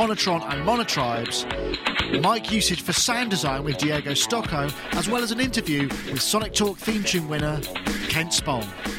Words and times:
Monotron 0.00 0.42
and 0.52 0.66
Monotribes, 0.66 1.46
mic 2.20 2.50
usage 2.52 2.82
for 2.82 2.92
sound 2.92 3.30
design 3.30 3.64
with 3.64 3.78
Diego 3.78 4.12
Stocco, 4.12 4.70
as 4.92 5.08
well 5.08 5.22
as 5.22 5.30
an 5.30 5.40
interview 5.40 5.88
with 5.88 6.20
Sonic 6.20 6.52
Talk 6.52 6.78
theme 6.78 7.02
tune 7.02 7.28
winner 7.28 7.60
Kent 8.08 8.32
Spong. 8.32 8.89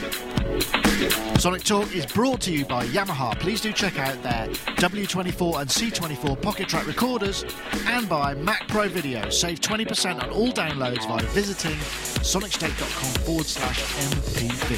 Sonic 1.10 1.64
Talk 1.64 1.96
is 1.96 2.06
brought 2.06 2.42
to 2.42 2.52
you 2.52 2.66
by 2.66 2.86
Yamaha. 2.88 3.40
Please 3.40 3.60
do 3.62 3.72
check 3.74 3.98
out 3.98 4.22
their 4.22 4.48
W24 4.78 5.62
and 5.62 5.70
C24 5.70 6.38
Pocketrak 6.40 6.86
recorders 6.86 7.44
and 7.88 8.08
by 8.08 8.36
Mac 8.36 8.68
Pro 8.68 8.88
Video. 8.88 9.28
Save 9.30 9.62
20% 9.62 10.22
on 10.22 10.30
all 10.30 10.52
downloads 10.52 11.08
by 11.08 11.20
visiting 11.32 11.76
sonicstate.com 12.22 13.24
forward 13.24 13.48
slash 13.48 13.82
MPV. 14.12 14.78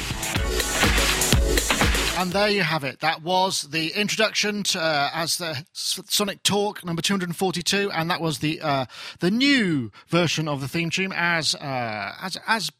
And 2.18 2.32
there 2.32 2.48
you 2.48 2.62
have 2.62 2.84
it. 2.84 3.00
That 3.00 3.22
was 3.22 3.64
the 3.64 3.88
introduction 3.88 4.62
to, 4.62 4.80
uh, 4.80 5.10
as 5.12 5.36
the 5.36 5.66
Sonic 5.72 6.42
Talk 6.42 6.84
number 6.84 7.02
242, 7.02 7.90
and 7.90 8.08
that 8.08 8.20
was 8.20 8.38
the 8.38 8.60
uh, 8.62 8.86
the 9.18 9.30
new 9.30 9.90
version 10.08 10.48
of 10.48 10.60
the 10.60 10.68
theme 10.68 10.90
tune 10.90 11.12
as 11.14 11.54
uh, 11.56 12.14
as 12.22 12.38
as 12.46 12.70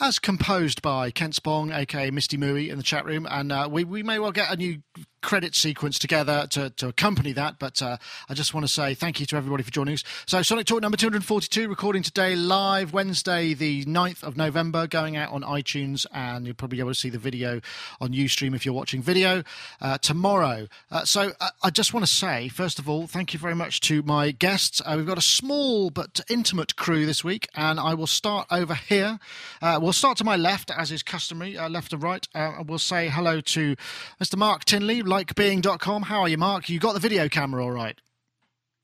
as 0.00 0.18
composed 0.18 0.82
by 0.82 1.10
Kent 1.10 1.34
Spong, 1.34 1.72
aka 1.72 2.10
Misty 2.10 2.36
Mooey, 2.36 2.70
in 2.70 2.76
the 2.76 2.82
chat 2.82 3.04
room, 3.04 3.26
and 3.30 3.52
uh, 3.52 3.68
we 3.70 3.84
we 3.84 4.02
may 4.02 4.18
well 4.18 4.32
get 4.32 4.52
a 4.52 4.56
new 4.56 4.82
credit 5.22 5.54
sequence 5.54 5.98
together 5.98 6.46
to, 6.50 6.70
to 6.70 6.88
accompany 6.88 7.32
that. 7.32 7.58
But 7.58 7.80
uh, 7.80 7.96
I 8.28 8.34
just 8.34 8.52
want 8.52 8.66
to 8.66 8.72
say 8.72 8.94
thank 8.94 9.20
you 9.20 9.26
to 9.26 9.36
everybody 9.36 9.62
for 9.62 9.70
joining 9.70 9.94
us. 9.94 10.04
So, 10.26 10.42
Sonic 10.42 10.66
Talk 10.66 10.82
number 10.82 10.96
242, 10.96 11.68
recording 11.68 12.02
today 12.02 12.36
live 12.36 12.92
Wednesday, 12.92 13.54
the 13.54 13.84
9th 13.84 14.22
of 14.22 14.36
November, 14.36 14.86
going 14.86 15.16
out 15.16 15.32
on 15.32 15.42
iTunes, 15.42 16.04
and 16.12 16.44
you'll 16.44 16.54
probably 16.54 16.76
be 16.76 16.80
able 16.80 16.90
to 16.90 16.98
see 16.98 17.08
the 17.08 17.18
video 17.18 17.60
on 18.00 18.12
Ustream 18.12 18.54
if 18.54 18.66
you're 18.66 18.74
watching 18.74 19.00
video 19.00 19.42
uh, 19.80 19.96
tomorrow. 19.98 20.66
Uh, 20.90 21.04
so, 21.04 21.32
uh, 21.40 21.50
I 21.62 21.70
just 21.70 21.94
want 21.94 22.04
to 22.04 22.12
say, 22.12 22.48
first 22.48 22.78
of 22.78 22.88
all, 22.88 23.06
thank 23.06 23.32
you 23.32 23.38
very 23.38 23.54
much 23.54 23.80
to 23.82 24.02
my 24.02 24.32
guests. 24.32 24.82
Uh, 24.84 24.94
we've 24.96 25.06
got 25.06 25.18
a 25.18 25.22
small 25.22 25.90
but 25.90 26.20
intimate 26.28 26.76
crew 26.76 27.06
this 27.06 27.22
week, 27.22 27.48
and 27.54 27.78
I 27.78 27.94
will 27.94 28.06
start 28.06 28.48
over 28.50 28.74
here. 28.74 29.18
Uh, 29.60 29.78
we'll 29.80 29.92
start 29.92 30.18
to 30.18 30.24
my 30.24 30.36
left, 30.36 30.70
as 30.70 30.90
is 30.90 31.02
customary, 31.02 31.56
left 31.68 31.92
and 31.92 32.02
right. 32.02 32.26
And 32.34 32.68
we'll 32.68 32.78
say 32.78 33.08
hello 33.08 33.40
to 33.40 33.76
Mr. 34.20 34.36
Mark 34.36 34.64
Tinley 34.64 35.02
likebeing.com. 35.12 36.02
How 36.02 36.22
are 36.22 36.28
you, 36.28 36.38
Mark? 36.38 36.68
You 36.68 36.78
got 36.78 36.94
the 36.94 37.00
video 37.00 37.28
camera 37.28 37.62
all 37.62 37.70
right? 37.70 37.98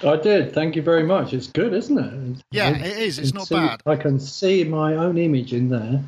I 0.05 0.17
did. 0.17 0.53
Thank 0.53 0.77
you 0.77 0.83
very 0.83 1.03
much. 1.03 1.33
It's 1.33 1.49
good, 1.49 1.73
isn't 1.73 1.99
it? 1.99 2.43
Yeah, 2.53 2.77
it 2.77 2.99
is. 2.99 3.19
It's 3.19 3.33
not 3.33 3.49
see, 3.49 3.57
bad. 3.57 3.81
I 3.87 3.97
can 3.97 4.21
see 4.21 4.63
my 4.63 4.95
own 4.95 5.19
image 5.19 5.53
in 5.53 5.71
there. 5.71 6.05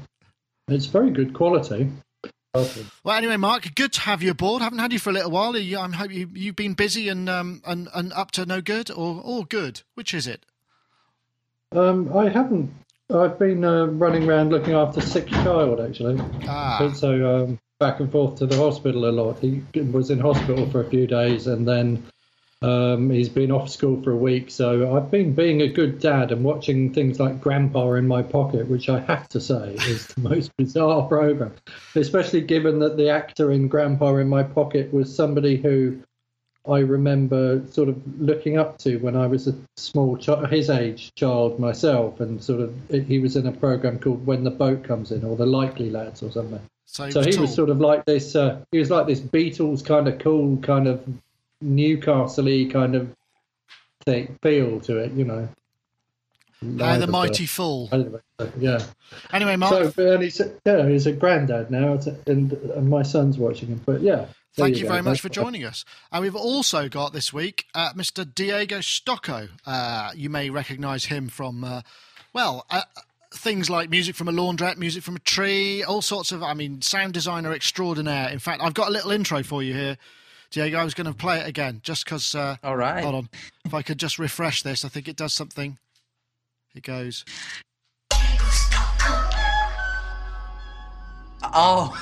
It's 0.69 0.87
very 0.87 1.11
good 1.11 1.35
quality. 1.35 1.91
Well, 2.53 3.17
anyway, 3.17 3.37
Mark, 3.37 3.75
good 3.75 3.93
to 3.95 4.01
have 4.03 4.23
you 4.23 4.33
aboard. 4.33 4.61
Haven't 4.61 4.81
had 4.81 4.93
you 4.93 4.99
for 4.99 5.11
a 5.11 5.13
little 5.13 5.31
while. 5.31 5.57
I 5.57 5.89
hope 5.89 6.13
you 6.13 6.29
you've 6.35 6.57
been 6.57 6.75
busy 6.75 7.09
and 7.09 7.29
um 7.29 7.63
and, 7.65 7.89
and 7.95 8.13
up 8.13 8.33
to 8.33 8.45
no 8.45 8.61
good 8.61 8.91
or 8.91 9.21
or 9.25 9.45
good. 9.45 9.83
Which 9.95 10.13
is 10.13 10.27
it? 10.27 10.45
Um, 11.73 12.17
I 12.17 12.29
haven't. 12.29 12.75
I've 13.15 13.39
been 13.39 13.65
uh, 13.65 13.87
running 13.87 14.29
around 14.29 14.51
looking 14.51 14.75
after 14.75 15.01
sick 15.01 15.29
child 15.29 15.81
actually. 15.81 16.21
Ah. 16.49 16.93
So 16.95 17.43
um, 17.45 17.61
back 17.81 17.99
and 17.99 18.13
forth 18.13 18.37
to 18.37 18.47
the 18.47 18.57
hospital 18.57 19.09
a 19.09 19.11
lot. 19.11 19.39
He 19.41 19.63
was 19.91 20.11
in 20.11 20.21
hospital 20.21 20.71
for 20.71 20.83
a 20.83 20.91
few 20.91 21.07
days 21.07 21.47
and 21.47 21.67
then 21.67 22.05
um, 22.61 23.09
he's 23.09 23.31
been 23.31 23.51
off 23.51 23.71
school 23.71 24.03
for 24.03 24.13
a 24.13 24.17
week. 24.17 24.51
So 24.51 24.95
I've 24.95 25.11
been 25.11 25.33
being 25.33 25.63
a 25.63 25.69
good 25.69 25.99
dad 25.99 26.31
and 26.31 26.45
watching 26.45 26.93
things 26.93 27.19
like 27.19 27.41
Grandpa 27.41 27.95
in 27.95 28.07
My 28.07 28.23
Pocket, 28.23 28.69
which 28.69 28.91
I 28.91 29.01
have 29.01 29.31
to 29.31 29.41
say 29.41 29.77
is 29.89 30.07
the 30.09 30.21
most 30.29 30.55
bizarre 30.59 31.09
program, 31.09 31.55
especially 31.95 32.43
given 32.43 32.81
that 32.81 32.99
the 32.99 33.09
actor 33.09 33.51
in 33.51 33.67
Grandpa 33.67 34.17
in 34.17 34.29
My 34.29 34.43
Pocket 34.43 34.93
was 34.93 35.15
somebody 35.15 35.57
who 35.57 36.03
I 36.69 36.81
remember 36.81 37.67
sort 37.71 37.89
of 37.89 38.21
looking 38.21 38.59
up 38.59 38.77
to 38.79 38.99
when 38.99 39.17
I 39.17 39.27
was 39.27 39.49
a 39.49 39.55
small 39.79 40.19
child, 40.19 40.51
his 40.51 40.69
age 40.69 41.15
child 41.15 41.59
myself, 41.59 42.21
and 42.21 42.45
sort 42.45 42.61
of 42.61 42.75
he 42.91 43.19
was 43.19 43.37
in 43.37 43.47
a 43.47 43.53
program 43.53 43.99
called 43.99 44.27
When 44.27 44.45
the 44.45 44.51
Boat 44.51 44.85
Comes 44.85 45.13
In 45.13 45.25
or 45.25 45.35
The 45.35 45.47
Likely 45.47 45.89
Lads 45.89 46.23
or 46.23 46.31
something. 46.31 46.61
So, 46.93 47.09
so 47.09 47.23
he 47.23 47.37
was 47.37 47.55
sort 47.55 47.71
of 47.71 47.79
like 47.79 48.05
this. 48.05 48.35
Uh, 48.35 48.65
he 48.73 48.81
was 48.81 48.91
like 48.91 49.07
this 49.07 49.21
Beatles 49.21 49.85
kind 49.85 50.09
of 50.09 50.19
cool, 50.19 50.57
kind 50.57 50.89
of 50.89 51.01
Newcastle-y 51.61 52.69
kind 52.73 52.97
of 52.97 53.15
thing, 54.05 54.37
feel 54.43 54.81
to 54.81 54.97
it, 54.99 55.13
you 55.13 55.25
know. 55.25 55.49
The 56.61 57.07
mighty 57.07 57.47
fool. 57.47 57.89
Yeah. 58.59 58.81
Anyway, 59.33 59.55
Mark. 59.55 59.95
So, 59.95 60.15
and 60.15 60.23
he's 60.23 60.41
a, 60.41 60.53
yeah, 60.67 60.89
he's 60.89 61.07
a 61.07 61.13
granddad 61.13 61.71
now, 61.71 61.97
and, 62.27 62.53
and 62.53 62.91
my 62.91 63.03
son's 63.03 63.39
watching 63.39 63.69
him. 63.69 63.81
But 63.87 64.01
yeah. 64.01 64.27
Thank 64.55 64.75
you, 64.75 64.83
you 64.83 64.89
very 64.89 65.03
much 65.03 65.21
for 65.21 65.29
joining 65.29 65.65
us. 65.65 65.85
And 66.11 66.23
we've 66.23 66.35
also 66.35 66.89
got 66.89 67.13
this 67.13 67.33
week 67.33 67.67
uh, 67.73 67.93
Mr. 67.93 68.27
Diego 68.35 68.81
Stocco. 68.81 69.47
Uh, 69.65 70.11
you 70.17 70.29
may 70.29 70.51
recognise 70.51 71.05
him 71.05 71.29
from, 71.29 71.63
uh, 71.63 71.83
well, 72.33 72.67
uh, 72.69 72.83
things 73.33 73.71
like 73.71 73.91
music 73.91 74.17
from 74.17 74.29
a 74.29 74.33
laundrette, 74.33 74.77
music 74.77 75.03
from 75.03 75.17
a 75.17 75.21
tree, 75.21 75.83
all 75.83 76.03
sorts 76.03 76.33
of, 76.33 76.43
I 76.43 76.55
mean, 76.55 76.83
sound 76.83 77.15
designer 77.15 77.53
extraordinaire. 77.53 78.29
In 78.31 78.39
fact, 78.39 78.63
I've 78.63 78.75
got 78.75 78.89
a 78.89 78.91
little 78.91 79.11
intro 79.11 79.43
for 79.43 79.63
you 79.63 79.75
here. 79.75 79.97
Diego, 80.51 80.79
I 80.79 80.85
was 80.85 80.95
going 80.95 81.07
to 81.07 81.13
play 81.13 81.39
it 81.39 81.47
again 81.47 81.81
just 81.85 82.05
because. 82.05 82.35
Uh, 82.35 82.57
all 82.65 82.77
right. 82.77 83.05
Hold 83.05 83.15
on. 83.15 83.29
If 83.65 83.73
I 83.73 83.83
could 83.83 83.99
just 83.99 84.19
refresh 84.19 84.63
this, 84.63 84.85
I 84.85 84.89
think 84.89 85.07
it 85.07 85.17
does 85.17 85.33
something. 85.33 85.79
It 86.75 86.83
goes. 86.83 87.25
Oh. 91.53 91.97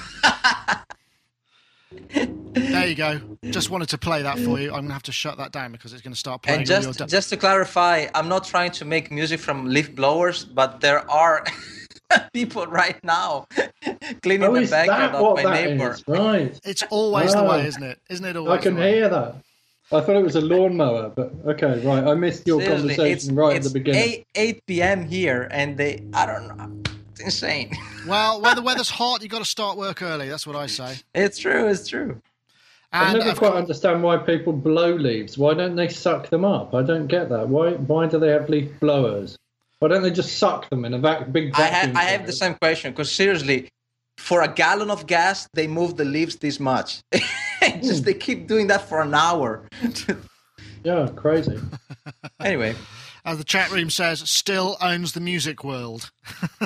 there 2.58 2.86
you 2.86 2.94
go. 2.94 3.20
Just 3.50 3.70
wanted 3.70 3.88
to 3.90 3.98
play 3.98 4.22
that 4.22 4.38
for 4.38 4.58
you. 4.58 4.68
I'm 4.68 4.80
going 4.80 4.88
to 4.88 4.92
have 4.92 5.02
to 5.04 5.12
shut 5.12 5.38
that 5.38 5.52
down 5.52 5.72
because 5.72 5.92
it's 5.92 6.02
going 6.02 6.12
to 6.12 6.18
start 6.18 6.42
playing. 6.42 6.60
And 6.60 6.66
just, 6.66 7.08
just 7.08 7.30
to 7.30 7.36
clarify, 7.36 8.06
I'm 8.14 8.28
not 8.28 8.44
trying 8.44 8.72
to 8.72 8.84
make 8.84 9.10
music 9.10 9.40
from 9.40 9.66
leaf 9.66 9.94
blowers, 9.94 10.44
but 10.44 10.80
there 10.80 11.08
are 11.10 11.44
people 12.32 12.66
right 12.66 13.02
now 13.04 13.46
cleaning 14.22 14.48
oh, 14.48 14.60
the 14.60 14.66
backyard 14.66 15.14
of 15.14 15.44
my 15.44 15.54
neighbor. 15.54 15.92
Is? 15.92 16.04
Right. 16.06 16.60
It's 16.64 16.82
always 16.90 17.34
the 17.34 17.44
way, 17.44 17.66
isn't 17.66 17.82
it? 17.82 17.98
Isn't 18.08 18.24
it 18.24 18.36
always? 18.36 18.60
I 18.60 18.62
can 18.62 18.76
hear 18.76 19.08
that. 19.08 19.36
I 19.90 20.02
thought 20.02 20.16
it 20.16 20.22
was 20.22 20.36
a 20.36 20.42
lawnmower, 20.42 21.08
but 21.08 21.32
okay, 21.46 21.80
right. 21.80 22.04
I 22.04 22.12
missed 22.12 22.46
your 22.46 22.60
Seriously, 22.60 22.94
conversation 22.94 23.34
right 23.34 23.56
at 23.56 23.62
the 23.62 23.70
beginning. 23.70 24.02
8, 24.02 24.26
8 24.34 24.66
p.m. 24.66 25.08
here, 25.08 25.48
and 25.50 25.78
they, 25.78 26.04
I 26.12 26.26
don't 26.26 26.58
know 26.58 26.82
It's 27.12 27.20
insane. 27.20 27.74
well, 28.06 28.42
when 28.42 28.54
the 28.54 28.60
weather's 28.68 28.90
hot, 28.90 29.22
you 29.22 29.28
got 29.28 29.38
to 29.38 29.46
start 29.46 29.78
work 29.78 30.02
early. 30.02 30.28
That's 30.28 30.46
what 30.46 30.56
I 30.56 30.66
say. 30.66 30.96
It's 31.14 31.38
true. 31.38 31.68
It's 31.68 31.88
true. 31.88 32.20
And 32.92 33.16
I 33.16 33.24
never 33.24 33.38
quite 33.38 33.52
understand 33.52 34.02
why 34.02 34.16
people 34.16 34.52
blow 34.52 34.94
leaves. 34.94 35.36
Why 35.36 35.54
don't 35.54 35.76
they 35.76 35.88
suck 35.88 36.30
them 36.30 36.44
up? 36.44 36.74
I 36.74 36.82
don't 36.82 37.06
get 37.06 37.28
that. 37.28 37.48
Why? 37.48 37.72
Why 37.72 38.06
do 38.06 38.18
they 38.18 38.30
have 38.30 38.48
leaf 38.48 38.70
blowers? 38.80 39.36
Why 39.80 39.88
don't 39.88 40.02
they 40.02 40.10
just 40.10 40.38
suck 40.38 40.68
them 40.70 40.84
in 40.84 40.94
a 40.94 40.98
vac- 40.98 41.30
big 41.30 41.54
vacuum? 41.54 41.96
I, 41.96 42.00
ha- 42.00 42.06
I 42.06 42.10
have 42.10 42.26
the 42.26 42.32
same 42.32 42.54
question 42.54 42.92
because 42.92 43.12
seriously, 43.12 43.68
for 44.16 44.42
a 44.42 44.48
gallon 44.48 44.90
of 44.90 45.06
gas, 45.06 45.48
they 45.52 45.66
move 45.66 45.96
the 45.96 46.04
leaves 46.04 46.36
this 46.36 46.58
much. 46.58 47.00
just 47.12 47.98
hmm. 47.98 48.04
they 48.04 48.14
keep 48.14 48.48
doing 48.48 48.68
that 48.68 48.88
for 48.88 49.02
an 49.02 49.14
hour. 49.14 49.68
yeah, 50.82 51.08
crazy. 51.14 51.60
anyway 52.40 52.74
as 53.28 53.36
the 53.36 53.44
chat 53.44 53.70
room 53.70 53.90
says, 53.90 54.20
still 54.20 54.78
owns 54.80 55.12
the 55.12 55.20
music 55.20 55.62
world. 55.62 56.10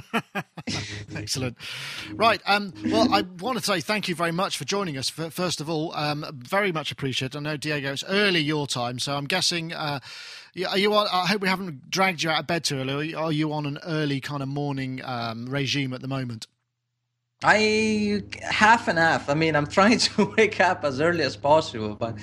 Excellent. 1.17 1.57
Right. 2.15 2.41
Um, 2.47 2.73
well, 2.87 3.13
I 3.13 3.23
want 3.23 3.59
to 3.59 3.65
say 3.65 3.81
thank 3.81 4.07
you 4.07 4.15
very 4.15 4.33
much 4.33 4.57
for 4.57 4.65
joining 4.65 4.99
us. 4.99 5.09
First 5.09 5.61
of 5.61 5.71
all, 5.71 5.95
um, 5.95 6.27
very 6.33 6.71
much 6.71 6.93
appreciated. 6.93 7.37
I 7.37 7.41
know 7.41 7.57
Diego, 7.57 7.93
it's 7.93 8.05
early 8.07 8.41
your 8.41 8.67
time, 8.67 8.99
so 8.99 9.17
I'm 9.17 9.25
guessing. 9.25 9.73
Uh, 9.73 10.01
are 10.69 10.79
you 10.79 10.93
on, 10.95 11.09
I 11.11 11.27
hope 11.27 11.41
we 11.41 11.49
haven't 11.49 11.91
dragged 11.91 12.23
you 12.23 12.31
out 12.31 12.41
of 12.41 12.47
bed 12.47 12.65
too 12.65 12.79
early. 12.79 13.15
Are 13.15 13.33
you 13.33 13.53
on 13.53 13.67
an 13.67 13.79
early 13.85 14.21
kind 14.21 14.43
of 14.43 14.49
morning 14.49 15.01
um, 15.05 15.47
regime 15.47 15.93
at 15.95 16.03
the 16.03 16.09
moment? 16.09 16.47
I 17.45 18.23
half 18.43 18.89
and 18.89 18.99
half. 18.99 19.29
I 19.29 19.35
mean, 19.35 19.57
I'm 19.57 19.67
trying 19.79 19.99
to 19.99 20.35
wake 20.37 20.61
up 20.61 20.85
as 20.85 21.01
early 21.01 21.25
as 21.25 21.37
possible, 21.37 21.95
but 21.95 22.17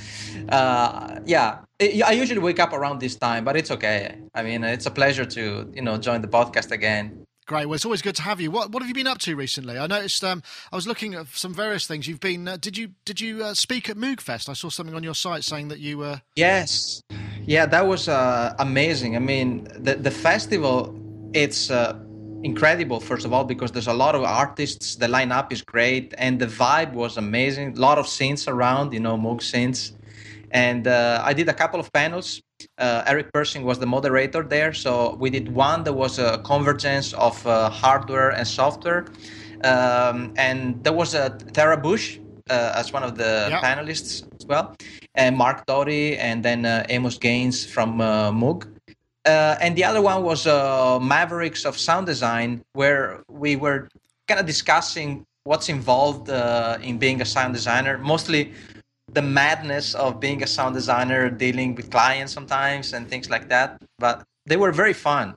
uh, 0.49 1.19
yeah, 1.25 1.59
I 1.81 2.11
usually 2.13 2.39
wake 2.39 2.59
up 2.59 2.73
around 2.73 2.99
this 2.99 3.15
time. 3.15 3.43
But 3.43 3.57
it's 3.57 3.71
okay. 3.71 4.15
I 4.33 4.43
mean, 4.43 4.63
it's 4.63 4.85
a 4.85 4.91
pleasure 4.91 5.25
to 5.25 5.71
you 5.73 5.81
know 5.81 5.97
join 5.97 6.21
the 6.21 6.27
podcast 6.27 6.71
again. 6.71 7.25
Great. 7.49 7.65
Well, 7.65 7.73
it's 7.73 7.83
always 7.83 8.03
good 8.03 8.15
to 8.17 8.21
have 8.21 8.39
you. 8.39 8.51
What 8.51 8.69
What 8.69 8.83
have 8.83 8.87
you 8.87 8.93
been 8.93 9.07
up 9.07 9.17
to 9.21 9.35
recently? 9.35 9.75
I 9.79 9.87
noticed. 9.87 10.23
Um, 10.23 10.43
I 10.71 10.75
was 10.75 10.85
looking 10.85 11.15
at 11.15 11.25
some 11.29 11.51
various 11.51 11.87
things. 11.87 12.07
You've 12.07 12.19
been. 12.19 12.47
Uh, 12.47 12.57
did 12.57 12.77
you 12.77 12.91
Did 13.05 13.19
you 13.19 13.43
uh, 13.43 13.55
speak 13.55 13.89
at 13.89 13.97
Moogfest? 13.97 14.49
I 14.49 14.53
saw 14.53 14.69
something 14.69 14.93
on 14.93 15.01
your 15.01 15.15
site 15.15 15.43
saying 15.43 15.69
that 15.69 15.79
you 15.79 15.97
were. 15.97 16.21
Yes. 16.35 17.01
Yeah, 17.47 17.65
that 17.65 17.87
was 17.87 18.07
uh, 18.07 18.53
amazing. 18.59 19.15
I 19.15 19.19
mean, 19.19 19.67
the 19.79 19.95
the 19.95 20.11
festival. 20.11 20.95
It's 21.33 21.71
uh, 21.71 21.97
incredible. 22.43 22.99
First 22.99 23.25
of 23.25 23.33
all, 23.33 23.45
because 23.45 23.71
there's 23.71 23.87
a 23.87 23.93
lot 23.93 24.13
of 24.13 24.21
artists, 24.21 24.97
the 24.97 25.07
lineup 25.07 25.51
is 25.51 25.63
great, 25.63 26.13
and 26.19 26.39
the 26.39 26.45
vibe 26.45 26.93
was 26.93 27.17
amazing. 27.17 27.77
A 27.77 27.81
lot 27.81 27.97
of 27.97 28.05
synths 28.05 28.47
around, 28.47 28.93
you 28.93 28.99
know, 28.99 29.17
Moog 29.17 29.41
synths. 29.41 29.93
And 30.51 30.87
uh, 30.87 31.21
I 31.23 31.33
did 31.33 31.47
a 31.49 31.53
couple 31.53 31.79
of 31.79 31.91
panels. 31.93 32.41
Uh, 32.77 33.03
Eric 33.05 33.31
Persing 33.33 33.63
was 33.63 33.79
the 33.79 33.85
moderator 33.85 34.43
there, 34.43 34.73
so 34.73 35.15
we 35.15 35.29
did 35.29 35.53
one 35.53 35.83
that 35.83 35.93
was 35.93 36.19
a 36.19 36.39
convergence 36.39 37.13
of 37.13 37.45
uh, 37.47 37.69
hardware 37.69 38.31
and 38.31 38.45
software, 38.45 39.05
um, 39.63 40.33
and 40.35 40.83
there 40.83 40.91
was 40.91 41.13
a 41.13 41.29
Tara 41.53 41.77
Busch 41.77 42.19
uh, 42.49 42.73
as 42.75 42.91
one 42.91 43.03
of 43.03 43.17
the 43.17 43.47
yep. 43.49 43.61
panelists 43.61 44.27
as 44.39 44.45
well, 44.45 44.75
and 45.15 45.37
Mark 45.37 45.65
Doty, 45.67 46.17
and 46.17 46.43
then 46.43 46.65
uh, 46.65 46.85
Amos 46.89 47.17
Gaynes 47.17 47.65
from 47.65 48.01
uh, 48.01 48.31
Moog. 48.31 48.67
Uh, 49.25 49.55
and 49.61 49.75
the 49.75 49.83
other 49.83 50.01
one 50.01 50.23
was 50.23 50.47
uh, 50.47 50.99
Mavericks 50.99 51.65
of 51.65 51.77
Sound 51.77 52.05
Design, 52.05 52.61
where 52.73 53.23
we 53.29 53.55
were 53.55 53.87
kind 54.27 54.39
of 54.39 54.45
discussing 54.45 55.25
what's 55.43 55.69
involved 55.69 56.29
uh, 56.29 56.77
in 56.81 56.97
being 56.97 57.21
a 57.21 57.25
sound 57.25 57.53
designer, 57.53 57.97
mostly 57.97 58.53
the 59.13 59.21
madness 59.21 59.95
of 59.95 60.19
being 60.19 60.43
a 60.43 60.47
sound 60.47 60.75
designer, 60.75 61.29
dealing 61.29 61.75
with 61.75 61.89
clients 61.91 62.33
sometimes, 62.33 62.93
and 62.93 63.07
things 63.07 63.29
like 63.29 63.49
that. 63.49 63.81
But 63.97 64.23
they 64.45 64.57
were 64.57 64.71
very 64.71 64.93
fun. 64.93 65.35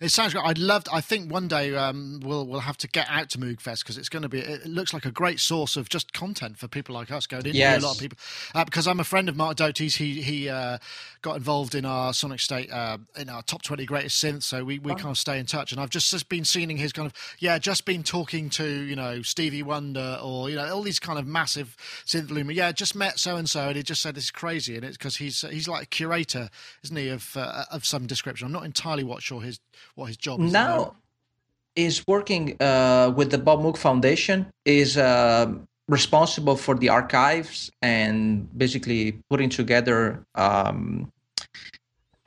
It 0.00 0.08
sounds 0.08 0.32
great. 0.32 0.46
I'd 0.46 0.56
love. 0.56 0.84
I 0.90 1.02
think 1.02 1.30
one 1.30 1.46
day 1.46 1.74
um, 1.74 2.20
we'll 2.24 2.46
we'll 2.46 2.60
have 2.60 2.78
to 2.78 2.88
get 2.88 3.06
out 3.10 3.28
to 3.30 3.38
Moogfest 3.38 3.82
because 3.82 3.98
it's 3.98 4.08
going 4.08 4.22
to 4.22 4.30
be. 4.30 4.38
It 4.40 4.64
looks 4.64 4.94
like 4.94 5.04
a 5.04 5.10
great 5.10 5.40
source 5.40 5.76
of 5.76 5.90
just 5.90 6.14
content 6.14 6.56
for 6.56 6.68
people 6.68 6.94
like 6.94 7.10
us 7.10 7.26
going 7.26 7.44
in. 7.44 7.54
Yes. 7.54 7.82
A 7.82 7.86
lot 7.86 7.96
of 7.96 8.00
people 8.00 8.16
uh, 8.54 8.64
because 8.64 8.86
I'm 8.86 8.98
a 8.98 9.04
friend 9.04 9.28
of 9.28 9.36
Mark 9.36 9.56
Doty's. 9.56 9.96
He 9.96 10.22
he 10.22 10.48
uh, 10.48 10.78
got 11.22 11.36
involved 11.36 11.74
in 11.74 11.84
our 11.84 12.12
Sonic 12.12 12.40
State 12.40 12.70
uh, 12.72 12.98
in 13.16 13.28
our 13.28 13.42
top 13.42 13.62
20 13.62 13.84
greatest 13.84 14.22
synths. 14.22 14.44
So 14.44 14.64
we, 14.64 14.78
we 14.78 14.92
oh. 14.92 14.94
kind 14.94 15.10
of 15.10 15.18
stay 15.18 15.38
in 15.38 15.46
touch. 15.46 15.72
And 15.72 15.80
I've 15.80 15.90
just, 15.90 16.10
just 16.10 16.28
been 16.28 16.44
seeing 16.44 16.76
his 16.76 16.92
kind 16.92 17.06
of 17.06 17.12
yeah, 17.38 17.58
just 17.58 17.84
been 17.84 18.02
talking 18.02 18.50
to 18.50 18.66
you 18.66 18.96
know 18.96 19.22
Stevie 19.22 19.62
Wonder 19.62 20.18
or 20.22 20.50
you 20.50 20.56
know 20.56 20.72
all 20.74 20.82
these 20.82 20.98
kind 20.98 21.18
of 21.18 21.26
massive 21.26 21.76
synth 22.06 22.28
loomer. 22.28 22.54
Yeah, 22.54 22.72
just 22.72 22.94
met 22.94 23.18
so 23.18 23.36
and 23.36 23.48
so, 23.48 23.68
and 23.68 23.76
he 23.76 23.82
just 23.82 24.02
said 24.02 24.16
it's 24.16 24.30
crazy, 24.30 24.76
and 24.76 24.84
it's 24.84 24.96
because 24.96 25.16
he's 25.16 25.42
he's 25.42 25.68
like 25.68 25.84
a 25.84 25.86
curator, 25.86 26.48
isn't 26.84 26.96
he, 26.96 27.08
of 27.08 27.36
uh, 27.36 27.64
of 27.70 27.84
some 27.84 28.06
description. 28.06 28.46
I'm 28.46 28.52
not 28.52 28.64
entirely 28.64 29.04
what 29.04 29.22
sure 29.22 29.40
his 29.40 29.60
what 29.94 30.06
his 30.06 30.16
job 30.16 30.40
is. 30.40 30.52
Now 30.52 30.94
is 31.76 32.06
working 32.06 32.56
uh, 32.60 33.12
with 33.16 33.30
the 33.30 33.38
Bob 33.38 33.60
Moog 33.60 33.76
Foundation. 33.76 34.46
Is 34.64 34.96
uh, 34.96 35.52
responsible 35.90 36.56
for 36.56 36.74
the 36.76 36.88
archives 36.88 37.70
and 37.82 38.46
basically 38.56 39.20
putting 39.28 39.50
together 39.50 40.24
um, 40.36 41.10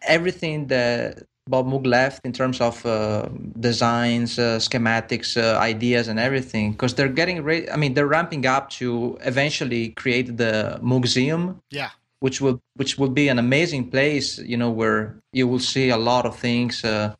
everything 0.06 0.68
that 0.68 1.24
Bob 1.48 1.66
Moog 1.68 1.88
left 1.88 2.22
in 2.26 2.32
terms 2.32 2.62
of 2.62 2.86
uh, 2.86 3.28
designs, 3.60 4.38
uh, 4.38 4.60
schematics, 4.60 5.36
uh, 5.42 5.58
ideas, 5.60 6.08
and 6.08 6.20
everything. 6.20 6.72
Because 6.74 6.94
they're 6.96 7.10
getting 7.10 7.42
ready. 7.44 7.70
I 7.70 7.76
mean, 7.76 7.94
they're 7.94 8.08
ramping 8.08 8.46
up 8.46 8.70
to 8.82 9.18
eventually 9.22 9.90
create 9.90 10.38
the 10.38 10.80
Museum. 10.84 11.62
Yeah 11.72 11.90
which 12.24 12.40
will 12.40 12.62
which 12.76 12.98
will 12.98 13.10
be 13.10 13.28
an 13.28 13.38
amazing 13.38 13.90
place 13.90 14.40
you 14.40 14.56
know 14.56 14.72
where 14.72 15.14
you 15.34 15.46
will 15.46 15.60
see 15.60 15.90
a 15.90 15.98
lot 15.98 16.26
of 16.26 16.40
things 16.40 16.86
uh, 16.86 17.14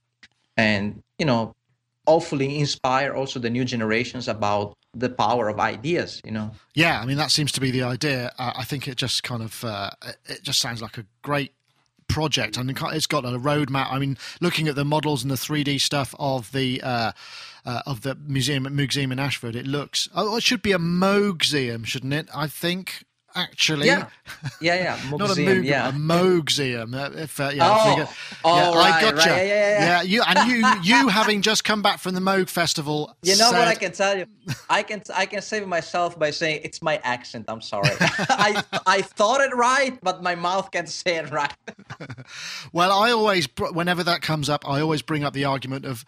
and 0.56 1.04
you 1.20 1.26
know 1.26 1.54
hopefully 2.08 2.58
inspire 2.58 3.14
also 3.14 3.38
the 3.38 3.50
new 3.50 3.66
generations 3.66 4.30
about 4.30 4.78
the 4.94 5.10
power 5.10 5.50
of 5.50 5.60
ideas 5.60 6.22
you 6.24 6.32
know? 6.32 6.52
Yeah 6.74 7.00
i 7.02 7.06
mean 7.06 7.18
that 7.18 7.32
seems 7.32 7.52
to 7.54 7.62
be 7.62 7.72
the 7.72 7.84
idea. 7.84 8.32
Uh, 8.38 8.54
i 8.56 8.64
think 8.64 8.88
it 8.88 8.96
just 8.96 9.24
kind 9.24 9.42
of 9.42 9.64
uh, 9.64 9.90
it 10.26 10.44
just 10.44 10.60
sounds 10.60 10.82
like 10.82 10.98
a 10.98 11.06
great 11.22 11.54
project. 12.08 12.58
And 12.58 12.70
it's 12.70 13.08
got 13.08 13.26
a 13.26 13.40
roadmap. 13.40 13.92
I 13.92 14.00
mean 14.00 14.18
looking 14.40 14.68
at 14.68 14.76
the 14.76 14.86
models 14.86 15.24
and 15.24 15.32
the 15.32 15.36
3d 15.36 15.82
stuff 15.82 16.14
of 16.20 16.52
the 16.52 16.82
uh, 16.82 17.12
uh, 17.66 17.82
of 17.86 18.02
the 18.02 18.16
museum 18.16 18.68
museum 18.76 19.12
in 19.12 19.20
ashford 19.20 19.56
it 19.56 19.66
looks 19.66 20.10
oh 20.14 20.36
it 20.36 20.44
should 20.44 20.62
be 20.62 20.74
a 20.74 20.80
museum 20.80 21.84
shouldn't 21.84 22.14
it? 22.14 22.28
I 22.34 22.48
think 22.48 23.06
actually. 23.36 23.88
Yeah, 23.88 24.08
yeah, 24.62 24.76
yeah. 24.76 25.10
Not 25.12 25.32
a 25.32 25.34
Moog, 25.34 25.64
yeah. 25.64 25.90
a 25.90 25.92
Moogseum. 25.92 27.18
If, 27.18 27.40
uh, 27.40 27.52
yeah, 27.54 27.68
oh, 27.70 27.96
yeah, 27.98 28.08
oh, 28.44 28.76
right, 28.76 28.94
I 28.94 29.02
got 29.02 29.16
right, 29.16 29.26
you. 29.26 29.32
Yeah, 29.32 29.44
yeah, 29.44 29.46
yeah. 29.46 29.86
yeah, 29.86 30.02
you 30.02 30.24
and 30.26 30.50
you, 30.50 30.68
you 30.84 31.08
having 31.08 31.42
just 31.42 31.64
come 31.64 31.82
back 31.82 32.00
from 32.00 32.16
the 32.16 32.22
Moog 32.22 32.50
festival. 32.50 33.16
You 33.22 33.38
know 33.38 33.52
said... 33.52 33.60
what 33.60 33.68
I 33.68 33.76
can 33.76 33.92
tell 33.92 34.18
you? 34.18 34.26
I 34.70 34.84
can, 34.84 35.02
I 35.14 35.26
can 35.26 35.42
save 35.42 35.68
myself 35.68 36.18
by 36.18 36.32
saying 36.32 36.62
it's 36.64 36.82
my 36.82 37.00
accent. 37.04 37.46
I'm 37.48 37.62
sorry. 37.62 37.90
I, 38.00 38.64
I 38.86 39.02
thought 39.02 39.42
it 39.42 39.56
right, 39.56 39.98
but 40.02 40.22
my 40.22 40.36
mouth 40.36 40.72
can't 40.72 40.90
say 40.90 41.18
it 41.18 41.32
right. 41.32 41.54
well, 42.72 42.92
I 42.92 43.12
always, 43.12 43.48
whenever 43.58 44.04
that 44.04 44.22
comes 44.22 44.50
up, 44.50 44.68
I 44.68 44.82
always 44.82 45.02
bring 45.02 45.24
up 45.24 45.34
the 45.34 45.46
argument 45.46 45.86
of 45.86 46.06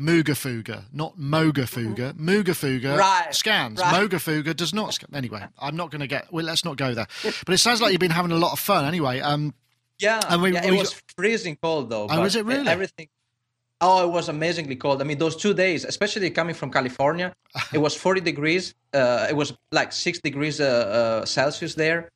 Moogafuga, 0.00 0.84
not 0.92 1.18
Mogafuga. 1.18 2.12
Moogafuga 2.12 2.96
right, 2.96 3.34
scans. 3.34 3.80
Right. 3.80 3.94
Mogafuga 3.94 4.54
does 4.54 4.72
not 4.72 4.94
scan. 4.94 5.10
Anyway, 5.12 5.44
I'm 5.58 5.76
not 5.76 5.90
going 5.90 6.00
to 6.00 6.06
get. 6.06 6.32
Well, 6.32 6.44
let's 6.44 6.64
not 6.64 6.76
go 6.76 6.94
there. 6.94 7.08
But 7.44 7.54
it 7.54 7.58
sounds 7.58 7.80
like 7.80 7.90
you've 7.90 8.00
been 8.00 8.12
having 8.12 8.30
a 8.30 8.36
lot 8.36 8.52
of 8.52 8.60
fun. 8.60 8.84
Anyway, 8.84 9.20
um, 9.20 9.54
yeah, 9.98 10.20
and 10.28 10.40
we, 10.40 10.52
yeah 10.52 10.64
it 10.64 10.70
we, 10.70 10.78
was 10.78 11.00
freezing 11.16 11.56
cold 11.60 11.90
though. 11.90 12.06
Oh, 12.08 12.20
was 12.20 12.36
it 12.36 12.44
really? 12.44 12.68
Everything. 12.68 13.08
Oh, 13.80 14.04
it 14.08 14.12
was 14.12 14.28
amazingly 14.28 14.76
cold. 14.76 15.00
I 15.00 15.04
mean, 15.04 15.18
those 15.18 15.36
two 15.36 15.54
days, 15.54 15.84
especially 15.84 16.30
coming 16.30 16.54
from 16.54 16.70
California, 16.70 17.32
it 17.72 17.78
was 17.78 17.94
40 17.94 18.20
degrees. 18.20 18.74
Uh, 18.92 19.26
it 19.28 19.36
was 19.36 19.52
like 19.70 19.92
six 19.92 20.20
degrees 20.20 20.60
uh, 20.60 20.64
uh, 21.22 21.24
Celsius 21.24 21.74
there, 21.74 22.08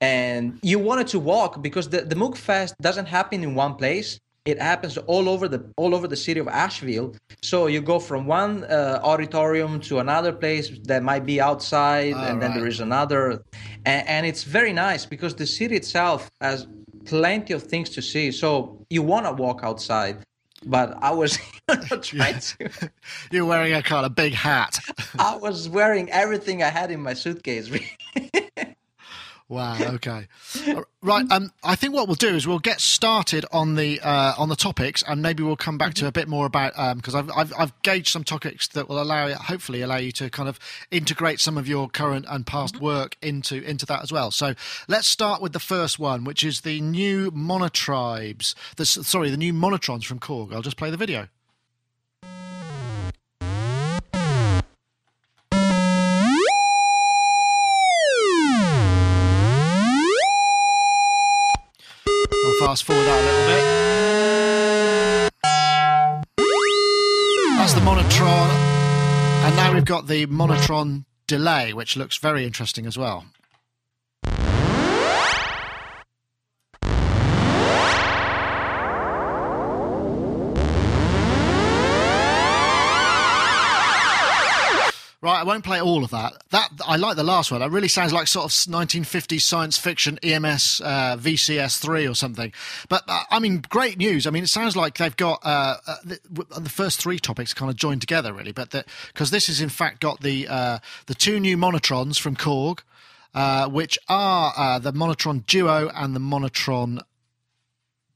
and 0.00 0.58
you 0.62 0.80
wanted 0.80 1.06
to 1.08 1.20
walk 1.20 1.62
because 1.62 1.88
the 1.88 2.00
the 2.02 2.16
Moog 2.16 2.36
Fest 2.36 2.74
doesn't 2.80 3.06
happen 3.06 3.44
in 3.44 3.54
one 3.54 3.76
place 3.76 4.18
it 4.48 4.58
happens 4.60 4.96
all 4.96 5.28
over 5.28 5.46
the 5.46 5.60
all 5.76 5.94
over 5.94 6.08
the 6.08 6.16
city 6.16 6.40
of 6.40 6.48
Asheville. 6.48 7.14
So 7.42 7.66
you 7.66 7.80
go 7.82 7.98
from 7.98 8.26
one 8.26 8.64
uh, 8.64 9.00
auditorium 9.02 9.80
to 9.88 9.98
another 9.98 10.32
place 10.32 10.70
that 10.84 11.02
might 11.02 11.26
be 11.26 11.38
outside, 11.40 12.14
and 12.14 12.16
right. 12.16 12.40
then 12.40 12.54
there 12.54 12.66
is 12.66 12.80
another, 12.80 13.42
and, 13.84 14.08
and, 14.08 14.26
it's 14.26 14.44
very 14.44 14.72
nice 14.72 15.04
because 15.04 15.34
the 15.34 15.46
city 15.46 15.76
itself 15.76 16.30
has 16.40 16.66
plenty 17.04 17.52
of 17.52 17.62
things 17.62 17.90
to 17.90 18.00
see. 18.00 18.32
So 18.32 18.86
you 18.88 19.02
want 19.02 19.26
to 19.26 19.32
walk 19.32 19.60
outside. 19.62 20.16
But 20.64 20.96
I 21.00 21.12
was 21.12 21.38
trying 22.02 22.40
to. 22.40 22.90
You're 23.30 23.44
wearing 23.44 23.74
a 23.74 23.82
kind 23.82 24.06
of 24.06 24.14
big 24.14 24.32
hat. 24.32 24.80
I 25.18 25.36
was 25.36 25.68
wearing 25.68 26.10
everything 26.10 26.62
I 26.62 26.70
had 26.70 26.90
in 26.90 27.00
my 27.00 27.14
suitcase. 27.14 27.70
Wow. 29.48 29.78
Okay. 29.80 30.28
right. 31.02 31.24
Um. 31.30 31.52
I 31.64 31.74
think 31.74 31.94
what 31.94 32.06
we'll 32.06 32.16
do 32.16 32.36
is 32.36 32.46
we'll 32.46 32.58
get 32.58 32.82
started 32.82 33.46
on 33.50 33.76
the 33.76 33.98
uh, 34.02 34.34
on 34.36 34.50
the 34.50 34.56
topics, 34.56 35.02
and 35.08 35.22
maybe 35.22 35.42
we'll 35.42 35.56
come 35.56 35.78
back 35.78 35.94
to 35.94 36.06
a 36.06 36.12
bit 36.12 36.28
more 36.28 36.44
about 36.44 36.74
because 36.96 37.14
um, 37.14 37.30
I've, 37.34 37.52
I've 37.52 37.60
I've 37.60 37.82
gauged 37.82 38.08
some 38.08 38.24
topics 38.24 38.68
that 38.68 38.90
will 38.90 39.00
allow 39.00 39.32
hopefully 39.32 39.80
allow 39.80 39.96
you 39.96 40.12
to 40.12 40.28
kind 40.28 40.50
of 40.50 40.58
integrate 40.90 41.40
some 41.40 41.56
of 41.56 41.66
your 41.66 41.88
current 41.88 42.26
and 42.28 42.46
past 42.46 42.74
mm-hmm. 42.74 42.84
work 42.84 43.16
into 43.22 43.62
into 43.62 43.86
that 43.86 44.02
as 44.02 44.12
well. 44.12 44.30
So 44.30 44.54
let's 44.86 45.06
start 45.06 45.40
with 45.40 45.54
the 45.54 45.60
first 45.60 45.98
one, 45.98 46.24
which 46.24 46.44
is 46.44 46.60
the 46.60 46.82
new 46.82 47.30
monotribes. 47.30 48.54
The 48.76 48.84
sorry, 48.84 49.30
the 49.30 49.38
new 49.38 49.54
monotrons 49.54 50.04
from 50.04 50.18
Korg. 50.18 50.52
I'll 50.52 50.60
just 50.60 50.76
play 50.76 50.90
the 50.90 50.98
video. 50.98 51.28
Fast 62.78 62.84
forward 62.84 63.06
that 63.06 63.20
a 63.20 63.24
little 63.26 63.46
bit. 63.46 63.64
That's 67.58 67.74
the 67.74 67.80
Monotron. 67.80 68.48
And 69.44 69.56
now 69.56 69.74
we've 69.74 69.84
got 69.84 70.06
the 70.06 70.26
Monotron 70.26 71.04
delay, 71.26 71.72
which 71.72 71.96
looks 71.96 72.18
very 72.18 72.44
interesting 72.44 72.86
as 72.86 72.96
well. 72.98 73.24
Right, 85.20 85.40
I 85.40 85.42
won't 85.42 85.64
play 85.64 85.80
all 85.80 86.04
of 86.04 86.10
that. 86.10 86.44
That 86.50 86.70
I 86.86 86.94
like 86.94 87.16
the 87.16 87.24
last 87.24 87.50
one. 87.50 87.58
That 87.58 87.72
really 87.72 87.88
sounds 87.88 88.12
like 88.12 88.28
sort 88.28 88.44
of 88.44 88.52
1950s 88.52 89.40
science 89.40 89.76
fiction 89.76 90.16
EMS 90.22 90.80
uh, 90.84 91.16
VCS 91.16 91.80
three 91.80 92.06
or 92.06 92.14
something. 92.14 92.52
But 92.88 93.02
uh, 93.08 93.24
I 93.28 93.40
mean, 93.40 93.64
great 93.68 93.98
news. 93.98 94.28
I 94.28 94.30
mean, 94.30 94.44
it 94.44 94.48
sounds 94.48 94.76
like 94.76 94.96
they've 94.98 95.16
got 95.16 95.40
uh, 95.44 95.78
uh 95.88 95.96
the, 96.04 96.20
the, 96.60 96.70
first 96.70 97.00
three 97.00 97.18
topics 97.18 97.52
kind 97.52 97.68
of 97.68 97.76
joined 97.76 98.00
together, 98.00 98.32
really. 98.32 98.52
But 98.52 98.70
because 99.08 99.32
this 99.32 99.48
has 99.48 99.60
in 99.60 99.70
fact 99.70 100.00
got 100.00 100.20
the 100.20 100.46
uh, 100.46 100.78
the 101.06 101.16
two 101.16 101.40
new 101.40 101.56
monotrons 101.56 102.20
from 102.20 102.36
Korg, 102.36 102.82
uh, 103.34 103.68
which 103.68 103.98
are 104.08 104.78
the 104.78 104.92
Monotron 104.92 105.44
Duo 105.46 105.90
and 105.96 106.14
the 106.14 106.20
Monotron 106.20 107.00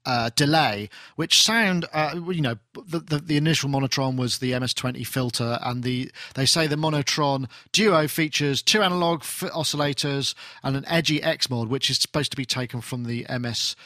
uh, 0.04 0.30
delay, 0.34 0.88
which 1.16 1.42
sound, 1.42 1.86
uh, 1.92 2.18
you 2.28 2.40
know, 2.40 2.56
the, 2.74 2.98
the, 2.98 3.18
the 3.18 3.36
initial 3.36 3.70
Monotron 3.70 4.16
was 4.16 4.38
the 4.38 4.52
MS20 4.52 5.06
filter, 5.06 5.58
and 5.62 5.82
the 5.82 6.10
they 6.34 6.46
say 6.46 6.66
the 6.66 6.76
Monotron 6.76 7.48
Duo 7.72 8.08
features 8.08 8.62
two 8.62 8.82
analog 8.82 9.20
f- 9.20 9.50
oscillators 9.54 10.34
and 10.62 10.76
an 10.76 10.84
edgy 10.86 11.22
X 11.22 11.48
mod, 11.48 11.68
which 11.68 11.90
is 11.90 11.98
supposed 11.98 12.30
to 12.32 12.36
be 12.36 12.44
taken 12.44 12.80
from 12.80 13.04
the 13.04 13.26
MS, 13.38 13.76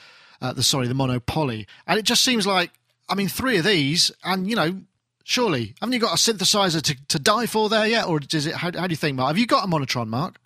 uh, 0.40 0.52
the 0.52 0.62
sorry, 0.62 0.88
the 0.88 0.94
Monopoly, 0.94 1.66
and 1.86 1.98
it 1.98 2.04
just 2.04 2.22
seems 2.22 2.46
like, 2.46 2.70
I 3.08 3.14
mean, 3.14 3.28
three 3.28 3.58
of 3.58 3.64
these, 3.64 4.10
and 4.24 4.48
you 4.48 4.56
know, 4.56 4.80
Surely, 5.28 5.74
haven't 5.80 5.92
you 5.92 5.98
got 5.98 6.12
a 6.12 6.16
synthesizer 6.16 6.80
to, 6.80 6.96
to 7.08 7.18
die 7.18 7.46
for 7.46 7.68
there 7.68 7.84
yet, 7.84 8.06
or 8.06 8.20
does 8.20 8.46
it? 8.46 8.54
How, 8.54 8.70
how 8.70 8.86
do 8.86 8.92
you 8.92 8.96
think, 8.96 9.16
Mark? 9.16 9.26
Have 9.26 9.38
you 9.38 9.46
got 9.48 9.64
a 9.64 9.66
Monotron, 9.66 10.06
Mark? 10.06 10.36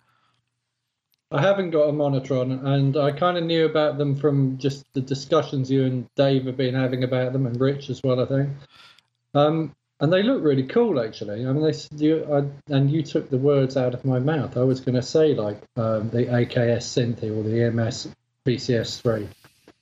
I 1.31 1.41
haven't 1.41 1.71
got 1.71 1.87
a 1.87 1.93
Monotron, 1.93 2.65
and 2.65 2.97
I 2.97 3.11
kind 3.11 3.37
of 3.37 3.45
knew 3.45 3.65
about 3.65 3.97
them 3.97 4.15
from 4.15 4.57
just 4.57 4.85
the 4.93 5.01
discussions 5.01 5.71
you 5.71 5.85
and 5.85 6.07
Dave 6.15 6.45
have 6.45 6.57
been 6.57 6.75
having 6.75 7.03
about 7.03 7.31
them, 7.31 7.45
and 7.45 7.59
Rich 7.59 7.89
as 7.89 8.01
well, 8.03 8.19
I 8.19 8.25
think. 8.25 8.49
Um, 9.33 9.73
and 10.01 10.11
they 10.11 10.23
look 10.23 10.43
really 10.43 10.63
cool, 10.63 10.99
actually. 10.99 11.45
I 11.45 11.53
mean, 11.53 11.63
they 11.63 11.73
you, 11.95 12.25
I, 12.33 12.73
and 12.73 12.91
you 12.91 13.01
took 13.01 13.29
the 13.29 13.37
words 13.37 13.77
out 13.77 13.93
of 13.93 14.03
my 14.03 14.19
mouth. 14.19 14.57
I 14.57 14.63
was 14.63 14.81
going 14.81 14.95
to 14.95 15.01
say 15.01 15.33
like 15.33 15.61
um, 15.77 16.09
the 16.09 16.25
AKS 16.25 16.83
Synthi 16.83 17.35
or 17.35 17.43
the 17.43 17.63
EMS 17.63 18.09
VCS3, 18.45 19.27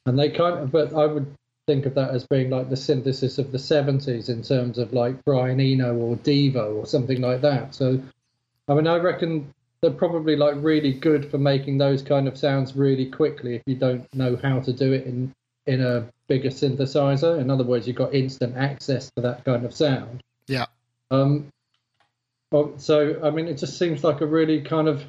and 0.06 0.20
they 0.20 0.30
kind 0.30 0.60
of, 0.60 0.72
but 0.72 0.94
I 0.94 1.06
would 1.06 1.34
think 1.66 1.86
of 1.86 1.96
that 1.96 2.12
as 2.12 2.28
being 2.28 2.50
like 2.50 2.70
the 2.70 2.78
synthesis 2.78 3.38
of 3.38 3.52
the 3.52 3.58
70s 3.58 4.30
in 4.30 4.44
terms 4.44 4.78
of 4.78 4.92
like 4.92 5.24
Brian 5.24 5.60
Eno 5.60 5.96
or 5.96 6.16
Devo 6.18 6.76
or 6.76 6.86
something 6.86 7.22
like 7.22 7.42
that. 7.42 7.74
So, 7.74 8.02
I 8.68 8.74
mean, 8.74 8.88
I 8.88 8.98
reckon 8.98 9.54
they're 9.82 9.92
probably 9.92 10.36
like 10.36 10.56
really 10.58 10.94
good 10.94 11.30
for 11.30 11.38
making 11.38 11.78
those 11.78 12.02
kind 12.02 12.28
of 12.28 12.38
sounds 12.38 12.76
really 12.76 13.06
quickly 13.06 13.56
if 13.56 13.62
you 13.66 13.76
don't 13.76 14.06
know 14.14 14.38
how 14.42 14.60
to 14.60 14.74
do 14.74 14.92
it 14.94 15.06
in 15.06 15.34
in 15.68 15.82
a 15.82 16.08
bigger 16.28 16.50
synthesizer. 16.50 17.40
In 17.40 17.50
other 17.50 17.64
words, 17.64 17.88
you've 17.88 17.96
got 17.96 18.14
instant 18.14 18.58
access 18.58 19.12
to 19.12 19.22
that 19.22 19.46
kind 19.46 19.66
of 19.66 19.74
sound. 19.74 20.22
Yeah. 20.48 20.66
Um. 21.12 21.48
So 22.78 23.20
I 23.24 23.30
mean, 23.30 23.48
it 23.48 23.58
just 23.58 23.78
seems 23.78 24.04
like 24.04 24.22
a 24.22 24.26
really 24.26 24.62
kind 24.62 24.88
of. 24.88 25.06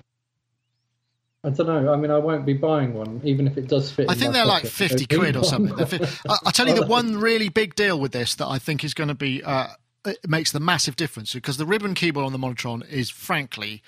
I 1.42 1.48
don't 1.48 1.66
know. 1.66 1.90
I 1.90 1.96
mean, 1.96 2.10
I 2.10 2.18
won't 2.18 2.44
be 2.44 2.52
buying 2.52 2.92
one, 2.92 3.22
even 3.24 3.46
if 3.46 3.56
it 3.56 3.66
does 3.66 3.90
fit. 3.90 4.10
I 4.10 4.14
think 4.14 4.34
they're 4.34 4.44
pocket. 4.44 4.64
like 4.64 4.72
fifty 4.72 5.06
quid 5.06 5.36
or 5.36 5.44
something. 5.44 5.72
I, 5.72 6.36
will 6.44 6.52
tell 6.52 6.68
you 6.68 6.74
the 6.74 6.86
one 6.86 7.16
really 7.16 7.48
big 7.48 7.74
deal 7.74 7.98
with 7.98 8.12
this 8.12 8.34
that 8.34 8.46
I 8.46 8.58
think 8.58 8.84
is 8.84 8.92
going 8.92 9.08
to 9.08 9.14
be 9.14 9.42
uh, 9.42 9.68
it 10.04 10.28
makes 10.28 10.52
the 10.52 10.60
massive 10.60 10.96
difference 10.96 11.32
because 11.32 11.56
the 11.56 11.66
ribbon 11.66 11.94
keyboard 11.94 12.26
on 12.26 12.32
the 12.32 12.38
Monotron 12.38 12.86
is 12.90 13.08
frankly 13.08 13.82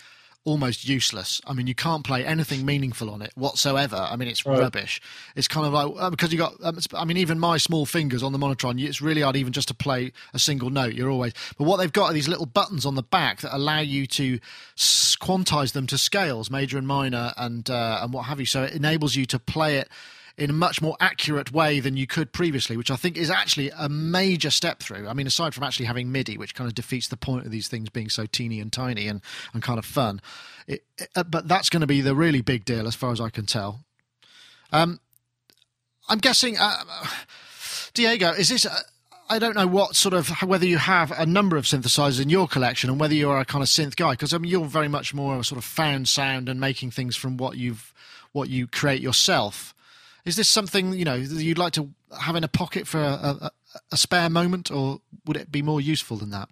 almost 0.44 0.88
useless. 0.88 1.40
I 1.46 1.52
mean, 1.52 1.66
you 1.66 1.74
can't 1.74 2.04
play 2.04 2.24
anything 2.24 2.64
meaningful 2.64 3.10
on 3.10 3.22
it 3.22 3.32
whatsoever. 3.36 3.96
I 3.96 4.16
mean, 4.16 4.28
it's 4.28 4.44
right. 4.44 4.58
rubbish. 4.58 5.00
It's 5.36 5.48
kind 5.48 5.66
of 5.66 5.72
like 5.72 5.92
uh, 5.98 6.10
because 6.10 6.32
you 6.32 6.38
got. 6.38 6.54
Um, 6.62 6.78
I 6.94 7.04
mean, 7.04 7.16
even 7.16 7.38
my 7.38 7.58
small 7.58 7.86
fingers 7.86 8.22
on 8.22 8.32
the 8.32 8.38
Monotron, 8.38 8.80
it's 8.82 9.00
really 9.00 9.22
hard 9.22 9.36
even 9.36 9.52
just 9.52 9.68
to 9.68 9.74
play 9.74 10.12
a 10.34 10.38
single 10.38 10.70
note. 10.70 10.94
You're 10.94 11.10
always. 11.10 11.32
But 11.56 11.64
what 11.64 11.76
they've 11.76 11.92
got 11.92 12.10
are 12.10 12.12
these 12.12 12.28
little 12.28 12.46
buttons 12.46 12.84
on 12.84 12.94
the 12.94 13.02
back 13.02 13.40
that 13.40 13.54
allow 13.54 13.80
you 13.80 14.06
to 14.08 14.38
quantize 14.76 15.72
them 15.72 15.86
to 15.88 15.98
scales, 15.98 16.50
major 16.50 16.78
and 16.78 16.86
minor, 16.86 17.32
and 17.36 17.68
uh, 17.70 18.00
and 18.02 18.12
what 18.12 18.22
have 18.26 18.40
you. 18.40 18.46
So 18.46 18.64
it 18.64 18.72
enables 18.72 19.14
you 19.14 19.26
to 19.26 19.38
play 19.38 19.76
it 19.76 19.88
in 20.36 20.50
a 20.50 20.52
much 20.52 20.80
more 20.80 20.96
accurate 21.00 21.52
way 21.52 21.80
than 21.80 21.96
you 21.96 22.06
could 22.06 22.32
previously, 22.32 22.76
which 22.76 22.90
I 22.90 22.96
think 22.96 23.16
is 23.16 23.30
actually 23.30 23.70
a 23.76 23.88
major 23.88 24.50
step 24.50 24.80
through. 24.80 25.08
I 25.08 25.12
mean, 25.12 25.26
aside 25.26 25.54
from 25.54 25.64
actually 25.64 25.86
having 25.86 26.10
MIDI, 26.10 26.38
which 26.38 26.54
kind 26.54 26.68
of 26.68 26.74
defeats 26.74 27.08
the 27.08 27.16
point 27.16 27.44
of 27.44 27.52
these 27.52 27.68
things 27.68 27.88
being 27.90 28.08
so 28.08 28.26
teeny 28.26 28.60
and 28.60 28.72
tiny 28.72 29.08
and, 29.08 29.20
and 29.52 29.62
kind 29.62 29.78
of 29.78 29.84
fun. 29.84 30.20
It, 30.66 30.84
it, 30.98 31.08
uh, 31.14 31.24
but 31.24 31.48
that's 31.48 31.68
going 31.68 31.82
to 31.82 31.86
be 31.86 32.00
the 32.00 32.14
really 32.14 32.40
big 32.40 32.64
deal, 32.64 32.86
as 32.86 32.94
far 32.94 33.12
as 33.12 33.20
I 33.20 33.30
can 33.30 33.46
tell. 33.46 33.80
Um, 34.72 35.00
I'm 36.08 36.18
guessing, 36.18 36.56
uh, 36.58 36.84
Diego, 37.94 38.30
is 38.30 38.48
this? 38.48 38.66
Uh, 38.66 38.80
I 39.28 39.38
don't 39.38 39.56
know 39.56 39.66
what 39.66 39.96
sort 39.96 40.14
of 40.14 40.28
whether 40.42 40.66
you 40.66 40.76
have 40.78 41.10
a 41.10 41.24
number 41.24 41.56
of 41.56 41.64
synthesizers 41.64 42.20
in 42.20 42.28
your 42.28 42.46
collection 42.46 42.90
and 42.90 43.00
whether 43.00 43.14
you're 43.14 43.38
a 43.38 43.46
kind 43.46 43.62
of 43.62 43.68
synth 43.68 43.96
guy 43.96 44.10
because 44.10 44.34
I 44.34 44.38
mean 44.38 44.50
you're 44.50 44.66
very 44.66 44.88
much 44.88 45.14
more 45.14 45.32
of 45.34 45.40
a 45.40 45.44
sort 45.44 45.58
of 45.58 45.64
found 45.64 46.06
sound 46.08 46.50
and 46.50 46.60
making 46.60 46.90
things 46.90 47.16
from 47.16 47.38
what 47.38 47.56
you've 47.56 47.94
what 48.32 48.50
you 48.50 48.66
create 48.66 49.00
yourself. 49.00 49.74
Is 50.24 50.36
this 50.36 50.48
something 50.48 50.92
you 50.92 51.04
know 51.04 51.14
you'd 51.14 51.58
like 51.58 51.72
to 51.74 51.90
have 52.20 52.36
in 52.36 52.44
a 52.44 52.48
pocket 52.48 52.86
for 52.86 53.00
a, 53.00 53.36
a, 53.46 53.50
a 53.90 53.96
spare 53.96 54.30
moment, 54.30 54.70
or 54.70 55.00
would 55.26 55.36
it 55.36 55.50
be 55.50 55.62
more 55.62 55.80
useful 55.80 56.16
than 56.16 56.30
that? 56.30 56.48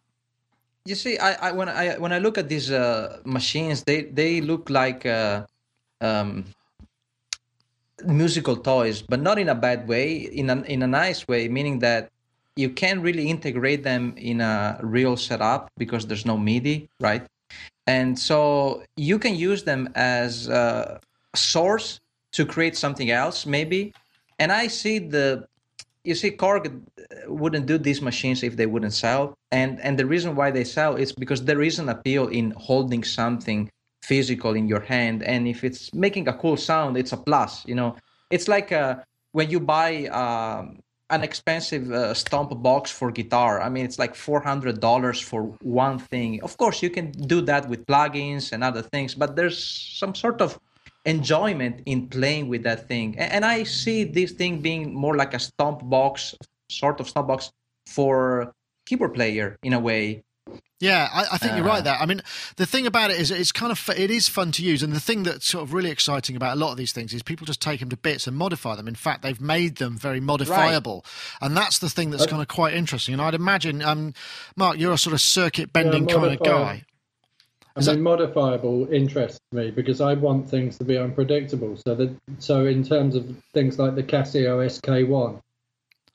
You 0.86 0.94
see, 0.94 1.18
I, 1.18 1.50
I 1.50 1.52
when 1.52 1.68
I 1.68 1.98
when 1.98 2.12
I 2.12 2.18
look 2.18 2.38
at 2.38 2.48
these 2.48 2.70
uh, 2.70 3.20
machines, 3.24 3.84
they 3.84 4.02
they 4.02 4.40
look 4.40 4.70
like 4.70 5.06
uh, 5.06 5.46
um, 6.00 6.46
musical 8.04 8.56
toys, 8.56 9.02
but 9.02 9.20
not 9.20 9.38
in 9.38 9.48
a 9.48 9.54
bad 9.54 9.86
way. 9.86 10.16
In 10.16 10.50
a 10.50 10.62
in 10.62 10.82
a 10.82 10.88
nice 10.88 11.28
way, 11.28 11.48
meaning 11.48 11.78
that 11.80 12.10
you 12.56 12.70
can't 12.70 13.02
really 13.02 13.28
integrate 13.28 13.84
them 13.84 14.14
in 14.16 14.40
a 14.40 14.80
real 14.82 15.16
setup 15.16 15.70
because 15.76 16.06
there's 16.06 16.26
no 16.26 16.36
MIDI, 16.36 16.88
right? 16.98 17.24
And 17.86 18.18
so 18.18 18.82
you 18.96 19.18
can 19.18 19.36
use 19.36 19.62
them 19.64 19.88
as 19.94 20.48
a 20.48 21.00
source 21.34 21.99
to 22.32 22.46
create 22.46 22.76
something 22.76 23.10
else 23.10 23.46
maybe. 23.46 23.92
And 24.38 24.50
i 24.52 24.66
see 24.66 24.98
the 24.98 25.46
you 26.04 26.14
see 26.14 26.30
korg 26.30 26.80
wouldn't 27.26 27.66
do 27.66 27.76
these 27.76 28.00
machines 28.00 28.42
if 28.42 28.56
they 28.56 28.66
wouldn't 28.66 28.94
sell. 28.94 29.34
And 29.52 29.80
and 29.80 29.98
the 29.98 30.06
reason 30.06 30.34
why 30.34 30.50
they 30.50 30.64
sell 30.64 30.96
is 30.96 31.12
because 31.12 31.44
there 31.44 31.62
is 31.62 31.78
an 31.78 31.88
appeal 31.88 32.28
in 32.28 32.52
holding 32.56 33.04
something 33.04 33.70
physical 34.02 34.54
in 34.54 34.66
your 34.66 34.80
hand. 34.80 35.22
And 35.22 35.46
if 35.46 35.62
it's 35.62 35.92
making 35.92 36.28
a 36.28 36.32
cool 36.32 36.56
sound 36.56 36.96
it's 36.96 37.12
a 37.12 37.16
plus 37.16 37.66
you 37.66 37.74
know. 37.74 37.96
It's 38.30 38.46
like 38.46 38.70
uh, 38.70 38.96
when 39.32 39.50
you 39.50 39.58
buy 39.58 40.06
um, 40.06 40.80
an 41.10 41.22
expensive 41.24 41.90
uh, 41.90 42.14
stomp 42.14 42.50
box 42.62 42.90
for 42.90 43.10
guitar. 43.10 43.60
I 43.60 43.68
mean 43.68 43.84
it's 43.84 43.98
like 43.98 44.14
$400 44.14 45.22
for 45.22 45.42
one 45.62 45.98
thing. 45.98 46.42
Of 46.42 46.56
course 46.56 46.82
you 46.82 46.90
can 46.90 47.10
do 47.10 47.40
that 47.42 47.68
with 47.68 47.84
plugins 47.86 48.52
and 48.52 48.64
other 48.64 48.82
things 48.82 49.14
but 49.14 49.36
there's 49.36 49.58
some 49.98 50.14
sort 50.14 50.40
of 50.40 50.58
enjoyment 51.04 51.82
in 51.86 52.08
playing 52.08 52.48
with 52.48 52.62
that 52.64 52.88
thing. 52.88 53.18
And, 53.18 53.44
I 53.44 53.64
see 53.64 54.04
this 54.04 54.32
thing 54.32 54.60
being 54.60 54.94
more 54.94 55.16
like 55.16 55.34
a 55.34 55.38
stomp 55.38 55.88
box, 55.88 56.34
sort 56.70 57.00
of 57.00 57.08
stomp 57.08 57.28
box 57.28 57.50
for 57.86 58.52
keyboard 58.86 59.14
player 59.14 59.56
in 59.62 59.72
a 59.72 59.80
way. 59.80 60.22
Yeah, 60.80 61.08
I, 61.12 61.26
I 61.32 61.38
think 61.38 61.52
uh, 61.52 61.56
you're 61.56 61.64
right 61.64 61.84
there. 61.84 61.94
I 61.94 62.06
mean, 62.06 62.22
the 62.56 62.64
thing 62.64 62.86
about 62.86 63.10
it 63.10 63.20
is, 63.20 63.30
it's 63.30 63.52
kind 63.52 63.70
of 63.70 63.90
it 63.90 64.10
is 64.10 64.28
fun 64.28 64.50
to 64.52 64.62
use, 64.62 64.82
and 64.82 64.94
the 64.94 65.00
thing 65.00 65.24
that's 65.24 65.46
sort 65.46 65.62
of 65.62 65.74
really 65.74 65.90
exciting 65.90 66.36
about 66.36 66.56
a 66.56 66.58
lot 66.58 66.72
of 66.72 66.78
these 66.78 66.92
things 66.92 67.12
is 67.12 67.22
people 67.22 67.46
just 67.46 67.60
take 67.60 67.80
them 67.80 67.90
to 67.90 67.98
bits 67.98 68.26
and 68.26 68.34
modify 68.34 68.74
them. 68.74 68.88
In 68.88 68.94
fact, 68.94 69.22
they've 69.22 69.40
made 69.40 69.76
them 69.76 69.98
very 69.98 70.20
modifiable, 70.20 71.04
right. 71.04 71.46
and 71.46 71.56
that's 71.56 71.78
the 71.78 71.90
thing 71.90 72.10
that's 72.10 72.24
kind 72.24 72.40
of 72.40 72.48
quite 72.48 72.72
interesting. 72.72 73.12
And 73.12 73.20
I'd 73.20 73.34
imagine, 73.34 73.82
um, 73.82 74.14
Mark, 74.56 74.78
you're 74.78 74.94
a 74.94 74.98
sort 74.98 75.12
of 75.12 75.20
circuit 75.20 75.70
bending 75.70 76.08
yeah, 76.08 76.14
kind 76.14 76.32
of 76.32 76.42
guy. 76.42 76.84
And 77.76 77.84
then 77.84 78.02
modifiable 78.02 78.92
interests 78.92 79.40
me 79.52 79.70
because 79.70 80.00
I 80.00 80.14
want 80.14 80.48
things 80.48 80.76
to 80.78 80.84
be 80.84 80.98
unpredictable. 80.98 81.76
So 81.76 81.94
that 81.94 82.16
so 82.38 82.66
in 82.66 82.82
terms 82.82 83.14
of 83.14 83.36
things 83.54 83.78
like 83.78 83.94
the 83.94 84.02
Casio 84.02 84.58
SK1, 84.58 85.40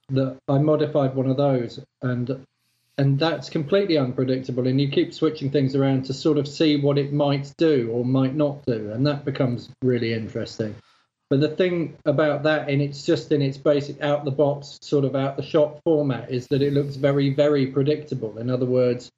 that 0.10 0.38
I 0.48 0.58
modified 0.60 1.16
one 1.16 1.30
of 1.30 1.38
those 1.38 1.80
and 2.02 2.46
and 2.98 3.20
that's 3.20 3.50
completely 3.50 3.98
unpredictable 3.98 4.68
and 4.68 4.80
you 4.80 4.90
keep 4.90 5.14
switching 5.14 5.50
things 5.50 5.76
around 5.76 6.06
to 6.06 6.14
sort 6.14 6.38
of 6.38 6.48
see 6.48 6.78
what 6.80 6.98
it 6.98 7.12
might 7.12 7.52
do 7.58 7.90
or 7.92 8.06
might 8.06 8.36
not 8.36 8.64
do 8.66 8.92
and 8.92 9.08
that 9.08 9.26
becomes 9.26 9.70
really 9.82 10.14
interesting 10.14 10.76
but 11.30 11.40
the 11.40 11.50
thing 11.50 11.98
about 12.06 12.44
that 12.44 12.70
and 12.70 12.82
it's 12.82 13.04
just 13.04 13.32
in 13.32 13.42
its 13.42 13.58
basic 13.58 14.00
out 14.02 14.26
the 14.26 14.32
box 14.32 14.78
sort 14.82 15.06
of 15.06 15.16
out 15.16 15.38
the 15.38 15.44
shop 15.44 15.82
format 15.84 16.30
is 16.30 16.48
that 16.48 16.62
it 16.62 16.74
looks 16.74 16.96
very 16.96 17.34
very 17.34 17.66
predictable 17.66 18.38
in 18.38 18.50
other 18.50 18.68
words 18.68 19.12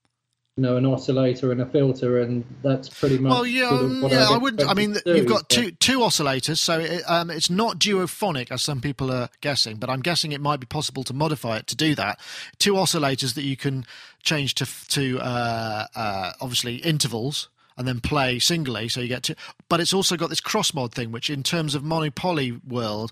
you 0.57 0.63
know, 0.63 0.75
an 0.75 0.87
oscillator 0.87 1.51
and 1.51 1.61
a 1.61 1.67
filter, 1.67 2.19
and 2.19 2.43
that's 2.63 2.89
pretty 2.89 3.19
much. 3.19 3.29
Well, 3.29 3.45
yeah, 3.45 3.69
sort 3.69 3.83
of 3.83 4.11
yeah. 4.11 4.27
I 4.27 4.37
wouldn't. 4.37 4.67
I 4.67 4.73
mean, 4.73 4.97
you've 5.05 5.27
got 5.27 5.49
two 5.49 5.69
two 5.71 5.99
oscillators, 5.99 6.57
so 6.57 6.79
it, 6.79 7.03
um, 7.07 7.29
it's 7.29 7.51
not 7.51 7.77
duophonic 7.77 8.51
as 8.51 8.63
some 8.63 8.81
people 8.81 9.11
are 9.11 9.29
guessing, 9.41 9.77
but 9.77 9.89
I'm 9.89 10.01
guessing 10.01 10.31
it 10.31 10.41
might 10.41 10.59
be 10.59 10.65
possible 10.65 11.03
to 11.03 11.13
modify 11.13 11.57
it 11.57 11.67
to 11.67 11.75
do 11.75 11.93
that. 11.95 12.19
Two 12.57 12.73
oscillators 12.73 13.35
that 13.35 13.43
you 13.43 13.55
can 13.55 13.85
change 14.23 14.55
to 14.55 14.67
to 14.89 15.19
uh, 15.19 15.85
uh, 15.95 16.31
obviously 16.41 16.77
intervals 16.77 17.49
and 17.77 17.87
then 17.87 17.99
play 17.99 18.39
singly, 18.39 18.89
so 18.89 18.99
you 18.99 19.07
get 19.07 19.23
to. 19.23 19.35
But 19.69 19.79
it's 19.79 19.93
also 19.93 20.17
got 20.17 20.29
this 20.29 20.41
cross 20.41 20.73
mod 20.73 20.91
thing, 20.93 21.11
which 21.11 21.29
in 21.29 21.43
terms 21.43 21.75
of 21.75 21.83
monopoly 21.83 22.59
world 22.67 23.11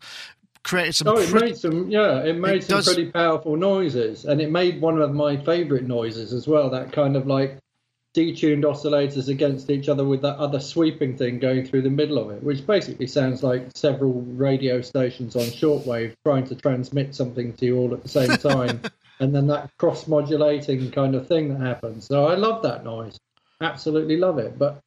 created 0.65 0.95
some. 0.95 1.07
Oh, 1.07 1.17
it 1.17 1.31
made 1.33 1.55
some. 1.55 1.89
Yeah, 1.89 2.23
it 2.23 2.37
made 2.37 2.63
it 2.63 2.63
some 2.65 2.77
does... 2.79 2.93
pretty 2.93 3.11
powerful 3.11 3.55
noises, 3.55 4.25
and 4.25 4.41
it 4.41 4.51
made 4.51 4.81
one 4.81 4.99
of 4.99 5.13
my 5.13 5.37
favourite 5.37 5.85
noises 5.85 6.33
as 6.33 6.47
well. 6.47 6.69
That 6.69 6.91
kind 6.91 7.15
of 7.15 7.27
like 7.27 7.57
detuned 8.15 8.63
oscillators 8.63 9.27
against 9.29 9.69
each 9.69 9.89
other 9.89 10.03
with 10.03 10.21
that 10.21 10.37
other 10.37 10.59
sweeping 10.59 11.17
thing 11.17 11.37
going 11.37 11.65
through 11.65 11.83
the 11.83 11.89
middle 11.89 12.17
of 12.17 12.31
it, 12.31 12.41
which 12.41 12.65
basically 12.65 13.07
sounds 13.07 13.43
like 13.43 13.67
several 13.75 14.21
radio 14.21 14.81
stations 14.81 15.35
on 15.35 15.43
shortwave 15.43 16.13
trying 16.25 16.45
to 16.47 16.55
transmit 16.55 17.13
something 17.13 17.53
to 17.53 17.65
you 17.65 17.77
all 17.77 17.93
at 17.93 18.01
the 18.01 18.09
same 18.09 18.29
time, 18.37 18.81
and 19.19 19.33
then 19.35 19.47
that 19.47 19.69
cross 19.77 20.07
modulating 20.07 20.91
kind 20.91 21.15
of 21.15 21.27
thing 21.27 21.49
that 21.49 21.65
happens. 21.65 22.05
So 22.05 22.25
I 22.25 22.35
love 22.35 22.63
that 22.63 22.83
noise, 22.83 23.19
absolutely 23.61 24.17
love 24.17 24.39
it. 24.39 24.57
But 24.57 24.81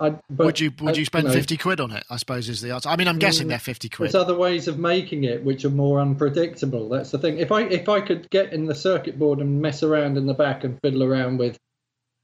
I, 0.00 0.16
would 0.28 0.58
you 0.58 0.72
would 0.80 0.96
you 0.96 1.04
spend 1.04 1.24
you 1.24 1.28
know, 1.28 1.34
fifty 1.34 1.56
quid 1.56 1.80
on 1.80 1.92
it? 1.92 2.04
I 2.10 2.16
suppose 2.16 2.48
is 2.48 2.60
the 2.60 2.72
answer. 2.72 2.88
I 2.88 2.96
mean, 2.96 3.06
I'm 3.06 3.18
guessing 3.18 3.46
they're 3.46 3.58
fifty 3.60 3.88
quid. 3.88 4.08
There's 4.08 4.20
other 4.20 4.34
ways 4.34 4.66
of 4.66 4.78
making 4.78 5.24
it 5.24 5.44
which 5.44 5.64
are 5.64 5.70
more 5.70 6.00
unpredictable. 6.00 6.88
That's 6.88 7.12
the 7.12 7.18
thing. 7.18 7.38
If 7.38 7.52
I 7.52 7.62
if 7.62 7.88
I 7.88 8.00
could 8.00 8.28
get 8.30 8.52
in 8.52 8.66
the 8.66 8.74
circuit 8.74 9.18
board 9.18 9.38
and 9.38 9.62
mess 9.62 9.82
around 9.84 10.18
in 10.18 10.26
the 10.26 10.34
back 10.34 10.64
and 10.64 10.80
fiddle 10.80 11.04
around 11.04 11.38
with 11.38 11.56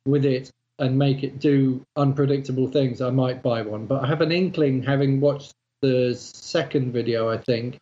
with 0.05 0.25
it 0.25 0.51
and 0.81 0.99
make 0.99 1.23
it 1.23 1.39
do 1.39 1.85
unpredictable 1.97 2.67
things, 2.69 3.01
I 3.01 3.11
might 3.11 3.43
buy 3.43 3.63
one. 3.63 3.87
But 3.87 4.03
I 4.03 4.07
have 4.09 4.21
an 4.21 4.33
inkling, 4.33 4.83
having 4.83 5.21
watched 5.21 5.53
the 5.81 6.15
second 6.17 6.93
video, 6.93 7.29
I 7.29 7.37
think, 7.37 7.79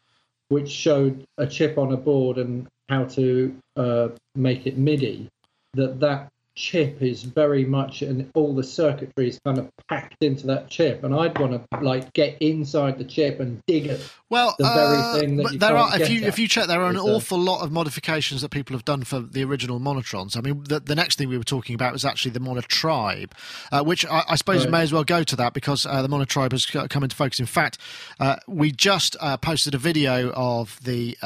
which 0.49 0.68
showed 0.68 1.25
a 1.38 1.47
chip 1.47 1.78
on 1.78 1.92
a 1.92 1.97
board 1.97 2.37
and 2.37 2.66
how 2.88 3.04
to 3.04 3.57
uh, 3.76 4.09
make 4.35 4.66
it 4.66 4.76
MIDI 4.76 5.28
that 5.75 6.00
that 6.00 6.30
chip 6.58 7.00
is 7.00 7.22
very 7.22 7.64
much 7.64 8.02
and 8.02 8.28
all 8.34 8.52
the 8.52 8.64
circuitry 8.64 9.28
is 9.28 9.38
kind 9.44 9.58
of 9.58 9.70
packed 9.88 10.16
into 10.24 10.44
that 10.44 10.68
chip 10.68 11.04
and 11.04 11.14
i'd 11.14 11.38
want 11.38 11.52
to 11.52 11.80
like 11.80 12.12
get 12.14 12.36
inside 12.42 12.98
the 12.98 13.04
chip 13.04 13.38
and 13.38 13.62
dig 13.68 13.86
it 13.86 14.12
well 14.28 14.56
the 14.58 14.66
uh, 14.66 14.74
very 14.74 15.20
thing 15.20 15.36
that 15.36 15.60
there 15.60 15.76
are 15.76 16.00
if 16.00 16.10
you 16.10 16.22
at. 16.22 16.26
if 16.26 16.36
you 16.36 16.48
check 16.48 16.66
there 16.66 16.82
are 16.82 16.90
an 16.90 16.96
awful 16.96 17.38
lot 17.38 17.62
of 17.62 17.70
modifications 17.70 18.42
that 18.42 18.48
people 18.48 18.74
have 18.74 18.84
done 18.84 19.04
for 19.04 19.20
the 19.20 19.44
original 19.44 19.78
monotrons 19.78 20.36
i 20.36 20.40
mean 20.40 20.60
the, 20.64 20.80
the 20.80 20.96
next 20.96 21.16
thing 21.16 21.28
we 21.28 21.38
were 21.38 21.44
talking 21.44 21.76
about 21.76 21.92
was 21.92 22.04
actually 22.04 22.32
the 22.32 22.40
monotribe 22.40 23.30
uh, 23.70 23.80
which 23.84 24.04
i, 24.06 24.24
I 24.28 24.34
suppose 24.34 24.64
right. 24.64 24.72
may 24.72 24.82
as 24.82 24.92
well 24.92 25.04
go 25.04 25.22
to 25.22 25.36
that 25.36 25.54
because 25.54 25.86
uh, 25.86 26.02
the 26.02 26.08
monotribe 26.08 26.50
has 26.50 26.66
come 26.66 27.04
into 27.04 27.14
focus 27.14 27.38
in 27.38 27.46
fact 27.46 27.78
uh, 28.18 28.34
we 28.48 28.72
just 28.72 29.14
uh, 29.20 29.36
posted 29.36 29.76
a 29.76 29.78
video 29.78 30.32
of 30.32 30.80
the 30.82 31.16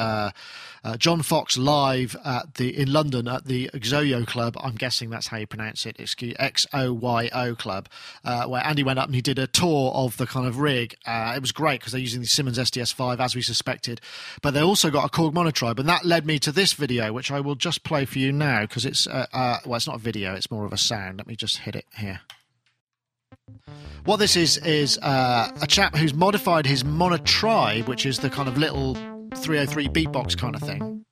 uh, 0.83 0.97
John 0.97 1.21
Foxx 1.21 1.57
live 1.57 2.15
at 2.25 2.55
the 2.55 2.77
in 2.77 2.91
London 2.91 3.27
at 3.27 3.45
the 3.45 3.69
Xoyo 3.73 4.27
Club. 4.27 4.57
I'm 4.59 4.75
guessing 4.75 5.09
that's 5.09 5.27
how 5.27 5.37
you 5.37 5.47
pronounce 5.47 5.85
it. 5.85 5.99
Excuse 5.99 6.35
X 6.37 6.67
O 6.73 6.91
Y 6.93 7.29
O 7.33 7.55
Club, 7.55 7.87
uh, 8.25 8.45
where 8.45 8.65
Andy 8.65 8.83
went 8.83 8.99
up 8.99 9.05
and 9.05 9.15
he 9.15 9.21
did 9.21 9.39
a 9.39 9.47
tour 9.47 9.91
of 9.93 10.17
the 10.17 10.25
kind 10.25 10.45
of 10.45 10.59
rig. 10.59 10.95
Uh, 11.05 11.33
it 11.35 11.41
was 11.41 11.51
great 11.51 11.79
because 11.79 11.93
they're 11.93 12.01
using 12.01 12.21
the 12.21 12.27
Simmons 12.27 12.57
SDS5 12.57 13.19
as 13.19 13.35
we 13.35 13.41
suspected, 13.41 14.01
but 14.41 14.53
they 14.53 14.61
also 14.61 14.89
got 14.89 15.05
a 15.05 15.09
Korg 15.09 15.33
monotribe, 15.33 15.79
and 15.79 15.87
that 15.87 16.05
led 16.05 16.25
me 16.25 16.39
to 16.39 16.51
this 16.51 16.73
video, 16.73 17.13
which 17.13 17.31
I 17.31 17.39
will 17.39 17.55
just 17.55 17.83
play 17.83 18.05
for 18.05 18.19
you 18.19 18.31
now 18.31 18.61
because 18.61 18.85
it's 18.85 19.07
uh, 19.07 19.27
uh, 19.31 19.59
well, 19.65 19.77
it's 19.77 19.87
not 19.87 19.95
a 19.95 19.99
video, 19.99 20.33
it's 20.35 20.51
more 20.51 20.65
of 20.65 20.73
a 20.73 20.77
sound. 20.77 21.17
Let 21.17 21.27
me 21.27 21.35
just 21.35 21.59
hit 21.59 21.75
it 21.75 21.85
here. 21.97 22.21
What 24.05 24.17
this 24.17 24.35
is 24.35 24.57
is 24.57 24.97
uh, 25.01 25.49
a 25.61 25.67
chap 25.67 25.95
who's 25.95 26.13
modified 26.13 26.65
his 26.65 26.83
monotribe, 26.83 27.87
which 27.87 28.05
is 28.05 28.19
the 28.19 28.29
kind 28.29 28.49
of 28.49 28.57
little 28.57 28.97
303 29.37 29.87
beatbox 29.89 30.37
kind 30.37 30.55
of 30.55 30.61
thing. 30.61 31.05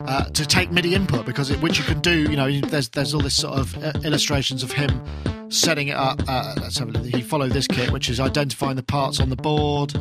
Uh, 0.00 0.24
to 0.30 0.46
take 0.46 0.70
MIDI 0.70 0.94
input 0.94 1.26
because 1.26 1.50
it, 1.50 1.60
which 1.60 1.78
you 1.78 1.84
can 1.84 2.00
do, 2.00 2.30
you 2.30 2.36
know, 2.36 2.60
there's 2.60 2.88
there's 2.90 3.12
all 3.12 3.20
this 3.20 3.34
sort 3.34 3.58
of 3.58 3.76
uh, 3.82 3.92
illustrations 4.04 4.62
of 4.62 4.70
him 4.70 5.02
setting 5.48 5.88
it 5.88 5.96
up. 5.96 6.20
Uh, 6.28 6.54
let's 6.60 6.78
have 6.78 6.94
a. 6.94 6.98
He 7.00 7.22
followed 7.22 7.52
this 7.52 7.66
kit, 7.66 7.90
which 7.90 8.08
is 8.08 8.20
identifying 8.20 8.76
the 8.76 8.84
parts 8.84 9.18
on 9.18 9.30
the 9.30 9.36
board, 9.36 9.94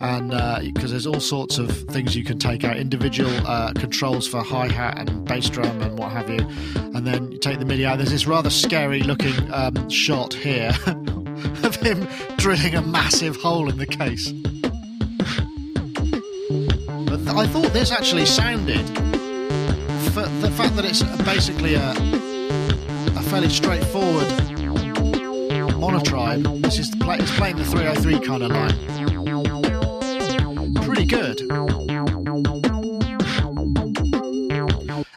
and 0.00 0.30
because 0.74 0.90
uh, 0.90 0.94
there's 0.94 1.06
all 1.06 1.20
sorts 1.20 1.56
of 1.56 1.70
things 1.88 2.14
you 2.14 2.24
can 2.24 2.38
take 2.38 2.64
out, 2.64 2.76
individual 2.76 3.30
uh, 3.46 3.72
controls 3.72 4.28
for 4.28 4.42
hi 4.42 4.68
hat 4.68 4.98
and 4.98 5.24
bass 5.24 5.48
drum 5.48 5.80
and 5.80 5.98
what 5.98 6.12
have 6.12 6.28
you, 6.28 6.46
and 6.94 7.06
then 7.06 7.32
you 7.32 7.38
take 7.38 7.58
the 7.58 7.64
MIDI 7.64 7.86
out. 7.86 7.96
There's 7.96 8.10
this 8.10 8.26
rather 8.26 8.50
scary 8.50 9.02
looking 9.02 9.52
um, 9.54 9.88
shot 9.88 10.34
here 10.34 10.72
of 11.62 11.76
him 11.76 12.06
drilling 12.36 12.74
a 12.74 12.82
massive 12.82 13.36
hole 13.36 13.70
in 13.70 13.78
the 13.78 13.86
case. 13.86 14.32
I 17.36 17.46
thought 17.46 17.72
this 17.74 17.92
actually 17.92 18.24
sounded, 18.24 18.86
for 20.14 20.22
the 20.40 20.50
fact 20.56 20.74
that 20.76 20.86
it's 20.86 21.02
basically 21.22 21.74
a, 21.74 21.90
a 21.90 23.22
fairly 23.24 23.50
straightforward 23.50 24.26
monotribe. 25.76 26.62
This 26.62 26.78
is 26.78 26.94
play, 26.94 27.18
it's 27.18 27.36
playing 27.36 27.56
the 27.56 27.64
303 27.64 28.20
kind 28.20 28.42
of 28.42 28.50
line. 28.52 28.72
Pretty 30.82 31.04
good. 31.04 31.42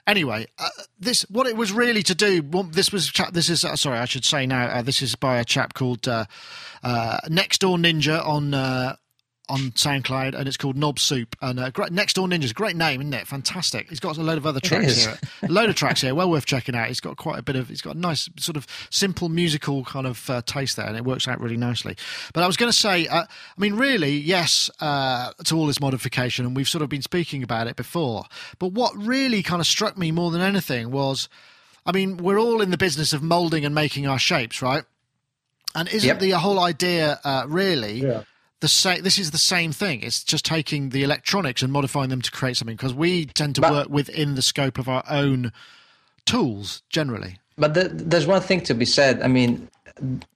Anyway, 0.05 0.47
uh, 0.57 0.67
this 0.99 1.21
what 1.29 1.47
it 1.47 1.55
was 1.55 1.71
really 1.71 2.03
to 2.03 2.15
do. 2.15 2.41
This 2.71 2.91
was 2.91 3.13
this 3.31 3.49
is 3.49 3.63
uh, 3.63 3.77
sorry, 3.77 3.99
I 3.99 4.05
should 4.05 4.25
say 4.25 4.45
now. 4.45 4.65
Uh, 4.65 4.81
this 4.81 5.01
is 5.01 5.15
by 5.15 5.37
a 5.37 5.45
chap 5.45 5.73
called 5.73 6.05
uh, 6.05 6.25
uh 6.83 7.19
Next 7.29 7.61
Door 7.61 7.77
Ninja 7.77 8.25
on 8.25 8.53
uh, 8.53 8.97
on 9.49 9.71
SoundCloud, 9.71 10.35
and 10.35 10.47
it's 10.47 10.57
called 10.57 10.77
Knob 10.77 10.99
Soup. 10.99 11.35
And 11.41 11.59
uh, 11.59 11.71
great, 11.71 11.91
Next 11.91 12.13
Door 12.13 12.27
Ninjas, 12.27 12.53
great 12.53 12.75
name, 12.75 13.01
isn't 13.01 13.13
it? 13.13 13.27
Fantastic. 13.27 13.89
He's 13.89 13.99
got 13.99 14.17
a 14.17 14.21
load 14.21 14.37
of 14.37 14.45
other 14.45 14.59
tracks 14.59 15.05
here, 15.05 15.19
a 15.43 15.47
load 15.47 15.69
of 15.69 15.75
tracks 15.75 16.01
here, 16.01 16.13
well 16.13 16.29
worth 16.29 16.45
checking 16.45 16.75
out. 16.75 16.87
He's 16.87 16.99
got 16.99 17.17
quite 17.17 17.39
a 17.39 17.41
bit 17.41 17.55
of, 17.55 17.67
he's 17.67 17.81
got 17.81 17.95
a 17.95 17.99
nice 17.99 18.29
sort 18.37 18.55
of 18.55 18.67
simple 18.91 19.27
musical 19.27 19.83
kind 19.83 20.05
of 20.05 20.29
uh, 20.29 20.41
taste 20.45 20.77
there, 20.77 20.85
and 20.85 20.95
it 20.95 21.03
works 21.03 21.27
out 21.27 21.41
really 21.41 21.57
nicely. 21.57 21.97
But 22.33 22.43
I 22.43 22.47
was 22.47 22.57
going 22.57 22.71
to 22.71 22.77
say, 22.77 23.07
uh, 23.07 23.23
I 23.23 23.27
mean, 23.57 23.73
really, 23.73 24.11
yes, 24.11 24.69
uh, 24.79 25.31
to 25.45 25.57
all 25.57 25.65
this 25.65 25.81
modification, 25.81 26.45
and 26.45 26.55
we've 26.55 26.69
sort 26.69 26.83
of 26.83 26.89
been 26.89 27.01
speaking 27.01 27.41
about 27.41 27.67
it 27.67 27.75
before. 27.75 28.25
But 28.59 28.73
what 28.73 28.95
really 28.95 29.41
kind 29.41 29.59
of 29.59 29.67
struck 29.67 29.97
me 29.97 30.11
more 30.11 30.29
than 30.31 30.41
anything 30.41 30.91
was, 30.91 31.27
I 31.85 31.91
mean, 31.91 32.17
we're 32.17 32.39
all 32.39 32.61
in 32.61 32.69
the 32.69 32.77
business 32.77 33.13
of 33.13 33.23
molding 33.23 33.65
and 33.65 33.73
making 33.73 34.05
our 34.05 34.19
shapes, 34.19 34.61
right? 34.61 34.83
And 35.73 35.87
isn't 35.89 36.07
yep. 36.07 36.19
the 36.19 36.31
whole 36.31 36.59
idea 36.59 37.19
uh, 37.23 37.45
really? 37.47 38.01
Yeah 38.01 38.23
the 38.59 38.67
same. 38.67 39.03
This 39.03 39.17
is 39.17 39.31
the 39.31 39.37
same 39.37 39.71
thing. 39.71 40.01
It's 40.01 40.23
just 40.23 40.45
taking 40.45 40.89
the 40.89 41.03
electronics 41.03 41.61
and 41.61 41.71
modifying 41.71 42.09
them 42.09 42.21
to 42.21 42.31
create 42.31 42.57
something 42.57 42.75
because 42.75 42.93
we 42.93 43.25
tend 43.25 43.55
to 43.55 43.61
but, 43.61 43.71
work 43.71 43.89
within 43.89 44.35
the 44.35 44.41
scope 44.41 44.77
of 44.77 44.89
our 44.89 45.03
own 45.09 45.51
tools 46.25 46.83
generally. 46.89 47.39
But 47.57 47.73
the, 47.73 47.89
there's 47.89 48.27
one 48.27 48.41
thing 48.41 48.61
to 48.61 48.73
be 48.73 48.85
said. 48.85 49.21
I 49.21 49.27
mean, 49.27 49.67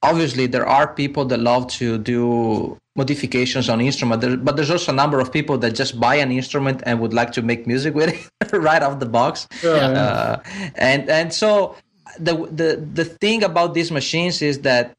obviously 0.02 0.48
there 0.48 0.66
are 0.66 0.94
people 0.94 1.26
that 1.26 1.40
love 1.40 1.68
to 1.68 1.98
do 1.98 2.80
modifications 2.96 3.70
on 3.70 3.82
instrument, 3.82 4.22
there, 4.22 4.38
but 4.38 4.56
there's 4.56 4.70
also 4.70 4.92
a 4.92 4.96
number 4.96 5.20
of 5.20 5.32
people 5.32 5.58
that 5.60 5.72
just 5.72 6.00
buy 6.00 6.16
an 6.16 6.32
instrument 6.32 6.84
and 6.86 7.00
would 7.00 7.14
like 7.14 7.32
to 7.34 7.42
make 7.42 7.66
music 7.66 7.96
with 7.96 8.10
it 8.10 8.54
right 8.54 8.84
off 8.84 9.00
the 9.00 9.06
box. 9.06 9.48
Yeah. 9.64 9.72
Uh, 9.72 10.44
and 10.76 11.10
and 11.10 11.34
so 11.34 11.76
the 12.20 12.36
the 12.52 12.86
the 12.94 13.06
thing 13.06 13.44
about 13.44 13.74
these 13.74 13.92
machines 13.92 14.42
is 14.42 14.60
that 14.62 14.96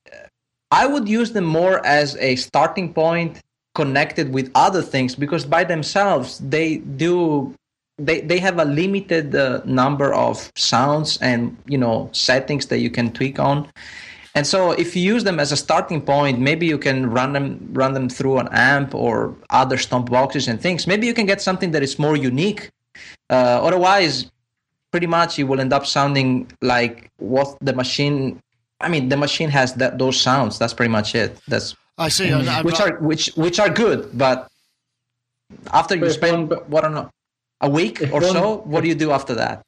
I 0.71 0.87
would 0.87 1.09
use 1.09 1.33
them 1.33 1.45
more 1.45 1.85
as 1.87 2.17
a 2.17 2.37
starting 2.37 2.93
point 2.93 3.41
connected 3.75 4.33
with 4.33 4.51
other 4.55 4.83
things 4.83 5.15
because 5.15 5.45
by 5.45 5.65
themselves 5.65 6.39
they 6.39 6.79
do 6.79 7.55
they 7.99 8.21
they 8.21 8.39
have 8.39 8.59
a 8.59 8.65
limited 8.65 9.35
uh, 9.35 9.61
number 9.65 10.13
of 10.15 10.51
sounds 10.57 11.19
and 11.19 11.57
you 11.67 11.79
know 11.79 12.09
settings 12.13 12.67
that 12.67 12.79
you 12.79 12.91
can 12.91 13.13
tweak 13.13 13.39
on. 13.39 13.69
And 14.37 14.45
so 14.45 14.73
if 14.73 14.97
you 14.97 15.03
use 15.03 15.23
them 15.23 15.39
as 15.39 15.53
a 15.53 15.57
starting 15.57 16.01
point 16.01 16.41
maybe 16.41 16.67
you 16.67 16.79
can 16.79 17.11
run 17.11 17.33
them 17.33 17.69
run 17.73 17.93
them 17.93 18.09
through 18.09 18.39
an 18.39 18.49
amp 18.53 18.95
or 18.95 19.35
other 19.51 19.79
stomp 19.79 20.11
boxes 20.11 20.49
and 20.49 20.61
things. 20.61 20.87
Maybe 20.87 21.07
you 21.07 21.15
can 21.15 21.27
get 21.27 21.41
something 21.41 21.71
that 21.73 21.83
is 21.83 21.99
more 21.99 22.17
unique. 22.17 22.71
Uh, 23.31 23.61
otherwise 23.63 24.31
pretty 24.91 25.07
much 25.09 25.39
you 25.39 25.47
will 25.47 25.61
end 25.61 25.73
up 25.73 25.85
sounding 25.85 26.49
like 26.63 27.11
what 27.19 27.57
the 27.61 27.73
machine 27.73 28.41
I 28.81 28.89
mean, 28.89 29.09
the 29.09 29.17
machine 29.17 29.51
has 29.51 29.75
that 29.75 29.99
those 29.99 30.21
sounds. 30.21 30.59
That's 30.59 30.75
pretty 30.75 30.91
much 30.91 31.15
it. 31.15 31.39
That's 31.49 31.77
I 31.97 32.09
see. 32.09 32.33
which 32.63 32.81
are 32.81 32.99
which 32.99 33.27
which 33.37 33.59
are 33.59 33.71
good, 33.71 34.11
but 34.17 34.49
after 35.73 35.97
you 35.97 36.11
spend 36.11 36.51
what 36.67 36.85
I 36.85 36.89
don't 36.89 36.95
know 36.95 37.11
a 37.61 37.71
week 37.71 38.03
or 38.03 38.21
one, 38.21 38.23
so, 38.23 38.57
what 38.59 38.83
do 38.83 38.89
you 38.89 38.95
do 38.95 39.13
after 39.13 39.35
that? 39.37 39.63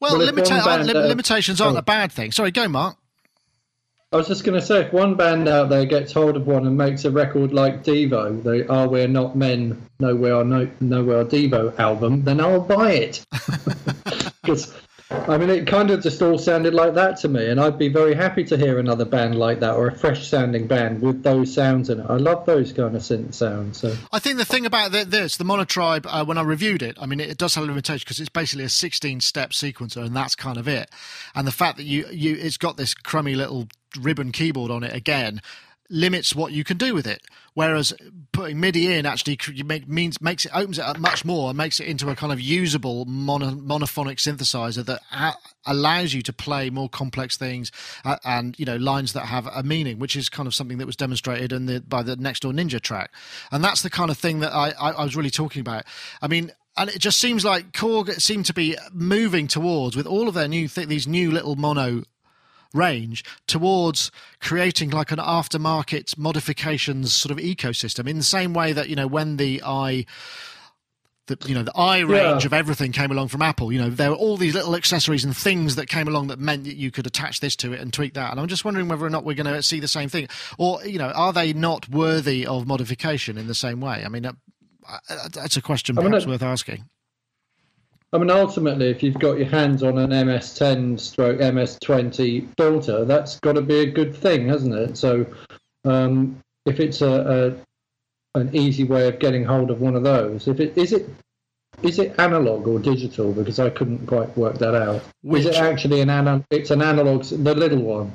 Well, 0.00 0.18
well 0.18 0.32
limita- 0.32 0.64
band, 0.64 0.90
uh, 0.90 1.00
limitations 1.00 1.60
aren't 1.60 1.76
oh. 1.76 1.80
a 1.80 1.82
bad 1.82 2.12
thing. 2.12 2.32
Sorry, 2.32 2.50
go, 2.50 2.68
Mark. 2.68 2.96
I 4.12 4.16
was 4.16 4.28
just 4.28 4.44
going 4.44 4.58
to 4.58 4.64
say, 4.64 4.82
if 4.82 4.92
one 4.92 5.16
band 5.16 5.48
out 5.48 5.70
there 5.70 5.84
gets 5.86 6.12
hold 6.12 6.36
of 6.36 6.46
one 6.46 6.68
and 6.68 6.78
makes 6.78 7.04
a 7.04 7.10
record 7.10 7.52
like 7.52 7.82
Devo, 7.82 8.40
the 8.44 8.70
"Are 8.72 8.86
We 8.86 9.02
are 9.02 9.08
Not 9.08 9.34
Men, 9.34 9.82
No 9.98 10.14
We 10.14 10.30
Are 10.30 10.44
No, 10.44 10.70
no 10.78 11.02
We 11.02 11.14
Are 11.14 11.24
Devo" 11.24 11.76
album, 11.80 12.22
then 12.22 12.40
I'll 12.40 12.60
buy 12.60 12.92
it. 12.92 13.24
Because 14.44 14.74
I 15.10 15.36
mean, 15.36 15.50
it 15.50 15.66
kind 15.66 15.90
of 15.90 16.02
just 16.02 16.22
all 16.22 16.38
sounded 16.38 16.72
like 16.72 16.94
that 16.94 17.18
to 17.18 17.28
me, 17.28 17.48
and 17.48 17.60
I'd 17.60 17.78
be 17.78 17.88
very 17.88 18.14
happy 18.14 18.42
to 18.44 18.56
hear 18.56 18.78
another 18.78 19.04
band 19.04 19.38
like 19.38 19.60
that 19.60 19.74
or 19.74 19.88
a 19.88 19.94
fresh 19.94 20.26
sounding 20.26 20.66
band 20.66 21.02
with 21.02 21.22
those 21.22 21.52
sounds 21.52 21.90
in 21.90 22.00
it. 22.00 22.06
I 22.08 22.16
love 22.16 22.46
those 22.46 22.72
kind 22.72 22.96
of 22.96 23.02
synth 23.02 23.34
sounds. 23.34 23.78
So 23.78 23.94
I 24.12 24.18
think 24.18 24.38
the 24.38 24.46
thing 24.46 24.64
about 24.64 24.92
this, 24.92 25.36
the 25.36 25.44
Monotribe, 25.44 26.06
uh, 26.08 26.24
when 26.24 26.38
I 26.38 26.42
reviewed 26.42 26.82
it, 26.82 26.96
I 26.98 27.06
mean, 27.06 27.20
it, 27.20 27.36
does 27.36 27.54
have 27.54 27.64
a 27.64 27.66
limitation 27.66 28.04
because 28.04 28.18
it's 28.18 28.30
basically 28.30 28.64
a 28.64 28.70
16 28.70 29.20
step 29.20 29.50
sequencer, 29.50 30.04
and 30.04 30.16
that's 30.16 30.34
kind 30.34 30.56
of 30.56 30.66
it. 30.66 30.90
And 31.34 31.46
the 31.46 31.52
fact 31.52 31.76
that 31.76 31.84
you 31.84 32.06
you 32.10 32.36
it's 32.36 32.56
got 32.56 32.76
this 32.78 32.94
crummy 32.94 33.34
little 33.34 33.68
ribbon 34.00 34.32
keyboard 34.32 34.70
on 34.70 34.82
it 34.82 34.94
again 34.94 35.40
limits 35.90 36.34
what 36.34 36.52
you 36.52 36.64
can 36.64 36.76
do 36.76 36.94
with 36.94 37.06
it. 37.06 37.22
Whereas 37.54 37.94
putting 38.32 38.58
MIDI 38.58 38.92
in 38.92 39.06
actually 39.06 39.38
make, 39.64 39.88
means 39.88 40.20
makes 40.20 40.44
it 40.44 40.50
opens 40.54 40.78
it 40.78 40.84
up 40.84 40.98
much 40.98 41.24
more 41.24 41.50
and 41.50 41.56
makes 41.56 41.78
it 41.78 41.86
into 41.86 42.10
a 42.10 42.16
kind 42.16 42.32
of 42.32 42.40
usable 42.40 43.04
mono, 43.04 43.50
monophonic 43.52 44.16
synthesizer 44.16 44.84
that 44.84 45.00
ha- 45.08 45.38
allows 45.64 46.12
you 46.12 46.20
to 46.22 46.32
play 46.32 46.68
more 46.68 46.88
complex 46.88 47.36
things 47.36 47.70
uh, 48.04 48.16
and 48.24 48.58
you 48.58 48.64
know 48.64 48.76
lines 48.76 49.12
that 49.12 49.26
have 49.26 49.46
a 49.46 49.62
meaning, 49.62 50.00
which 50.00 50.16
is 50.16 50.28
kind 50.28 50.48
of 50.48 50.54
something 50.54 50.78
that 50.78 50.86
was 50.86 50.96
demonstrated 50.96 51.52
in 51.52 51.66
the 51.66 51.80
by 51.80 52.02
the 52.02 52.16
Next 52.16 52.40
Door 52.40 52.52
Ninja 52.52 52.80
track, 52.80 53.12
and 53.52 53.62
that's 53.62 53.82
the 53.82 53.90
kind 53.90 54.10
of 54.10 54.18
thing 54.18 54.40
that 54.40 54.52
I, 54.52 54.70
I, 54.70 54.90
I 54.90 55.04
was 55.04 55.14
really 55.16 55.30
talking 55.30 55.60
about. 55.60 55.84
I 56.20 56.26
mean, 56.26 56.50
and 56.76 56.90
it 56.90 56.98
just 56.98 57.20
seems 57.20 57.44
like 57.44 57.72
Korg 57.72 58.20
seem 58.20 58.42
to 58.44 58.52
be 58.52 58.76
moving 58.92 59.46
towards 59.46 59.96
with 59.96 60.06
all 60.06 60.26
of 60.26 60.34
their 60.34 60.48
new 60.48 60.66
th- 60.66 60.88
these 60.88 61.06
new 61.06 61.30
little 61.30 61.54
mono 61.54 62.02
range 62.74 63.24
towards 63.46 64.10
creating 64.40 64.90
like 64.90 65.10
an 65.10 65.18
aftermarket 65.18 66.18
modifications 66.18 67.14
sort 67.14 67.30
of 67.30 67.38
ecosystem 67.38 68.08
in 68.08 68.18
the 68.18 68.24
same 68.24 68.52
way 68.52 68.72
that 68.72 68.88
you 68.88 68.96
know 68.96 69.06
when 69.06 69.36
the 69.36 69.62
i 69.64 70.04
the 71.26 71.38
you 71.46 71.54
know 71.54 71.62
the 71.62 71.74
i 71.76 72.00
range 72.00 72.42
yeah. 72.42 72.46
of 72.46 72.52
everything 72.52 72.92
came 72.92 73.10
along 73.10 73.28
from 73.28 73.40
apple 73.40 73.72
you 73.72 73.80
know 73.80 73.88
there 73.88 74.10
were 74.10 74.16
all 74.16 74.36
these 74.36 74.54
little 74.54 74.74
accessories 74.74 75.24
and 75.24 75.36
things 75.36 75.76
that 75.76 75.88
came 75.88 76.08
along 76.08 76.26
that 76.26 76.38
meant 76.38 76.64
that 76.64 76.76
you 76.76 76.90
could 76.90 77.06
attach 77.06 77.40
this 77.40 77.56
to 77.56 77.72
it 77.72 77.80
and 77.80 77.92
tweak 77.92 78.14
that. 78.14 78.30
And 78.30 78.40
i'm 78.40 78.48
just 78.48 78.64
wondering 78.64 78.88
whether 78.88 79.04
or 79.04 79.10
not 79.10 79.24
we're 79.24 79.34
going 79.34 79.52
to 79.52 79.62
see 79.62 79.80
the 79.80 79.88
same 79.88 80.08
thing. 80.08 80.28
Or 80.58 80.84
you 80.84 80.98
know 80.98 81.10
are 81.10 81.32
they 81.32 81.52
not 81.52 81.88
worthy 81.88 82.46
of 82.46 82.66
modification 82.66 83.38
in 83.38 83.46
the 83.46 83.54
same 83.54 83.80
way? 83.80 84.02
I 84.04 84.08
mean 84.08 84.26
uh, 84.26 84.32
uh 85.08 85.28
that's 85.32 85.56
a 85.56 85.62
question 85.62 85.96
perhaps 85.96 86.14
I 86.14 86.18
mean, 86.18 86.28
worth 86.28 86.42
asking 86.42 86.88
I 88.14 88.18
mean, 88.18 88.30
ultimately, 88.30 88.90
if 88.90 89.02
you've 89.02 89.18
got 89.18 89.38
your 89.38 89.48
hands 89.48 89.82
on 89.82 89.98
an 89.98 90.10
MS10 90.10 91.00
stroke 91.00 91.40
MS20 91.40 92.46
filter, 92.56 93.04
that's 93.04 93.40
got 93.40 93.54
to 93.54 93.60
be 93.60 93.80
a 93.80 93.90
good 93.90 94.14
thing, 94.14 94.46
hasn't 94.46 94.72
it? 94.72 94.96
So, 94.96 95.26
um, 95.84 96.40
if 96.64 96.78
it's 96.78 97.02
a, 97.02 97.56
a, 98.36 98.38
an 98.38 98.54
easy 98.54 98.84
way 98.84 99.08
of 99.08 99.18
getting 99.18 99.44
hold 99.44 99.72
of 99.72 99.80
one 99.80 99.96
of 99.96 100.04
those, 100.04 100.46
if 100.46 100.60
it 100.60 100.78
is 100.78 100.92
it 100.92 101.08
is 101.82 101.98
it 101.98 102.14
analog 102.20 102.68
or 102.68 102.78
digital? 102.78 103.32
Because 103.32 103.58
I 103.58 103.68
couldn't 103.68 104.06
quite 104.06 104.34
work 104.36 104.58
that 104.58 104.76
out. 104.76 105.02
Which? 105.22 105.40
Is 105.40 105.46
it 105.46 105.56
actually 105.56 106.00
an 106.00 106.08
analog? 106.08 106.44
It's 106.52 106.70
an 106.70 106.82
analog, 106.82 107.24
the 107.24 107.54
little 107.54 107.82
one. 107.82 108.12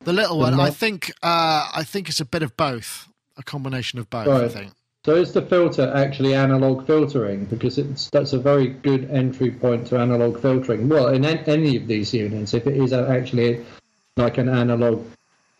The 0.00 0.14
little 0.14 0.38
one, 0.38 0.58
I 0.58 0.70
think. 0.70 1.12
Uh, 1.22 1.68
I 1.74 1.84
think 1.84 2.08
it's 2.08 2.20
a 2.20 2.24
bit 2.24 2.42
of 2.42 2.56
both, 2.56 3.08
a 3.36 3.42
combination 3.42 3.98
of 3.98 4.08
both. 4.08 4.26
Right. 4.26 4.44
I 4.44 4.48
think. 4.48 4.72
So 5.04 5.14
is 5.16 5.32
the 5.32 5.42
filter 5.42 5.92
actually 5.94 6.34
analog 6.34 6.86
filtering? 6.86 7.44
Because 7.44 7.76
it's 7.76 8.08
that's 8.08 8.32
a 8.32 8.38
very 8.38 8.68
good 8.68 9.10
entry 9.10 9.50
point 9.50 9.86
to 9.88 9.98
analog 9.98 10.40
filtering. 10.40 10.88
Well, 10.88 11.08
in 11.08 11.26
any 11.26 11.76
of 11.76 11.86
these 11.86 12.14
units, 12.14 12.54
if 12.54 12.66
it 12.66 12.76
is 12.76 12.94
actually 12.94 13.64
like 14.16 14.38
an 14.38 14.48
analog, 14.48 15.04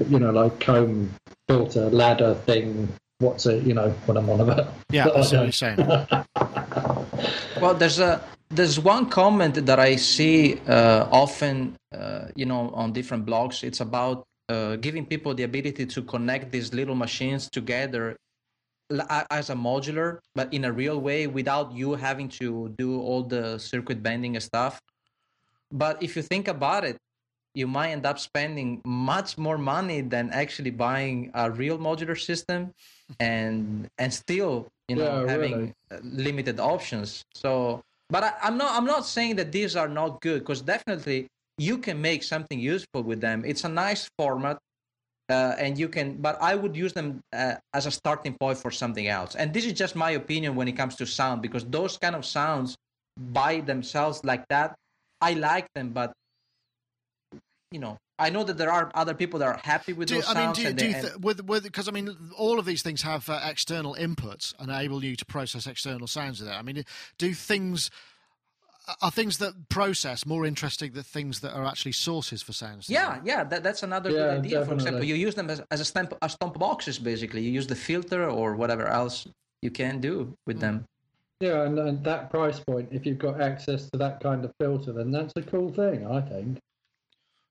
you 0.09 0.19
know, 0.19 0.31
like 0.31 0.61
comb 0.61 1.13
filter 1.47 1.91
ladder 1.91 2.35
thing. 2.47 2.89
What's 3.19 3.45
it? 3.47 3.65
You 3.65 3.75
know 3.75 3.91
what 4.07 4.17
I'm 4.17 4.31
on 4.31 4.41
about? 4.41 4.73
Yeah, 4.91 5.09
that's 5.15 5.33
what 5.33 5.43
you're 5.43 5.53
saying. 5.53 5.77
well, 7.61 7.75
there's 7.75 7.99
a 7.99 8.25
there's 8.49 8.81
one 8.81 9.11
comment 9.11 9.67
that 9.67 9.79
I 9.79 9.97
see 9.97 10.59
uh, 10.67 11.07
often, 11.13 11.77
uh, 11.95 12.29
you 12.35 12.47
know, 12.47 12.71
on 12.71 12.93
different 12.93 13.27
blogs. 13.27 13.63
It's 13.63 13.81
about 13.81 14.25
uh, 14.49 14.77
giving 14.77 15.05
people 15.05 15.35
the 15.35 15.43
ability 15.43 15.85
to 15.85 16.03
connect 16.03 16.51
these 16.51 16.73
little 16.73 16.95
machines 16.95 17.51
together 17.51 18.17
as 19.31 19.51
a 19.51 19.55
modular, 19.55 20.19
but 20.35 20.53
in 20.53 20.65
a 20.65 20.73
real 20.73 21.01
way 21.01 21.27
without 21.27 21.73
you 21.73 21.95
having 21.95 22.29
to 22.29 22.69
do 22.77 23.01
all 23.01 23.23
the 23.23 23.59
circuit 23.59 24.03
bending 24.03 24.39
stuff. 24.41 24.81
But 25.73 26.03
if 26.03 26.17
you 26.17 26.23
think 26.23 26.49
about 26.49 26.85
it, 26.85 26.97
you 27.55 27.67
might 27.67 27.91
end 27.91 28.05
up 28.05 28.19
spending 28.19 28.83
much 28.85 29.39
more 29.39 29.57
money 29.57 30.01
than 30.01 30.31
actually 30.31 30.71
buying 30.71 31.31
a 31.35 31.51
real 31.51 31.79
modular 31.79 32.19
system 32.19 32.73
and 33.21 33.89
and 33.99 34.13
still 34.13 34.67
you 34.89 34.97
know 34.97 35.25
yeah, 35.25 35.31
having 35.31 35.53
really. 35.53 35.75
Uh, 35.91 35.99
limited 36.03 36.59
options 36.59 37.25
so 37.35 37.81
but 38.11 38.25
I, 38.25 38.33
i'm 38.43 38.59
not 38.59 38.75
i'm 38.77 38.87
not 38.87 39.07
saying 39.07 39.37
that 39.37 39.53
these 39.53 39.77
are 39.77 39.89
not 39.89 40.21
good 40.21 40.41
because 40.41 40.63
definitely 40.63 41.29
you 41.59 41.79
can 41.79 42.01
make 42.01 42.23
something 42.23 42.59
useful 42.59 43.03
with 43.03 43.21
them 43.21 43.45
it's 43.47 43.65
a 43.65 43.69
nice 43.69 44.11
format 44.19 44.59
uh, 45.31 45.55
and 45.59 45.79
you 45.79 45.89
can 45.89 46.17
but 46.17 46.41
i 46.43 46.55
would 46.55 46.77
use 46.77 46.93
them 46.93 47.21
uh, 47.33 47.55
as 47.73 47.87
a 47.87 47.91
starting 47.91 48.35
point 48.39 48.59
for 48.59 48.71
something 48.71 49.09
else 49.09 49.35
and 49.35 49.53
this 49.53 49.65
is 49.65 49.73
just 49.73 49.97
my 49.97 50.13
opinion 50.13 50.55
when 50.55 50.69
it 50.69 50.73
comes 50.73 50.97
to 50.97 51.07
sound 51.07 51.43
because 51.43 51.65
those 51.67 51.97
kind 51.97 52.15
of 52.15 52.25
sounds 52.25 52.77
by 53.17 53.61
themselves 53.61 54.23
like 54.25 54.47
that 54.49 54.75
i 55.21 55.33
like 55.33 55.67
them 55.75 55.91
but 55.91 56.13
you 57.71 57.79
know 57.79 57.97
I 58.17 58.31
know 58.31 58.45
that 58.45 58.57
there 58.57 58.71
are 58.71 58.93
other 58.95 59.13
people 59.13 59.41
that 59.41 59.47
are 59.47 59.61
happy 59.65 59.93
with 59.93 60.07
do, 60.07 60.15
those 60.17 60.29
I 60.29 60.47
mean, 60.47 60.55
do, 60.55 60.73
do 60.73 60.73
they, 60.73 61.01
th- 61.01 61.17
with 61.17 61.45
with 61.45 61.65
because 61.65 61.89
I 61.89 61.91
mean 61.91 62.17
all 62.37 62.61
of 62.61 62.65
these 62.65 62.83
things 62.83 63.03
have 63.03 63.29
uh, 63.29 63.41
external 63.45 63.97
inputs 63.97 64.55
and 64.59 64.71
enable 64.71 65.03
you 65.05 65.17
to 65.17 65.25
process 65.25 65.67
external 65.67 66.07
sounds 66.07 66.39
with 66.41 66.49
it. 66.49 66.53
I 66.53 66.63
mean, 66.63 66.85
do 67.19 67.35
things 67.35 67.91
are 69.01 69.11
things 69.11 69.39
that 69.39 69.69
process 69.69 70.27
more 70.27 70.45
interesting 70.45 70.93
than 70.93 71.03
things 71.03 71.41
that 71.41 71.55
are 71.55 71.65
actually 71.65 71.93
sources 71.93 72.43
for 72.43 72.53
sounds? 72.53 72.89
Yeah, 72.89 73.21
yeah, 73.25 73.45
that, 73.45 73.63
that's 73.63 73.83
another 73.83 74.11
yeah, 74.11 74.17
good 74.17 74.31
idea. 74.31 74.51
Definitely. 74.51 74.67
For 74.67 74.75
example, 74.75 75.05
you 75.05 75.15
use 75.15 75.35
them 75.35 75.51
as, 75.51 75.63
as 75.71 75.81
a 75.81 75.85
stamp 75.85 76.15
as 76.21 76.33
stomp 76.33 76.59
boxes. 76.59 76.99
Basically, 76.99 77.43
you 77.43 77.51
use 77.51 77.67
the 77.67 77.75
filter 77.75 78.29
or 78.29 78.55
whatever 78.57 78.87
else 78.87 79.27
you 79.63 79.71
can 79.71 80.01
do 80.01 80.37
with 80.47 80.59
mm. 80.59 80.61
them. 80.61 80.85
Yeah, 81.41 81.63
and, 81.63 81.79
and 81.79 82.05
that 82.05 82.31
price 82.31 82.61
point, 82.61 82.89
if 82.93 83.05
you've 83.05 83.19
got 83.19 83.41
access 83.41 83.91
to 83.91 83.99
that 83.99 84.21
kind 84.21 84.45
of 84.45 84.53
filter, 84.61 84.93
then 84.93 85.11
that's 85.11 85.33
a 85.37 85.43
cool 85.43 85.73
thing, 85.73 86.07
I 86.07 86.21
think. 86.21 86.59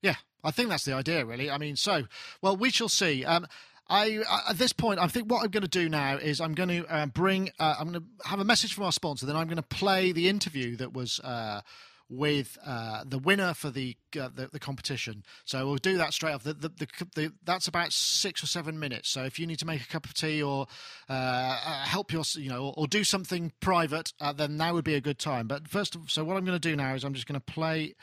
Yeah, 0.02 0.15
I 0.43 0.52
think 0.52 0.69
that's 0.69 0.86
the 0.86 0.93
idea, 0.93 1.26
really. 1.26 1.50
I 1.50 1.58
mean, 1.58 1.76
so 1.76 2.04
well, 2.41 2.56
we 2.56 2.69
shall 2.69 2.89
see. 2.89 3.26
Um, 3.26 3.48
I 3.89 4.24
at 4.50 4.58
this 4.58 4.74
point, 4.74 5.00
I 5.00 5.08
think 5.08 5.30
what 5.30 5.43
I'm 5.43 5.52
going 5.52 5.63
to 5.63 5.67
do 5.67 5.89
now 5.89 6.17
is 6.17 6.39
I'm 6.39 6.54
going 6.54 6.69
to 6.69 6.86
uh, 6.93 7.06
bring. 7.08 7.52
Uh, 7.60 7.76
I'm 7.80 7.91
going 7.91 8.02
to 8.02 8.28
have 8.30 8.39
a 8.39 8.46
message 8.46 8.74
from 8.74 8.86
our 8.86 8.91
sponsor. 8.91 9.26
Then 9.26 9.36
I'm 9.36 9.48
going 9.48 9.58
to 9.58 9.63
play 9.63 10.12
the 10.12 10.30
interview 10.30 10.76
that 10.78 10.93
was. 10.93 11.19
Uh, 11.19 11.62
with 12.10 12.60
uh, 12.63 13.04
the 13.08 13.17
winner 13.17 13.54
for 13.56 13.72
the, 13.72 13.96
uh, 14.19 14.30
the, 14.36 14.48
the 14.52 14.60
competition. 14.60 15.24
So 15.46 15.65
we'll 15.65 15.78
do 15.78 15.98
that 15.98 16.13
straight 16.13 16.34
off. 16.34 16.43
The, 16.43 16.54
the, 16.54 17.34
that's 17.43 17.67
about 17.67 17.91
six 17.91 18.43
or 18.43 18.46
seven 18.46 18.78
minutes. 18.78 19.10
So 19.10 19.24
if 19.24 19.39
you 19.39 19.48
need 19.48 19.58
to 19.60 19.65
make 19.65 19.82
a 19.82 19.88
cup 19.88 20.06
of 20.06 20.13
tea 20.13 20.43
or 20.43 20.67
uh, 21.10 21.56
help 21.86 22.12
your, 22.12 22.24
you 22.36 22.50
know, 22.50 22.65
or, 22.65 22.74
or 22.78 22.88
do 22.88 23.04
something 23.04 23.52
private, 23.62 24.13
then 24.36 24.58
now 24.58 24.74
would 24.74 24.84
be 24.84 24.93
a 24.96 25.02
good 25.02 25.17
time. 25.17 25.48
But 25.48 25.67
first, 25.67 25.96
of, 25.96 26.12
so 26.12 26.24
what 26.24 26.38
I'm 26.38 26.46
going 26.46 26.60
to 26.60 26.69
do 26.69 26.76
now 26.76 26.93
is 26.93 27.04
I'm 27.04 27.13
just 27.13 27.26
going 27.26 27.39
to 27.39 27.54
play 27.54 27.96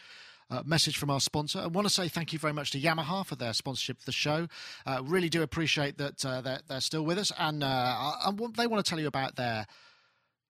uh, 0.50 0.62
message 0.64 0.96
from 0.98 1.10
our 1.10 1.20
sponsor. 1.20 1.60
I 1.60 1.66
want 1.66 1.86
to 1.86 1.92
say 1.92 2.08
thank 2.08 2.32
you 2.32 2.38
very 2.38 2.52
much 2.52 2.72
to 2.72 2.80
Yamaha 2.80 3.24
for 3.24 3.36
their 3.36 3.52
sponsorship 3.52 3.98
of 3.98 4.04
the 4.04 4.12
show. 4.12 4.48
Uh, 4.86 5.00
really 5.04 5.28
do 5.28 5.42
appreciate 5.42 5.98
that 5.98 6.24
uh, 6.24 6.40
they're, 6.40 6.60
they're, 6.68 6.80
still 6.80 7.04
with 7.04 7.18
us, 7.18 7.30
and 7.38 7.62
uh, 7.62 8.32
they 8.56 8.66
want 8.66 8.84
to 8.84 8.88
tell 8.88 8.98
you 8.98 9.06
about 9.06 9.36
their 9.36 9.66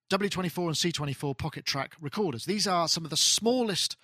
W24 0.09 0.67
and 0.67 0.75
C24 0.75 1.37
Pocketrak 1.37 1.89
recorders. 2.01 2.45
These 2.45 2.67
are 2.67 2.87
some 2.87 3.03
of 3.03 3.09
the 3.09 3.17
smallest 3.17 3.95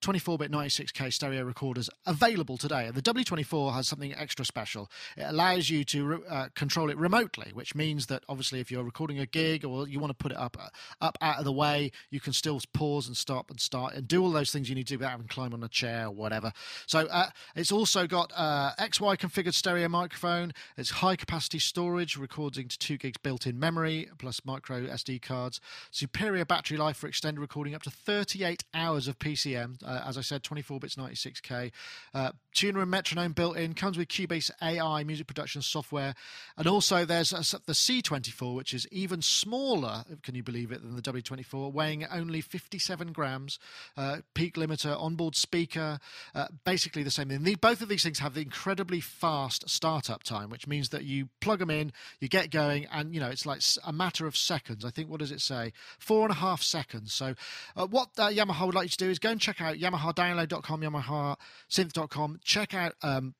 24 0.00 0.38
bit 0.38 0.50
96K 0.50 1.12
stereo 1.12 1.42
recorders 1.42 1.88
available 2.06 2.56
today. 2.56 2.90
The 2.92 3.02
W24 3.02 3.74
has 3.74 3.88
something 3.88 4.14
extra 4.14 4.44
special. 4.44 4.90
It 5.16 5.22
allows 5.22 5.70
you 5.70 5.84
to 5.84 6.24
uh, 6.28 6.48
control 6.54 6.90
it 6.90 6.96
remotely, 6.96 7.50
which 7.54 7.74
means 7.74 8.06
that 8.06 8.22
obviously 8.28 8.60
if 8.60 8.70
you're 8.70 8.84
recording 8.84 9.18
a 9.18 9.26
gig 9.26 9.64
or 9.64 9.88
you 9.88 10.00
want 10.00 10.10
to 10.10 10.14
put 10.14 10.32
it 10.32 10.38
up 10.38 10.56
uh, 10.60 10.68
up 11.00 11.16
out 11.20 11.38
of 11.38 11.44
the 11.44 11.52
way, 11.52 11.90
you 12.10 12.20
can 12.20 12.32
still 12.32 12.60
pause 12.72 13.06
and 13.06 13.16
stop 13.16 13.50
and 13.50 13.60
start 13.60 13.94
and 13.94 14.06
do 14.08 14.22
all 14.22 14.30
those 14.30 14.50
things 14.50 14.68
you 14.68 14.74
need 14.74 14.86
to 14.86 14.94
do 14.94 14.98
without 14.98 15.12
having 15.12 15.26
to 15.26 15.34
climb 15.34 15.54
on 15.54 15.62
a 15.62 15.68
chair 15.68 16.06
or 16.06 16.10
whatever. 16.10 16.52
So 16.86 17.06
uh, 17.06 17.30
it's 17.54 17.72
also 17.72 18.06
got 18.06 18.32
uh, 18.36 18.72
XY 18.78 19.16
configured 19.18 19.54
stereo 19.54 19.88
microphone. 19.88 20.52
It's 20.76 20.90
high 20.90 21.16
capacity 21.16 21.58
storage, 21.58 22.16
recording 22.16 22.68
to 22.68 22.78
2 22.78 22.98
gigs 22.98 23.18
built 23.18 23.46
in 23.46 23.58
memory, 23.58 24.08
plus 24.18 24.40
micro 24.44 24.82
SD 24.86 25.22
cards. 25.22 25.60
Superior 25.90 26.44
battery 26.44 26.76
life 26.76 26.96
for 26.96 27.06
extended 27.06 27.40
recording 27.40 27.74
up 27.74 27.82
to 27.82 27.90
38 27.90 28.64
hours 28.74 29.08
of 29.08 29.18
PCM 29.18 29.83
uh, 29.84 30.02
as 30.06 30.18
I 30.18 30.20
said, 30.20 30.42
24 30.42 30.80
bits, 30.80 30.96
96k. 30.96 31.70
Uh, 32.12 32.32
tuner 32.52 32.80
and 32.80 32.90
metronome 32.90 33.32
built 33.32 33.56
in. 33.56 33.74
Comes 33.74 33.98
with 33.98 34.08
Cubase 34.08 34.50
AI 34.62 35.04
music 35.04 35.26
production 35.26 35.62
software, 35.62 36.14
and 36.56 36.66
also 36.66 37.04
there's 37.04 37.32
a, 37.32 37.60
the 37.66 37.72
C24, 37.72 38.54
which 38.54 38.74
is 38.74 38.86
even 38.90 39.22
smaller. 39.22 40.04
Can 40.22 40.34
you 40.34 40.42
believe 40.42 40.72
it? 40.72 40.82
Than 40.82 40.96
the 40.96 41.02
W24, 41.02 41.72
weighing 41.72 42.04
only 42.06 42.40
57 42.40 43.12
grams. 43.12 43.58
Uh, 43.96 44.18
peak 44.34 44.54
limiter, 44.54 45.00
onboard 45.00 45.36
speaker, 45.36 45.98
uh, 46.34 46.46
basically 46.64 47.02
the 47.02 47.10
same 47.10 47.28
thing. 47.28 47.42
The, 47.42 47.54
both 47.56 47.80
of 47.80 47.88
these 47.88 48.02
things 48.02 48.18
have 48.18 48.34
the 48.34 48.42
incredibly 48.42 49.00
fast 49.00 49.68
startup 49.68 50.22
time, 50.22 50.50
which 50.50 50.66
means 50.66 50.90
that 50.90 51.04
you 51.04 51.28
plug 51.40 51.58
them 51.58 51.70
in, 51.70 51.92
you 52.20 52.28
get 52.28 52.50
going, 52.50 52.86
and 52.92 53.14
you 53.14 53.20
know 53.20 53.28
it's 53.28 53.46
like 53.46 53.60
a 53.84 53.92
matter 53.92 54.26
of 54.26 54.36
seconds. 54.36 54.84
I 54.84 54.90
think 54.90 55.10
what 55.10 55.20
does 55.20 55.32
it 55.32 55.40
say? 55.40 55.72
Four 55.98 56.22
and 56.22 56.30
a 56.30 56.36
half 56.36 56.62
seconds. 56.62 57.12
So, 57.12 57.34
uh, 57.76 57.86
what 57.86 58.10
uh, 58.18 58.28
Yamaha 58.28 58.66
would 58.66 58.74
like 58.74 58.84
you 58.84 58.90
to 58.90 58.96
do 58.96 59.10
is 59.10 59.18
go 59.18 59.30
and 59.30 59.40
check 59.40 59.60
out 59.60 59.73
YamahaDownload.com, 59.78 60.80
YamahaSynth.com. 60.80 62.40
Check 62.44 62.74
out 62.74 62.94
um, 63.02 63.34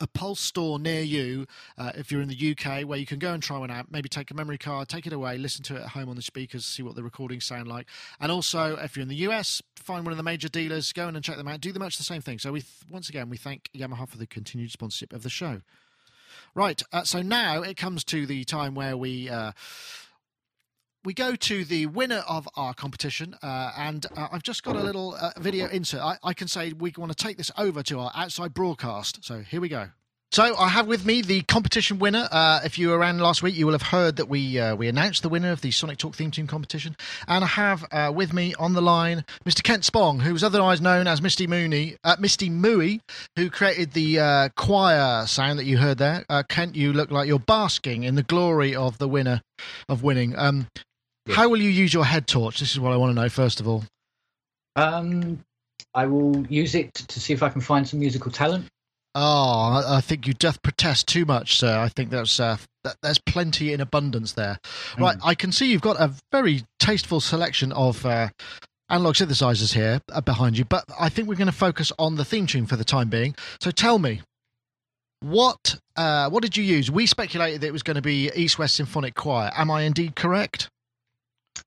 a 0.00 0.06
Pulse 0.06 0.40
store 0.40 0.78
near 0.78 1.00
you 1.00 1.46
uh, 1.78 1.92
if 1.94 2.10
you're 2.10 2.20
in 2.20 2.28
the 2.28 2.56
UK 2.56 2.82
where 2.82 2.98
you 2.98 3.06
can 3.06 3.18
go 3.18 3.32
and 3.32 3.42
try 3.42 3.56
one 3.56 3.70
out. 3.70 3.90
Maybe 3.90 4.08
take 4.08 4.30
a 4.30 4.34
memory 4.34 4.58
card, 4.58 4.88
take 4.88 5.06
it 5.06 5.12
away, 5.12 5.38
listen 5.38 5.62
to 5.64 5.76
it 5.76 5.82
at 5.82 5.88
home 5.90 6.08
on 6.08 6.16
the 6.16 6.22
speakers, 6.22 6.66
see 6.66 6.82
what 6.82 6.96
the 6.96 7.02
recordings 7.02 7.44
sound 7.44 7.68
like. 7.68 7.86
And 8.20 8.32
also, 8.32 8.76
if 8.76 8.96
you're 8.96 9.02
in 9.02 9.08
the 9.08 9.14
US, 9.28 9.62
find 9.76 10.04
one 10.04 10.12
of 10.12 10.16
the 10.16 10.24
major 10.24 10.48
dealers, 10.48 10.92
go 10.92 11.08
in 11.08 11.14
and 11.14 11.24
check 11.24 11.36
them 11.36 11.48
out. 11.48 11.60
Do 11.60 11.72
the 11.72 11.78
much 11.78 11.98
the 11.98 12.02
same 12.02 12.20
thing. 12.20 12.38
So, 12.38 12.52
we 12.52 12.60
th- 12.60 12.72
once 12.90 13.08
again, 13.08 13.30
we 13.30 13.36
thank 13.36 13.70
Yamaha 13.74 14.08
for 14.08 14.18
the 14.18 14.26
continued 14.26 14.72
sponsorship 14.72 15.12
of 15.12 15.22
the 15.22 15.30
show. 15.30 15.60
Right, 16.54 16.82
uh, 16.92 17.04
so 17.04 17.22
now 17.22 17.62
it 17.62 17.76
comes 17.76 18.04
to 18.04 18.26
the 18.26 18.44
time 18.44 18.74
where 18.74 18.96
we. 18.96 19.30
Uh, 19.30 19.52
we 21.04 21.14
go 21.14 21.34
to 21.34 21.64
the 21.64 21.86
winner 21.86 22.22
of 22.28 22.48
our 22.56 22.74
competition, 22.74 23.34
uh, 23.42 23.72
and 23.76 24.06
uh, 24.16 24.28
I've 24.30 24.42
just 24.42 24.62
got 24.62 24.76
a 24.76 24.80
little 24.80 25.14
uh, 25.14 25.30
video 25.38 25.68
insert. 25.68 26.00
I, 26.00 26.18
I, 26.22 26.32
can 26.32 26.48
say 26.48 26.72
we 26.72 26.92
want 26.96 27.16
to 27.16 27.16
take 27.16 27.36
this 27.36 27.50
over 27.58 27.82
to 27.84 27.98
our 27.98 28.12
outside 28.14 28.54
broadcast. 28.54 29.24
So 29.24 29.40
here 29.40 29.60
we 29.60 29.68
go. 29.68 29.88
So 30.30 30.56
I 30.56 30.68
have 30.68 30.86
with 30.86 31.04
me 31.04 31.20
the 31.20 31.42
competition 31.42 31.98
winner. 31.98 32.26
Uh, 32.30 32.60
if 32.64 32.78
you 32.78 32.88
were 32.88 32.96
around 32.96 33.20
last 33.20 33.42
week, 33.42 33.54
you 33.54 33.66
will 33.66 33.74
have 33.74 33.82
heard 33.82 34.16
that 34.16 34.28
we 34.30 34.58
uh, 34.58 34.74
we 34.76 34.88
announced 34.88 35.22
the 35.22 35.28
winner 35.28 35.50
of 35.50 35.60
the 35.60 35.70
Sonic 35.72 35.98
Talk 35.98 36.14
theme 36.14 36.30
tune 36.30 36.46
competition, 36.46 36.96
and 37.26 37.44
I 37.44 37.48
have 37.48 37.84
uh, 37.90 38.12
with 38.14 38.32
me 38.32 38.54
on 38.54 38.72
the 38.72 38.80
line 38.80 39.24
Mr. 39.44 39.62
Kent 39.62 39.84
Spong, 39.84 40.20
who's 40.20 40.44
otherwise 40.44 40.80
known 40.80 41.06
as 41.06 41.20
Misty 41.20 41.46
Mooney, 41.46 41.96
Misty 42.18 42.48
Mooey, 42.48 43.00
who 43.36 43.50
created 43.50 43.92
the 43.92 44.50
choir 44.56 45.26
sound 45.26 45.58
that 45.58 45.64
you 45.64 45.78
heard 45.78 45.98
there. 45.98 46.24
Kent, 46.48 46.76
you 46.76 46.92
look 46.92 47.10
like 47.10 47.26
you're 47.26 47.38
basking 47.38 48.04
in 48.04 48.14
the 48.14 48.22
glory 48.22 48.74
of 48.74 48.98
the 48.98 49.08
winner 49.08 49.42
of 49.88 50.02
winning. 50.02 50.38
Um, 50.38 50.68
how 51.28 51.48
will 51.48 51.60
you 51.60 51.70
use 51.70 51.92
your 51.92 52.04
head 52.04 52.26
torch? 52.26 52.60
This 52.60 52.72
is 52.72 52.80
what 52.80 52.92
I 52.92 52.96
want 52.96 53.14
to 53.14 53.20
know 53.20 53.28
first 53.28 53.60
of 53.60 53.68
all. 53.68 53.84
Um, 54.76 55.40
I 55.94 56.06
will 56.06 56.46
use 56.46 56.74
it 56.74 56.94
to 56.94 57.20
see 57.20 57.32
if 57.32 57.42
I 57.42 57.48
can 57.48 57.60
find 57.60 57.86
some 57.86 58.00
musical 58.00 58.30
talent. 58.30 58.66
Oh, 59.14 59.84
I 59.86 60.00
think 60.00 60.26
you 60.26 60.32
doth 60.32 60.62
protest 60.62 61.06
too 61.06 61.26
much, 61.26 61.58
sir. 61.58 61.78
I 61.78 61.90
think 61.90 62.08
that's 62.08 62.40
uh, 62.40 62.56
that, 62.84 62.96
there's 63.02 63.18
plenty 63.18 63.72
in 63.74 63.80
abundance 63.82 64.32
there. 64.32 64.58
Mm. 64.92 65.00
Right, 65.00 65.16
I 65.22 65.34
can 65.34 65.52
see 65.52 65.70
you've 65.70 65.82
got 65.82 66.00
a 66.00 66.12
very 66.30 66.64
tasteful 66.78 67.20
selection 67.20 67.72
of 67.72 68.06
uh, 68.06 68.30
analog 68.88 69.16
synthesizers 69.16 69.74
here 69.74 70.00
uh, 70.10 70.22
behind 70.22 70.56
you, 70.56 70.64
but 70.64 70.84
I 70.98 71.10
think 71.10 71.28
we're 71.28 71.34
going 71.34 71.46
to 71.46 71.52
focus 71.52 71.92
on 71.98 72.16
the 72.16 72.24
theme 72.24 72.46
tune 72.46 72.66
for 72.66 72.76
the 72.76 72.84
time 72.84 73.10
being. 73.10 73.34
So 73.60 73.70
tell 73.70 73.98
me, 73.98 74.22
what 75.20 75.76
uh, 75.96 76.30
what 76.30 76.42
did 76.42 76.56
you 76.56 76.64
use? 76.64 76.90
We 76.90 77.04
speculated 77.04 77.60
that 77.60 77.66
it 77.66 77.72
was 77.72 77.82
going 77.82 77.96
to 77.96 78.02
be 78.02 78.30
East 78.34 78.58
West 78.58 78.76
Symphonic 78.76 79.14
Choir. 79.14 79.50
Am 79.54 79.70
I 79.70 79.82
indeed 79.82 80.16
correct? 80.16 80.70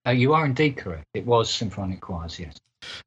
Uh, 0.05 0.11
you 0.11 0.33
are 0.33 0.45
indeed 0.45 0.77
correct. 0.77 1.05
It 1.13 1.25
was 1.25 1.49
symphonic 1.49 2.01
choirs, 2.01 2.39
yes. 2.39 2.55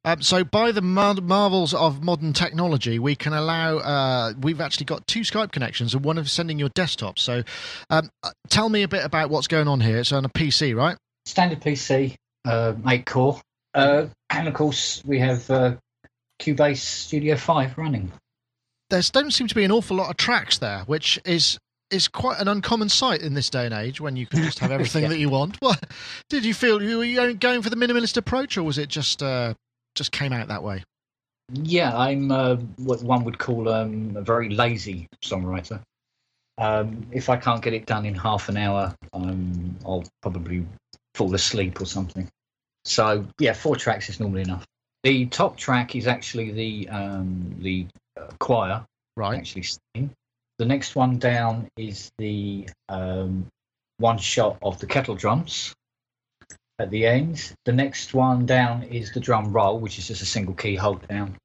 Um, 0.03 0.21
so, 0.21 0.43
by 0.43 0.71
the 0.71 0.81
mar- 0.81 1.15
marvels 1.15 1.73
of 1.73 2.03
modern 2.03 2.33
technology, 2.33 2.99
we 2.99 3.15
can 3.15 3.33
allow. 3.33 3.77
Uh, 3.77 4.33
we've 4.41 4.59
actually 4.61 4.85
got 4.85 5.05
two 5.07 5.21
Skype 5.21 5.51
connections, 5.51 5.93
and 5.93 6.03
one 6.03 6.17
of 6.17 6.29
sending 6.29 6.59
your 6.59 6.69
desktop. 6.69 7.17
So, 7.17 7.43
um, 7.89 8.09
uh, 8.23 8.31
tell 8.49 8.69
me 8.69 8.83
a 8.83 8.87
bit 8.87 9.05
about 9.05 9.29
what's 9.29 9.47
going 9.47 9.67
on 9.67 9.79
here. 9.79 9.99
It's 9.99 10.11
on 10.11 10.25
a 10.25 10.29
PC, 10.29 10.75
right? 10.75 10.97
Standard 11.25 11.61
PC, 11.61 12.15
uh, 12.45 12.73
eight 12.87 13.05
core, 13.05 13.39
uh, 13.73 14.07
and 14.29 14.47
of 14.47 14.53
course 14.53 15.01
we 15.05 15.19
have 15.19 15.49
uh, 15.49 15.75
Cubase 16.41 16.77
Studio 16.77 17.35
Five 17.35 17.77
running. 17.77 18.11
There 18.89 19.01
don't 19.11 19.31
seem 19.31 19.47
to 19.47 19.55
be 19.55 19.63
an 19.63 19.71
awful 19.71 19.97
lot 19.97 20.09
of 20.09 20.17
tracks 20.17 20.57
there, 20.57 20.79
which 20.87 21.19
is 21.23 21.59
is 21.91 22.07
quite 22.07 22.39
an 22.39 22.47
uncommon 22.47 22.89
sight 22.89 23.21
in 23.21 23.33
this 23.33 23.49
day 23.49 23.65
and 23.65 23.73
age 23.73 23.99
when 23.99 24.15
you 24.15 24.25
can 24.25 24.43
just 24.43 24.59
have 24.59 24.71
everything 24.77 25.03
yeah. 25.03 25.09
that 25.09 25.19
you 25.19 25.29
want. 25.29 25.57
What 25.61 25.85
did 26.29 26.45
you 26.45 26.53
feel? 26.53 26.81
You 26.81 26.99
were 26.99 27.03
you 27.03 27.33
going 27.33 27.61
for 27.61 27.69
the 27.69 27.75
minimalist 27.75 28.17
approach, 28.17 28.57
or 28.57 28.63
was 28.63 28.77
it 28.77 28.89
just 28.89 29.21
uh, 29.21 29.53
just 29.95 30.11
came 30.11 30.33
out 30.33 30.47
that 30.47 30.63
way? 30.63 30.83
Yeah, 31.51 31.97
I'm 31.97 32.31
uh, 32.31 32.55
what 32.77 33.01
one 33.01 33.23
would 33.23 33.39
call 33.39 33.69
um, 33.69 34.13
a 34.15 34.21
very 34.21 34.49
lazy 34.49 35.07
songwriter. 35.23 35.81
Um, 36.57 37.07
if 37.11 37.29
I 37.29 37.37
can't 37.37 37.61
get 37.61 37.73
it 37.73 37.85
done 37.85 38.05
in 38.05 38.13
half 38.15 38.49
an 38.49 38.57
hour, 38.57 38.93
um, 39.13 39.77
I'll 39.85 40.03
probably 40.21 40.65
fall 41.15 41.33
asleep 41.33 41.79
or 41.81 41.85
something. 41.85 42.27
So 42.85 43.25
yeah, 43.39 43.53
four 43.53 43.75
tracks 43.75 44.09
is 44.09 44.19
normally 44.19 44.41
enough. 44.41 44.65
The 45.03 45.25
top 45.27 45.57
track 45.57 45.95
is 45.95 46.07
actually 46.07 46.51
the 46.51 46.89
um, 46.89 47.55
the 47.59 47.87
uh, 48.19 48.27
choir, 48.39 48.85
right? 49.15 49.37
Actually, 49.37 49.63
singing. 49.63 50.11
The 50.59 50.65
next 50.65 50.93
one 50.93 51.19
down 51.19 51.69
is 51.77 52.11
the 52.17 52.69
um, 52.89 53.47
one 53.97 54.17
shot 54.17 54.57
of 54.61 54.77
the 54.79 54.87
kettle 54.87 55.15
drums 55.15 55.73
at 56.77 56.89
the 56.89 57.05
end. 57.05 57.53
The 57.63 57.71
next 57.71 58.13
one 58.13 58.45
down 58.45 58.83
is 58.83 59.13
the 59.13 59.21
drum 59.21 59.53
roll, 59.53 59.79
which 59.79 59.97
is 59.97 60.09
just 60.09 60.21
a 60.21 60.25
single 60.25 60.53
key 60.53 60.75
hold 60.75 61.07
down. 61.07 61.37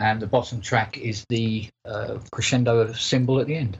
And 0.00 0.20
the 0.20 0.26
bottom 0.26 0.60
track 0.60 0.98
is 0.98 1.24
the 1.28 1.68
uh, 1.84 2.18
crescendo 2.32 2.92
cymbal 2.94 3.38
at 3.38 3.46
the 3.46 3.54
end. 3.54 3.78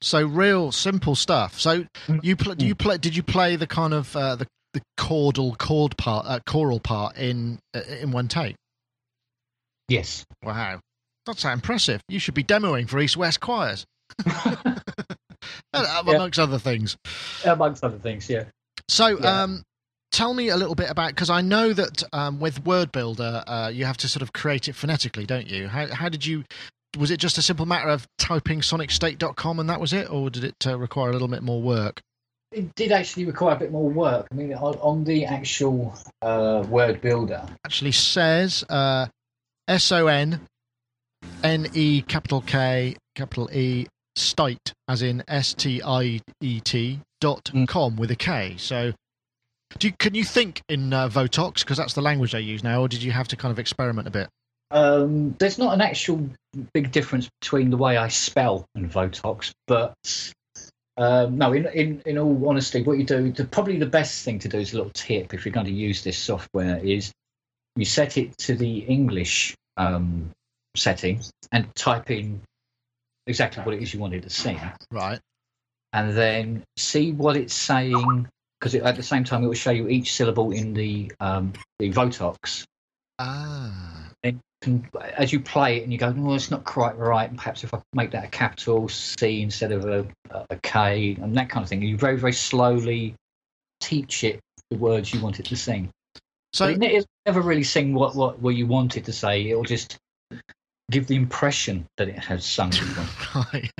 So 0.00 0.24
real 0.24 0.72
simple 0.72 1.14
stuff. 1.14 1.60
So 1.60 1.84
mm. 2.06 2.20
you 2.22 2.34
pl- 2.34 2.54
do 2.54 2.66
you 2.66 2.74
play? 2.74 2.96
Did 2.96 3.14
you 3.14 3.22
play 3.22 3.56
the 3.56 3.66
kind 3.66 3.92
of 3.92 4.16
uh, 4.16 4.36
the 4.36 4.46
the 4.72 4.80
chordal 4.98 5.58
chord 5.58 5.98
part, 5.98 6.24
uh, 6.26 6.40
choral 6.46 6.80
part 6.80 7.18
in 7.18 7.58
uh, 7.74 7.80
in 8.00 8.12
one 8.12 8.28
take? 8.28 8.54
Yes. 9.88 10.24
Wow, 10.42 10.80
that's 11.26 11.40
so 11.40 11.50
impressive. 11.50 12.00
You 12.08 12.18
should 12.20 12.34
be 12.34 12.44
demoing 12.44 12.88
for 12.88 12.98
East 13.00 13.18
West 13.18 13.40
choirs. 13.40 13.84
amongst 15.72 16.38
yeah. 16.38 16.44
other 16.44 16.58
things. 16.58 16.96
Amongst 17.44 17.84
other 17.84 17.98
things, 17.98 18.28
yeah. 18.28 18.44
So, 18.88 19.18
yeah. 19.18 19.42
Um, 19.42 19.62
tell 20.10 20.34
me 20.34 20.48
a 20.48 20.56
little 20.56 20.74
bit 20.74 20.90
about 20.90 21.10
because 21.10 21.30
I 21.30 21.40
know 21.40 21.72
that 21.72 22.02
um, 22.12 22.40
with 22.40 22.64
Word 22.64 22.92
Builder, 22.92 23.42
uh, 23.46 23.70
you 23.72 23.84
have 23.84 23.96
to 23.98 24.08
sort 24.08 24.22
of 24.22 24.32
create 24.32 24.68
it 24.68 24.74
phonetically, 24.74 25.26
don't 25.26 25.48
you? 25.48 25.68
How 25.68 25.86
how 25.92 26.08
did 26.08 26.24
you? 26.24 26.44
Was 26.98 27.10
it 27.10 27.18
just 27.18 27.36
a 27.38 27.42
simple 27.42 27.66
matter 27.66 27.88
of 27.88 28.06
typing 28.18 28.60
sonicstate.com 28.60 29.60
and 29.60 29.68
that 29.68 29.80
was 29.80 29.92
it, 29.92 30.10
or 30.10 30.30
did 30.30 30.44
it 30.44 30.66
uh, 30.66 30.78
require 30.78 31.10
a 31.10 31.12
little 31.12 31.28
bit 31.28 31.42
more 31.42 31.60
work? 31.60 32.00
It 32.50 32.74
did 32.74 32.92
actually 32.92 33.26
require 33.26 33.56
a 33.56 33.58
bit 33.58 33.70
more 33.70 33.90
work. 33.90 34.26
I 34.32 34.34
mean, 34.34 34.54
on, 34.54 34.74
on 34.76 35.04
the 35.04 35.26
actual 35.26 35.94
uh, 36.22 36.64
Word 36.66 37.02
Builder, 37.02 37.46
actually 37.64 37.92
says 37.92 38.64
uh, 38.70 39.06
S 39.68 39.92
O 39.92 40.06
N 40.06 40.40
N 41.44 41.68
E 41.74 42.02
capital 42.02 42.40
K 42.40 42.96
capital 43.14 43.50
E 43.52 43.86
state, 44.18 44.72
as 44.88 45.02
in 45.02 45.22
S 45.28 45.54
T 45.54 45.82
I 45.82 46.20
E 46.40 46.60
T 46.60 47.00
dot 47.20 47.44
mm. 47.54 47.66
com 47.66 47.96
with 47.96 48.10
a 48.10 48.16
K. 48.16 48.54
So, 48.58 48.92
do 49.78 49.88
you, 49.88 49.94
can 49.98 50.14
you 50.14 50.24
think 50.24 50.62
in 50.68 50.92
uh, 50.92 51.08
Votox 51.08 51.60
because 51.60 51.76
that's 51.76 51.94
the 51.94 52.02
language 52.02 52.32
they 52.32 52.40
use 52.40 52.62
now, 52.62 52.82
or 52.82 52.88
did 52.88 53.02
you 53.02 53.12
have 53.12 53.28
to 53.28 53.36
kind 53.36 53.52
of 53.52 53.58
experiment 53.58 54.08
a 54.08 54.10
bit? 54.10 54.28
Um, 54.70 55.34
there's 55.38 55.58
not 55.58 55.72
an 55.72 55.80
actual 55.80 56.28
big 56.74 56.92
difference 56.92 57.28
between 57.40 57.70
the 57.70 57.76
way 57.76 57.96
I 57.96 58.08
spell 58.08 58.66
and 58.74 58.90
Votox, 58.90 59.52
but 59.66 59.94
um, 60.98 61.38
no, 61.38 61.52
in, 61.52 61.66
in, 61.66 62.02
in 62.04 62.18
all 62.18 62.48
honesty, 62.48 62.82
what 62.82 62.98
you 62.98 63.04
do, 63.04 63.30
the, 63.30 63.44
probably 63.44 63.78
the 63.78 63.86
best 63.86 64.24
thing 64.24 64.40
to 64.40 64.48
do 64.48 64.58
is 64.58 64.72
a 64.72 64.76
little 64.76 64.90
tip 64.92 65.32
if 65.32 65.44
you're 65.44 65.52
going 65.52 65.66
to 65.66 65.72
use 65.72 66.02
this 66.02 66.18
software 66.18 66.78
is 66.78 67.12
you 67.76 67.84
set 67.84 68.18
it 68.18 68.36
to 68.38 68.56
the 68.56 68.78
English 68.80 69.54
um, 69.76 70.30
setting 70.76 71.22
and 71.52 71.72
type 71.76 72.10
in 72.10 72.40
exactly 73.28 73.62
what 73.62 73.74
it 73.74 73.82
is 73.82 73.94
you 73.94 74.00
wanted 74.00 74.22
to 74.24 74.30
sing. 74.30 74.60
Right. 74.90 75.20
And 75.92 76.12
then 76.12 76.64
see 76.76 77.12
what 77.12 77.36
it's 77.36 77.54
saying, 77.54 78.28
because 78.58 78.74
at 78.74 78.96
the 78.96 79.02
same 79.02 79.24
time 79.24 79.44
it 79.44 79.46
will 79.46 79.54
show 79.54 79.70
you 79.70 79.88
each 79.88 80.12
syllable 80.12 80.50
in 80.50 80.74
the 80.74 81.12
um, 81.20 81.52
the 81.78 81.90
Votox. 81.92 82.64
Ah. 83.18 84.10
And 84.24 84.40
can, 84.60 84.88
as 85.16 85.32
you 85.32 85.40
play 85.40 85.78
it 85.78 85.84
and 85.84 85.92
you 85.92 85.98
go, 85.98 86.10
no, 86.10 86.34
it's 86.34 86.50
not 86.50 86.64
quite 86.64 86.96
right. 86.98 87.28
And 87.28 87.38
Perhaps 87.38 87.62
if 87.62 87.72
I 87.72 87.80
make 87.94 88.10
that 88.10 88.24
a 88.24 88.28
capital 88.28 88.88
C 88.88 89.42
instead 89.42 89.72
of 89.72 89.84
a, 89.84 90.06
a 90.50 90.56
K 90.62 91.16
and 91.22 91.36
that 91.36 91.48
kind 91.48 91.62
of 91.62 91.68
thing, 91.68 91.82
you 91.82 91.96
very, 91.96 92.18
very 92.18 92.32
slowly 92.32 93.14
teach 93.80 94.24
it 94.24 94.40
the 94.70 94.76
words 94.76 95.14
you 95.14 95.20
want 95.20 95.38
it 95.38 95.46
to 95.46 95.56
sing. 95.56 95.90
So 96.52 96.66
it, 96.66 96.82
it 96.82 97.06
never 97.26 97.40
really 97.40 97.62
sing 97.62 97.94
what, 97.94 98.16
what, 98.16 98.40
what 98.40 98.56
you 98.56 98.66
want 98.66 98.96
it 98.96 99.04
to 99.04 99.12
say. 99.12 99.48
It'll 99.50 99.62
just 99.62 99.96
give 100.90 101.06
the 101.06 101.16
impression 101.16 101.86
that 101.98 102.08
it 102.08 102.18
has 102.18 102.44
sung 102.44 102.72
right. 103.34 103.70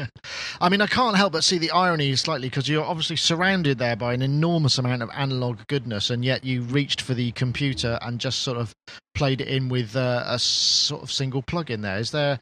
I 0.61 0.69
mean, 0.69 0.83
I 0.83 0.87
can't 0.87 1.17
help 1.17 1.33
but 1.33 1.43
see 1.43 1.57
the 1.59 1.71
irony 1.71 2.15
slightly 2.17 2.49
because 2.49 2.69
you're 2.69 2.85
obviously 2.85 3.17
surrounded 3.17 3.79
there 3.79 3.97
by 3.97 4.13
an 4.13 4.21
enormous 4.21 4.79
amount 4.79 5.03
of 5.03 5.11
analog 5.15 5.59
goodness, 5.69 6.11
and 6.11 6.25
yet 6.25 6.45
you 6.45 6.63
reached 6.63 7.01
for 7.01 7.15
the 7.15 7.33
computer 7.33 7.99
and 8.03 8.21
just 8.21 8.41
sort 8.41 8.59
of 8.59 8.75
played 9.15 9.41
it 9.41 9.49
in 9.49 9.69
with 9.69 9.97
uh, 9.97 10.25
a 10.27 10.39
sort 10.39 11.03
of 11.03 11.11
single 11.11 11.43
plug 11.43 11.71
in 11.71 11.81
there. 11.81 11.99
Is 11.99 12.11
there, 12.11 12.39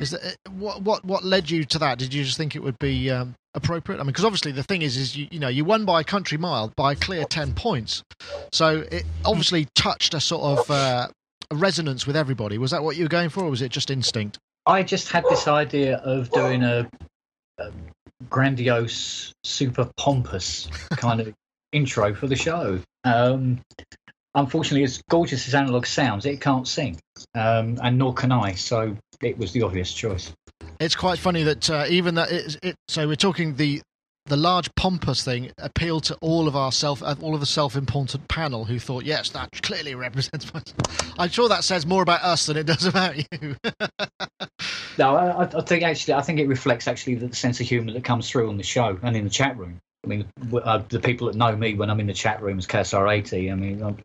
is 0.00 0.10
there, 0.10 0.20
uh, 0.24 0.50
what, 0.50 0.82
what, 0.82 1.04
what 1.04 1.24
led 1.24 1.48
you 1.48 1.64
to 1.64 1.78
that? 1.78 1.98
Did 1.98 2.12
you 2.12 2.24
just 2.24 2.36
think 2.36 2.56
it 2.56 2.62
would 2.62 2.78
be 2.78 3.10
um, 3.10 3.34
appropriate? 3.54 3.98
I 3.98 4.02
mean, 4.02 4.08
because 4.08 4.24
obviously 4.24 4.52
the 4.52 4.64
thing 4.64 4.82
is, 4.82 4.96
is 4.96 5.16
you, 5.16 5.28
you 5.30 5.38
know, 5.38 5.48
you 5.48 5.64
won 5.64 5.84
by 5.84 6.00
a 6.00 6.04
country 6.04 6.38
mile 6.38 6.72
by 6.76 6.92
a 6.92 6.96
clear 6.96 7.24
10 7.24 7.54
points. 7.54 8.02
So 8.52 8.84
it 8.90 9.04
obviously 9.24 9.68
touched 9.74 10.12
a 10.12 10.20
sort 10.20 10.58
of, 10.58 10.70
uh, 10.70 11.08
a 11.50 11.56
resonance 11.56 12.06
with 12.06 12.16
everybody. 12.16 12.58
Was 12.58 12.70
that 12.72 12.82
what 12.82 12.96
you 12.96 13.04
were 13.04 13.08
going 13.08 13.28
for, 13.28 13.44
or 13.44 13.50
was 13.50 13.62
it 13.62 13.70
just 13.70 13.90
instinct? 13.90 14.38
I 14.66 14.82
just 14.82 15.08
had 15.10 15.24
this 15.30 15.48
idea 15.48 15.96
of 15.96 16.30
doing 16.30 16.62
a, 16.62 16.88
a 17.58 17.70
grandiose, 18.28 19.32
super 19.44 19.90
pompous 19.96 20.68
kind 20.90 21.20
of 21.20 21.34
intro 21.72 22.14
for 22.14 22.26
the 22.26 22.36
show. 22.36 22.80
Um, 23.04 23.60
unfortunately, 24.34 24.84
as 24.84 25.00
gorgeous 25.08 25.48
as 25.48 25.54
analog 25.54 25.86
sounds, 25.86 26.26
it 26.26 26.40
can't 26.40 26.68
sing, 26.68 26.98
um, 27.34 27.78
and 27.82 27.98
nor 27.98 28.12
can 28.12 28.32
I. 28.32 28.52
So 28.52 28.96
it 29.22 29.38
was 29.38 29.52
the 29.52 29.62
obvious 29.62 29.92
choice. 29.92 30.32
It's 30.80 30.94
quite 30.94 31.18
funny 31.18 31.42
that 31.44 31.70
uh, 31.70 31.86
even 31.88 32.14
that 32.16 32.30
it, 32.30 32.56
it, 32.62 32.76
so 32.88 33.06
we're 33.08 33.16
talking 33.16 33.56
the 33.56 33.80
the 34.28 34.36
large 34.36 34.74
pompous 34.74 35.24
thing 35.24 35.50
appealed 35.58 36.04
to 36.04 36.16
all 36.20 36.46
of 36.48 36.56
our 36.56 36.70
self, 36.70 37.02
uh, 37.02 37.14
all 37.20 37.34
of 37.34 37.40
the 37.40 37.46
self-important 37.46 38.28
panel 38.28 38.64
who 38.64 38.78
thought, 38.78 39.04
yes, 39.04 39.30
that 39.30 39.50
clearly 39.62 39.94
represents 39.94 40.52
myself. 40.54 41.14
I'm 41.18 41.30
sure 41.30 41.48
that 41.48 41.64
says 41.64 41.86
more 41.86 42.02
about 42.02 42.22
us 42.22 42.46
than 42.46 42.56
it 42.56 42.66
does 42.66 42.84
about 42.84 43.16
you. 43.16 43.56
no, 44.98 45.16
I, 45.16 45.44
I, 45.44 45.60
think 45.62 45.82
actually, 45.82 46.14
I 46.14 46.22
think 46.22 46.38
it 46.38 46.46
reflects 46.46 46.86
actually 46.86 47.16
the 47.16 47.34
sense 47.34 47.60
of 47.60 47.66
humour 47.66 47.92
that 47.92 48.04
comes 48.04 48.30
through 48.30 48.48
on 48.48 48.56
the 48.56 48.62
show 48.62 48.98
and 49.02 49.16
in 49.16 49.24
the 49.24 49.30
chat 49.30 49.56
room. 49.58 49.80
I 50.04 50.08
mean, 50.08 50.26
uh, 50.52 50.82
the 50.88 51.00
people 51.00 51.26
that 51.26 51.36
know 51.36 51.54
me 51.56 51.74
when 51.74 51.90
I'm 51.90 52.00
in 52.00 52.06
the 52.06 52.14
chat 52.14 52.40
room 52.40 52.58
as 52.58 52.66
KSR80, 52.66 53.50
I 53.50 53.54
mean, 53.54 53.82
I'm, 53.82 53.96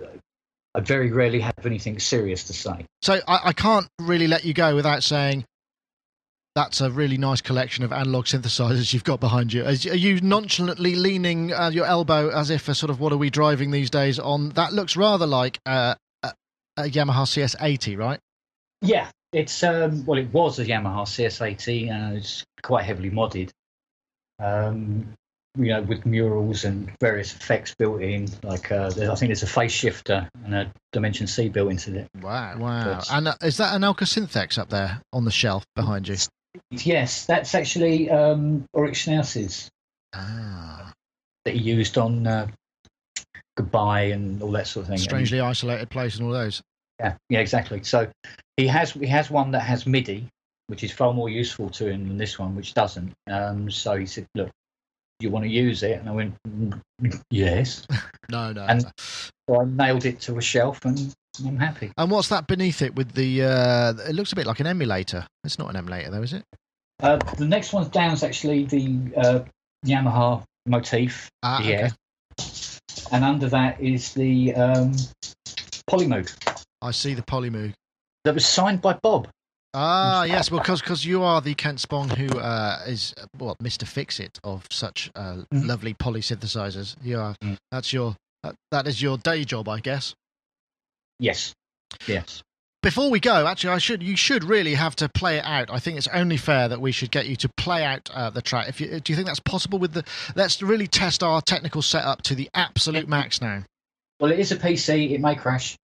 I 0.75 0.79
very 0.79 1.11
rarely 1.11 1.39
have 1.39 1.65
anything 1.65 1.99
serious 1.99 2.45
to 2.45 2.53
say. 2.53 2.85
So 3.01 3.19
I, 3.27 3.39
I, 3.45 3.53
can't 3.53 3.87
really 3.99 4.27
let 4.27 4.43
you 4.43 4.55
go 4.55 4.73
without 4.73 5.03
saying 5.03 5.45
that's 6.55 6.81
a 6.81 6.91
really 6.91 7.17
nice 7.17 7.41
collection 7.41 7.83
of 7.83 7.91
analog 7.91 8.25
synthesizers 8.25 8.93
you've 8.93 9.03
got 9.03 9.19
behind 9.19 9.51
you. 9.53 9.65
Are 9.65 9.71
you 9.71 10.21
nonchalantly 10.21 10.95
leaning 10.95 11.51
uh, 11.51 11.69
your 11.69 11.85
elbow 11.85 12.29
as 12.29 12.49
if 12.49 12.67
a 12.67 12.75
sort 12.75 12.89
of 12.89 12.99
what 12.99 13.11
are 13.11 13.17
we 13.17 13.29
driving 13.29 13.71
these 13.71 13.89
days 13.89 14.19
on? 14.19 14.49
That 14.49 14.73
looks 14.73 14.95
rather 14.95 15.25
like 15.25 15.59
uh, 15.65 15.95
a, 16.21 16.33
a, 16.77 16.83
Yamaha 16.83 17.25
CS80, 17.25 17.97
right? 17.97 18.19
Yeah, 18.81 19.09
it's 19.31 19.63
um, 19.63 20.05
well, 20.05 20.19
it 20.19 20.31
was 20.31 20.59
a 20.59 20.65
Yamaha 20.65 21.03
CS80, 21.03 21.89
and 21.89 22.17
it's 22.17 22.43
quite 22.61 22.85
heavily 22.85 23.09
modded. 23.09 23.49
Um, 24.39 25.13
you 25.55 25.67
know, 25.67 25.83
with 25.83 26.03
murals 26.05 26.65
and 26.65 26.91
various 26.99 27.33
effects 27.35 27.75
built 27.75 28.01
in. 28.01 28.27
Like 28.41 28.71
uh, 28.71 28.87
I 28.87 29.15
think 29.15 29.29
there's 29.29 29.43
a 29.43 29.47
phase 29.47 29.71
shifter 29.71 30.27
and 30.43 30.53
a 30.53 30.73
Dimension 30.91 31.27
C 31.27 31.49
built 31.49 31.69
into 31.71 31.95
it. 31.95 32.07
Wow, 32.21 32.57
wow! 32.57 32.83
But, 32.95 33.11
and 33.11 33.27
uh, 33.27 33.35
is 33.41 33.57
that 33.57 33.75
an 33.75 33.83
Elka 33.83 34.07
Synthex 34.07 34.57
up 34.57 34.69
there 34.69 35.01
on 35.11 35.25
the 35.25 35.31
shelf 35.31 35.63
behind 35.75 36.07
you? 36.07 36.15
Yes, 36.71 37.25
that's 37.25 37.55
actually 37.55 38.09
um, 38.09 38.65
Ulrich. 38.75 39.07
Ah. 40.15 40.93
That 41.45 41.55
he 41.55 41.59
used 41.59 41.97
on 41.97 42.25
uh, 42.27 42.47
Goodbye 43.55 44.03
and 44.03 44.41
all 44.41 44.51
that 44.51 44.67
sort 44.67 44.83
of 44.83 44.89
thing. 44.89 44.97
Strangely 44.97 45.39
and, 45.39 45.47
isolated 45.47 45.89
place 45.89 46.17
and 46.17 46.25
all 46.25 46.33
those. 46.33 46.61
Yeah, 46.99 47.15
yeah, 47.29 47.39
exactly. 47.39 47.83
So 47.83 48.07
he 48.57 48.67
has 48.67 48.91
he 48.91 49.07
has 49.07 49.29
one 49.29 49.51
that 49.51 49.61
has 49.61 49.85
MIDI, 49.85 50.27
which 50.67 50.83
is 50.83 50.91
far 50.91 51.13
more 51.13 51.29
useful 51.29 51.69
to 51.71 51.89
him 51.89 52.07
than 52.07 52.17
this 52.17 52.39
one, 52.39 52.55
which 52.55 52.73
doesn't. 52.73 53.13
Um, 53.29 53.69
so 53.69 53.97
he 53.97 54.05
said, 54.05 54.25
"Look, 54.33 54.49
you 55.19 55.29
want 55.29 55.45
to 55.45 55.51
use 55.51 55.83
it?" 55.83 55.99
And 55.99 56.09
I 56.09 56.11
went, 56.13 56.35
mm, 56.47 56.79
"Yes." 57.29 57.85
no, 58.29 58.53
no. 58.53 58.65
And 58.65 58.81
so 58.81 59.61
I 59.61 59.65
nailed 59.65 60.05
it 60.05 60.19
to 60.21 60.37
a 60.37 60.41
shelf, 60.41 60.83
and 60.85 61.13
I'm 61.45 61.57
happy. 61.57 61.91
And 61.97 62.11
what's 62.11 62.29
that 62.29 62.47
beneath 62.47 62.81
it 62.81 62.95
with 62.95 63.13
the? 63.13 63.43
Uh, 63.43 63.93
it 64.07 64.13
looks 64.13 64.31
a 64.31 64.35
bit 64.35 64.45
like 64.45 64.59
an 64.59 64.67
emulator. 64.67 65.25
It's 65.43 65.57
not 65.57 65.69
an 65.69 65.75
emulator, 65.75 66.11
though, 66.11 66.21
is 66.21 66.33
it? 66.33 66.43
Uh, 67.01 67.17
the 67.37 67.45
next 67.45 67.73
one's 67.73 67.89
down 67.89 68.13
is 68.13 68.23
actually 68.23 68.65
the 68.65 68.99
uh, 69.17 69.39
Yamaha 69.85 70.43
motif. 70.65 71.29
Ah, 71.41 71.59
okay. 71.59 71.89
And 73.11 73.23
under 73.23 73.49
that 73.49 73.81
is 73.81 74.13
the 74.13 74.53
um, 74.53 74.93
Polymoog. 75.89 76.31
I 76.81 76.91
see 76.91 77.13
the 77.13 77.23
Polymoog. 77.23 77.73
That 78.25 78.35
was 78.35 78.45
signed 78.45 78.81
by 78.81 78.93
Bob. 79.01 79.27
Ah, 79.73 80.23
yes, 80.23 80.49
because 80.49 80.81
because 80.81 81.03
you 81.03 81.23
are 81.23 81.41
the 81.41 81.55
Kent 81.55 81.79
Spong 81.79 82.09
who 82.09 82.27
uh, 82.37 82.79
is 82.85 83.15
what 83.37 83.59
Mister 83.59 83.87
Fix 83.87 84.19
It 84.19 84.39
of 84.43 84.67
such 84.69 85.09
uh, 85.15 85.41
mm. 85.51 85.65
lovely 85.65 85.95
poly 85.95 86.21
synthesizers. 86.21 86.95
You 87.01 87.19
are. 87.19 87.35
Mm. 87.43 87.57
That's 87.71 87.91
your. 87.91 88.15
that 88.71 88.87
is 88.87 89.01
your 89.01 89.17
day 89.17 89.43
job, 89.45 89.67
I 89.67 89.79
guess. 89.79 90.13
Yes. 91.23 91.53
Yes. 92.05 92.43
Before 92.81 93.09
we 93.09 93.21
go, 93.21 93.47
actually, 93.47 93.69
I 93.69 93.77
should 93.77 94.03
you 94.03 94.17
should 94.17 94.43
really 94.43 94.73
have 94.73 94.93
to 94.97 95.07
play 95.07 95.37
it 95.37 95.45
out. 95.45 95.71
I 95.71 95.79
think 95.79 95.97
it's 95.97 96.09
only 96.09 96.35
fair 96.35 96.67
that 96.67 96.81
we 96.81 96.91
should 96.91 97.11
get 97.11 97.27
you 97.27 97.37
to 97.37 97.49
play 97.55 97.85
out 97.85 98.09
uh, 98.13 98.29
the 98.29 98.41
track. 98.41 98.67
If 98.67 98.81
you, 98.81 98.99
do 98.99 99.13
you 99.13 99.15
think 99.15 99.27
that's 99.27 99.39
possible 99.39 99.79
with 99.79 99.93
the? 99.93 100.03
Let's 100.35 100.61
really 100.61 100.87
test 100.87 101.23
our 101.23 101.41
technical 101.41 101.81
setup 101.81 102.23
to 102.23 102.35
the 102.35 102.49
absolute 102.53 103.07
max 103.07 103.41
now. 103.41 103.63
Well, 104.19 104.31
it 104.33 104.39
is 104.39 104.51
a 104.51 104.57
PC. 104.57 105.11
It 105.11 105.21
may 105.21 105.35
crash. 105.35 105.77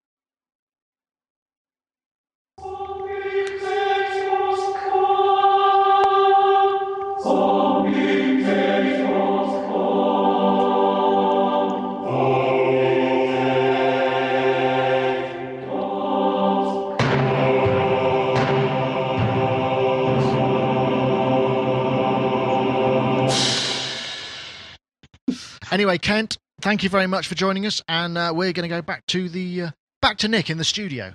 Anyway, 25.71 25.99
Kent, 25.99 26.38
thank 26.62 26.82
you 26.82 26.89
very 26.89 27.05
much 27.05 27.27
for 27.27 27.36
joining 27.36 27.63
us, 27.67 27.79
and 27.88 28.17
uh, 28.17 28.32
we're 28.36 28.53
going 28.53 28.67
to 28.67 28.75
go 28.75 28.82
back 28.82 29.05
to 29.05 29.29
the 29.29 29.62
uh, 29.62 29.71
back 30.01 30.17
to 30.17 30.27
Nick 30.27 30.49
in 30.49 30.58
the 30.58 30.63
studio. 30.63 31.13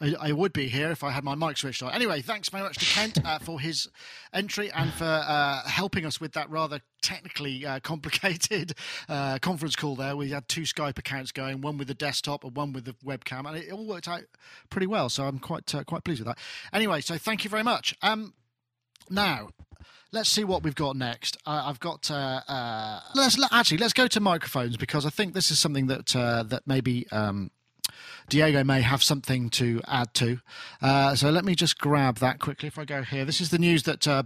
I, 0.00 0.14
I, 0.20 0.32
would 0.32 0.52
be 0.52 0.68
here 0.68 0.92
if 0.92 1.02
I 1.02 1.10
had 1.10 1.24
my 1.24 1.34
mic 1.34 1.56
switched 1.56 1.82
on. 1.82 1.92
Anyway, 1.92 2.22
thanks 2.22 2.48
very 2.48 2.62
much 2.62 2.78
to 2.78 2.84
Kent 2.84 3.18
uh, 3.24 3.40
for 3.40 3.58
his 3.58 3.88
entry 4.32 4.70
and 4.70 4.92
for 4.92 5.04
uh, 5.04 5.62
helping 5.64 6.06
us 6.06 6.20
with 6.20 6.32
that 6.34 6.48
rather 6.48 6.80
technically 7.02 7.66
uh, 7.66 7.80
complicated 7.80 8.74
uh, 9.08 9.38
conference 9.40 9.74
call 9.74 9.96
there. 9.96 10.14
We 10.14 10.30
had 10.30 10.46
two 10.48 10.62
Skype 10.62 10.98
accounts 10.98 11.32
going, 11.32 11.60
one 11.60 11.76
with 11.76 11.88
the 11.88 11.94
desktop 11.94 12.44
and 12.44 12.56
one 12.56 12.72
with 12.72 12.84
the 12.84 12.94
webcam, 13.04 13.48
and 13.48 13.56
it 13.56 13.72
all 13.72 13.84
worked 13.84 14.06
out 14.06 14.22
pretty 14.70 14.86
well. 14.86 15.08
So 15.08 15.24
I'm 15.24 15.40
quite 15.40 15.74
uh, 15.74 15.82
quite 15.82 16.04
pleased 16.04 16.20
with 16.20 16.28
that. 16.28 16.38
Anyway, 16.72 17.00
so 17.00 17.18
thank 17.18 17.42
you 17.42 17.50
very 17.50 17.64
much. 17.64 17.96
Um, 18.02 18.34
now, 19.10 19.48
let's 20.12 20.28
see 20.28 20.44
what 20.44 20.62
we've 20.62 20.74
got 20.74 20.96
next. 20.96 21.36
Uh, 21.46 21.64
I've 21.66 21.80
got 21.80 22.10
uh, 22.10 22.40
uh, 22.46 23.00
let's 23.14 23.38
actually 23.50 23.78
let's 23.78 23.92
go 23.92 24.06
to 24.06 24.20
microphones 24.20 24.76
because 24.76 25.04
I 25.04 25.10
think 25.10 25.34
this 25.34 25.50
is 25.50 25.58
something 25.58 25.86
that 25.88 26.14
uh, 26.14 26.42
that 26.44 26.62
maybe 26.66 27.10
um, 27.10 27.50
Diego 28.28 28.62
may 28.62 28.82
have 28.82 29.02
something 29.02 29.50
to 29.50 29.80
add 29.88 30.14
to. 30.14 30.38
Uh, 30.80 31.14
so 31.14 31.30
let 31.30 31.44
me 31.44 31.54
just 31.54 31.78
grab 31.78 32.18
that 32.18 32.38
quickly. 32.38 32.68
If 32.68 32.78
I 32.78 32.84
go 32.84 33.02
here, 33.02 33.24
this 33.24 33.40
is 33.40 33.50
the 33.50 33.58
news 33.58 33.82
that. 33.84 34.06
Uh, 34.06 34.22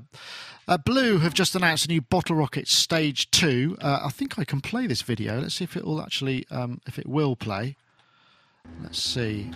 Blue 0.85 1.19
have 1.19 1.33
just 1.33 1.55
announced 1.55 1.85
a 1.85 1.89
new 1.89 2.01
Bottle 2.01 2.35
Rocket 2.35 2.67
Stage 2.67 3.31
Two. 3.31 3.77
I 3.81 4.09
think 4.11 4.37
I 4.37 4.43
can 4.45 4.61
play 4.61 4.89
this 4.89 5.01
video. 5.01 5.39
Let's 5.39 5.55
see 5.55 5.63
if 5.65 5.77
it 5.77 5.85
will 5.85 6.03
actually, 6.03 6.45
um, 6.51 6.81
if 6.89 6.99
it 6.99 7.07
will 7.07 7.37
play. 7.37 7.77
Let's 8.83 9.01
see. 9.01 9.53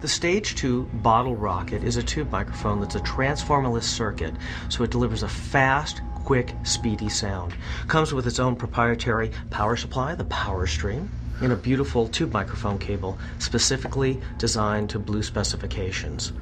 The 0.00 0.06
Stage 0.06 0.54
2 0.54 0.84
Bottle 0.92 1.34
Rocket 1.34 1.82
is 1.82 1.96
a 1.96 2.04
tube 2.04 2.30
microphone 2.30 2.78
that's 2.78 2.94
a 2.94 3.00
transformerless 3.00 3.82
circuit, 3.82 4.32
so 4.68 4.84
it 4.84 4.92
delivers 4.92 5.24
a 5.24 5.28
fast, 5.28 6.02
quick, 6.14 6.54
speedy 6.62 7.08
sound. 7.08 7.52
Comes 7.88 8.14
with 8.14 8.28
its 8.28 8.38
own 8.38 8.54
proprietary 8.54 9.32
power 9.50 9.74
supply, 9.74 10.14
the 10.14 10.22
Power 10.26 10.68
Stream, 10.68 11.10
and 11.40 11.52
a 11.52 11.56
beautiful 11.56 12.06
tube 12.06 12.32
microphone 12.32 12.78
cable 12.78 13.18
specifically 13.40 14.22
designed 14.38 14.88
to 14.90 15.00
Blue 15.00 15.24
specifications. 15.24 16.32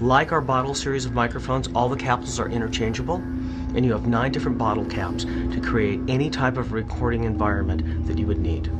Like 0.00 0.32
our 0.32 0.40
bottle 0.40 0.74
series 0.74 1.04
of 1.04 1.12
microphones, 1.12 1.68
all 1.74 1.90
the 1.90 1.96
capsules 1.96 2.40
are 2.40 2.48
interchangeable, 2.48 3.16
and 3.16 3.84
you 3.84 3.92
have 3.92 4.06
nine 4.06 4.32
different 4.32 4.56
bottle 4.56 4.86
caps 4.86 5.24
to 5.24 5.60
create 5.62 6.00
any 6.08 6.30
type 6.30 6.56
of 6.56 6.72
recording 6.72 7.24
environment 7.24 8.06
that 8.06 8.16
you 8.16 8.26
would 8.26 8.40
need 8.40 8.70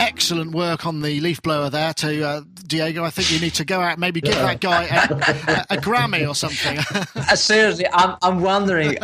excellent 0.00 0.52
work 0.52 0.86
on 0.86 1.00
the 1.00 1.20
leaf 1.20 1.42
blower 1.42 1.70
there 1.70 1.94
to 1.94 2.26
uh, 2.26 2.42
Diego. 2.66 3.04
I 3.04 3.10
think 3.10 3.30
you 3.30 3.40
need 3.40 3.54
to 3.54 3.64
go 3.64 3.80
out 3.80 3.98
maybe 3.98 4.20
give 4.20 4.34
that 4.34 4.60
guy 4.60 4.84
a, 4.84 5.14
a, 5.14 5.76
a 5.76 5.80
Grammy 5.80 6.28
or 6.28 6.34
something. 6.34 6.78
uh, 7.14 7.36
seriously, 7.36 7.86
I'm, 7.92 8.16
I'm 8.22 8.40
wondering 8.40 8.96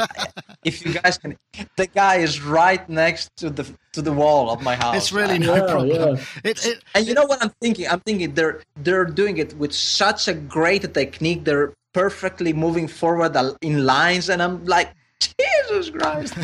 if 0.65 0.85
you 0.85 0.95
guys 0.95 1.19
can. 1.19 1.37
The 1.77 1.87
guy 1.87 2.17
is 2.17 2.43
right 2.43 2.87
next 2.89 3.35
to 3.37 3.51
the 3.51 3.71
to 3.93 4.03
the 4.03 4.13
wall 4.13 4.51
of 4.51 4.63
my 4.63 4.75
house. 4.75 4.97
It's 4.97 5.13
really 5.13 5.39
no 5.39 5.55
yeah, 5.55 5.67
problem. 5.67 6.17
Yeah. 6.17 6.25
It, 6.45 6.67
it, 6.67 6.85
and 6.95 7.07
you 7.07 7.15
know 7.15 7.27
what 7.27 7.43
I'm 7.43 7.53
thinking? 7.61 7.89
I'm 7.89 8.01
thinking 8.01 8.35
they're 8.35 8.63
they're 8.77 9.05
doing 9.05 9.39
it 9.39 9.57
with 9.57 9.73
such 9.73 10.29
a 10.29 10.35
great 10.35 10.95
technique. 10.95 11.45
They're 11.45 11.75
perfectly 11.93 12.53
moving 12.53 12.89
forward 12.89 13.37
in 13.61 13.85
lines, 13.85 14.29
and 14.29 14.43
I'm 14.43 14.65
like, 14.65 14.93
Jesus 15.29 15.91
Christ! 15.91 16.35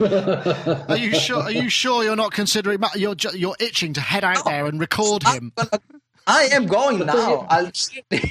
are 0.88 0.96
you 0.96 1.14
sure? 1.14 1.42
Are 1.42 1.52
you 1.52 1.68
sure 1.68 2.04
you're 2.04 2.16
not 2.16 2.32
considering? 2.32 2.80
You're 2.94 3.16
you're 3.34 3.56
itching 3.60 3.92
to 3.94 4.00
head 4.00 4.24
out 4.24 4.44
there 4.44 4.66
and 4.66 4.80
record 4.80 5.22
oh, 5.26 5.32
him. 5.32 5.52
I 6.26 6.48
am 6.52 6.66
going 6.66 7.04
now. 7.06 7.46
I'll... 7.48 7.70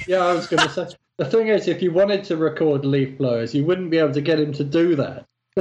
yeah, 0.06 0.18
I 0.18 0.32
was 0.32 0.46
going 0.46 0.68
to 0.68 0.70
say. 0.70 0.96
The 1.18 1.24
thing 1.24 1.48
is, 1.48 1.66
if 1.66 1.80
you 1.80 1.92
wanted 1.92 2.24
to 2.24 2.36
record 2.36 2.84
leaf 2.84 3.16
blowers, 3.16 3.54
you 3.54 3.64
wouldn't 3.64 3.90
be 3.90 3.96
able 3.96 4.12
to 4.12 4.20
get 4.20 4.38
him 4.38 4.52
to 4.52 4.64
do 4.64 4.96
that. 4.96 5.24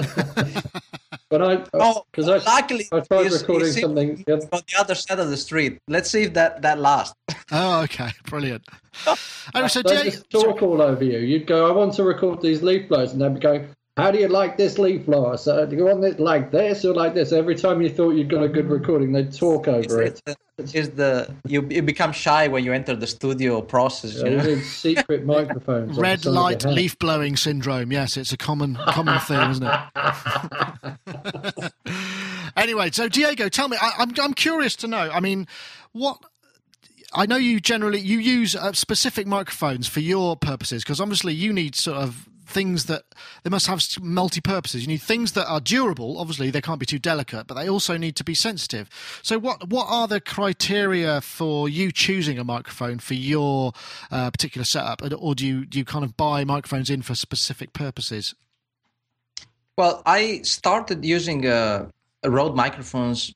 but 1.30 1.41
I, 1.41 1.56
because 1.56 2.28
oh, 2.28 2.34
I, 2.34 2.38
luckily, 2.43 2.86
I 2.91 2.99
tried 2.99 3.32
recording 3.32 3.71
something 3.71 4.25
on 4.28 4.39
the 4.49 4.75
other 4.78 4.95
side 4.95 5.19
of 5.19 5.30
the 5.30 5.38
street. 5.38 5.80
Let's 5.88 6.12
see 6.12 6.23
if 6.23 6.34
that 6.34 6.62
that 6.63 6.80
lasts. 6.80 7.15
oh, 7.54 7.84
okay, 7.84 8.10
brilliant. 8.25 8.67
oh, 9.08 9.67
so 9.67 9.82
Jay, 9.84 10.04
just 10.04 10.30
talk 10.30 10.62
all 10.62 10.82
over 10.82 11.06
you. 11.06 11.19
You'd 11.19 11.47
go, 11.47 11.69
"I 11.69 11.71
want 11.71 11.93
to 11.93 12.04
record 12.04 12.41
these 12.41 12.62
leaf 12.62 12.89
blowers," 12.89 13.13
and 13.13 13.21
they'd 13.21 13.36
be 13.36 13.39
going, 13.39 13.69
how 13.97 14.12
do 14.12 14.19
you 14.19 14.27
like 14.27 14.58
this 14.58 14.77
leaf 14.77 15.05
blower? 15.05 15.38
So 15.38 15.65
do 15.65 15.75
you 15.75 15.86
want 15.86 16.03
it 16.03 16.19
like 16.19 16.51
this 16.51 16.84
or 16.84 16.93
like 16.93 17.13
this? 17.13 17.31
Every 17.31 17.55
time 17.55 17.81
you 17.81 17.89
thought 17.89 18.12
you'd 18.12 18.29
got 18.29 18.43
a 18.43 18.49
good 18.49 18.69
recording, 18.69 19.13
they'd 19.13 19.31
talk 19.31 19.69
over 19.69 20.01
it. 20.01 20.21
it's, 20.25 20.38
it. 20.58 20.75
Is 20.75 20.89
the 20.91 21.34
you 21.45 21.65
you 21.69 21.81
become 21.81 22.12
shy 22.12 22.47
when 22.47 22.65
you 22.65 22.73
enter 22.73 22.95
the 22.95 23.08
studio 23.08 23.62
process? 23.62 24.15
You 24.15 24.31
know? 24.31 24.60
secret 24.60 25.25
microphones. 25.25 25.97
Red 25.97 26.25
light 26.25 26.65
leaf 26.65 26.99
blowing 26.99 27.38
syndrome. 27.38 27.91
Yes, 27.91 28.17
it's 28.17 28.34
a 28.34 28.38
common 28.38 28.75
common 28.75 29.19
thing, 29.21 29.51
isn't 29.51 29.65
it? 29.65 29.79
anyway, 32.58 32.89
so 32.91 33.08
Diego, 33.08 33.47
tell 33.47 33.69
me. 33.69 33.77
I, 33.81 33.91
I'm 33.99 34.12
I'm 34.21 34.34
curious 34.34 34.75
to 34.77 34.88
know. 34.88 35.10
I 35.12 35.21
mean, 35.21 35.47
what 35.93 36.19
I 37.13 37.25
know 37.25 37.38
you 37.38 37.62
generally 37.62 37.99
you 37.99 38.19
use 38.19 38.58
uh, 38.58 38.73
specific 38.73 39.25
microphones 39.25 39.88
for 39.88 40.01
your 40.01 40.36
purposes 40.36 40.84
because 40.84 40.99
obviously 40.99 41.34
you 41.34 41.53
need 41.53 41.75
sort 41.75 41.97
of 41.97 42.27
things 42.56 42.86
that 42.86 43.04
they 43.44 43.50
must 43.50 43.68
have 43.68 43.84
multi 44.02 44.42
purposes. 44.42 44.82
You 44.82 44.88
need 44.88 45.02
things 45.02 45.34
that 45.34 45.46
are 45.48 45.60
durable. 45.60 46.17
Obviously, 46.17 46.50
they 46.50 46.62
can't 46.62 46.79
be 46.79 46.86
too 46.86 46.98
delicate, 46.98 47.48
but 47.48 47.56
they 47.56 47.69
also 47.69 47.98
need 47.98 48.15
to 48.15 48.23
be 48.23 48.34
sensitive. 48.34 48.90
So, 49.21 49.38
what 49.38 49.69
what 49.69 49.88
are 49.90 50.08
the 50.08 50.21
criteria 50.21 51.21
for 51.21 51.69
you 51.69 51.92
choosing 51.92 52.40
a 52.40 52.44
microphone 52.44 53.00
for 53.00 53.13
your 53.13 53.73
uh, 54.10 54.32
particular 54.32 54.65
setup, 54.65 55.02
or 55.19 55.36
do 55.36 55.46
you 55.46 55.65
do 55.65 55.77
you 55.77 55.86
kind 55.86 56.06
of 56.06 56.15
buy 56.15 56.46
microphones 56.46 56.90
in 56.90 57.02
for 57.02 57.13
specific 57.13 57.73
purposes? 57.73 58.34
Well, 59.77 60.02
I 60.06 60.42
started 60.44 61.04
using 61.04 61.46
uh, 61.46 61.90
Rode 62.23 62.56
microphones. 62.56 63.34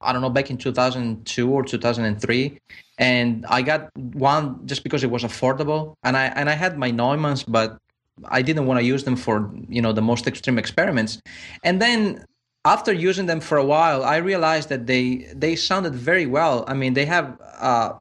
I 0.00 0.12
don't 0.12 0.22
know 0.22 0.30
back 0.30 0.50
in 0.50 0.56
2002 0.56 1.50
or 1.50 1.62
2003 1.62 2.58
and 2.98 3.44
I 3.46 3.60
got 3.60 3.90
one 3.94 4.66
just 4.66 4.82
because 4.82 5.04
it 5.04 5.10
was 5.10 5.22
affordable 5.22 5.96
and 6.02 6.16
I 6.16 6.26
and 6.38 6.48
I 6.48 6.54
had 6.54 6.78
my 6.78 6.90
Neumanns 6.90 7.44
but 7.46 7.76
I 8.24 8.42
didn't 8.42 8.66
want 8.66 8.80
to 8.80 8.84
use 8.84 9.04
them 9.04 9.16
for 9.16 9.50
you 9.68 9.82
know 9.82 9.92
the 9.92 10.02
most 10.02 10.26
extreme 10.26 10.58
experiments, 10.58 11.20
and 11.62 11.80
then 11.80 12.24
after 12.64 12.92
using 12.92 13.26
them 13.26 13.40
for 13.40 13.58
a 13.58 13.64
while, 13.64 14.04
I 14.04 14.16
realized 14.16 14.68
that 14.70 14.86
they 14.86 15.28
they 15.34 15.56
sounded 15.56 15.94
very 15.94 16.26
well. 16.26 16.64
I 16.66 16.74
mean, 16.74 16.94
they 16.94 17.06
have 17.06 17.38
uh, 17.58 17.92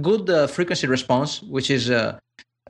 good 0.00 0.28
uh, 0.28 0.46
frequency 0.46 0.86
response, 0.86 1.42
which 1.42 1.70
is 1.70 1.90
uh, 1.90 2.18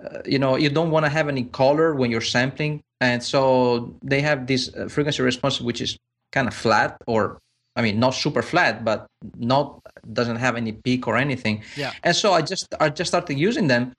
uh 0.04 0.18
you 0.24 0.38
know 0.38 0.56
you 0.56 0.70
don't 0.70 0.90
want 0.90 1.04
to 1.06 1.10
have 1.10 1.28
any 1.28 1.44
color 1.44 1.94
when 1.94 2.10
you're 2.10 2.28
sampling, 2.36 2.82
and 3.00 3.22
so 3.22 3.94
they 4.02 4.20
have 4.20 4.46
this 4.46 4.62
uh, 4.74 4.88
frequency 4.88 5.22
response 5.22 5.60
which 5.60 5.80
is 5.80 5.96
kind 6.32 6.46
of 6.46 6.54
flat 6.54 6.96
or 7.06 7.40
I 7.76 7.82
mean, 7.82 8.00
not 8.00 8.14
super 8.14 8.42
flat, 8.42 8.84
but 8.84 9.06
not 9.38 9.80
doesn't 10.12 10.36
have 10.36 10.56
any 10.56 10.72
peak 10.72 11.06
or 11.06 11.16
anything. 11.16 11.62
Yeah. 11.76 11.92
And 12.02 12.14
so 12.14 12.32
I 12.32 12.42
just 12.42 12.66
I 12.80 12.88
just 12.88 13.08
started 13.08 13.38
using 13.38 13.68
them, 13.68 13.92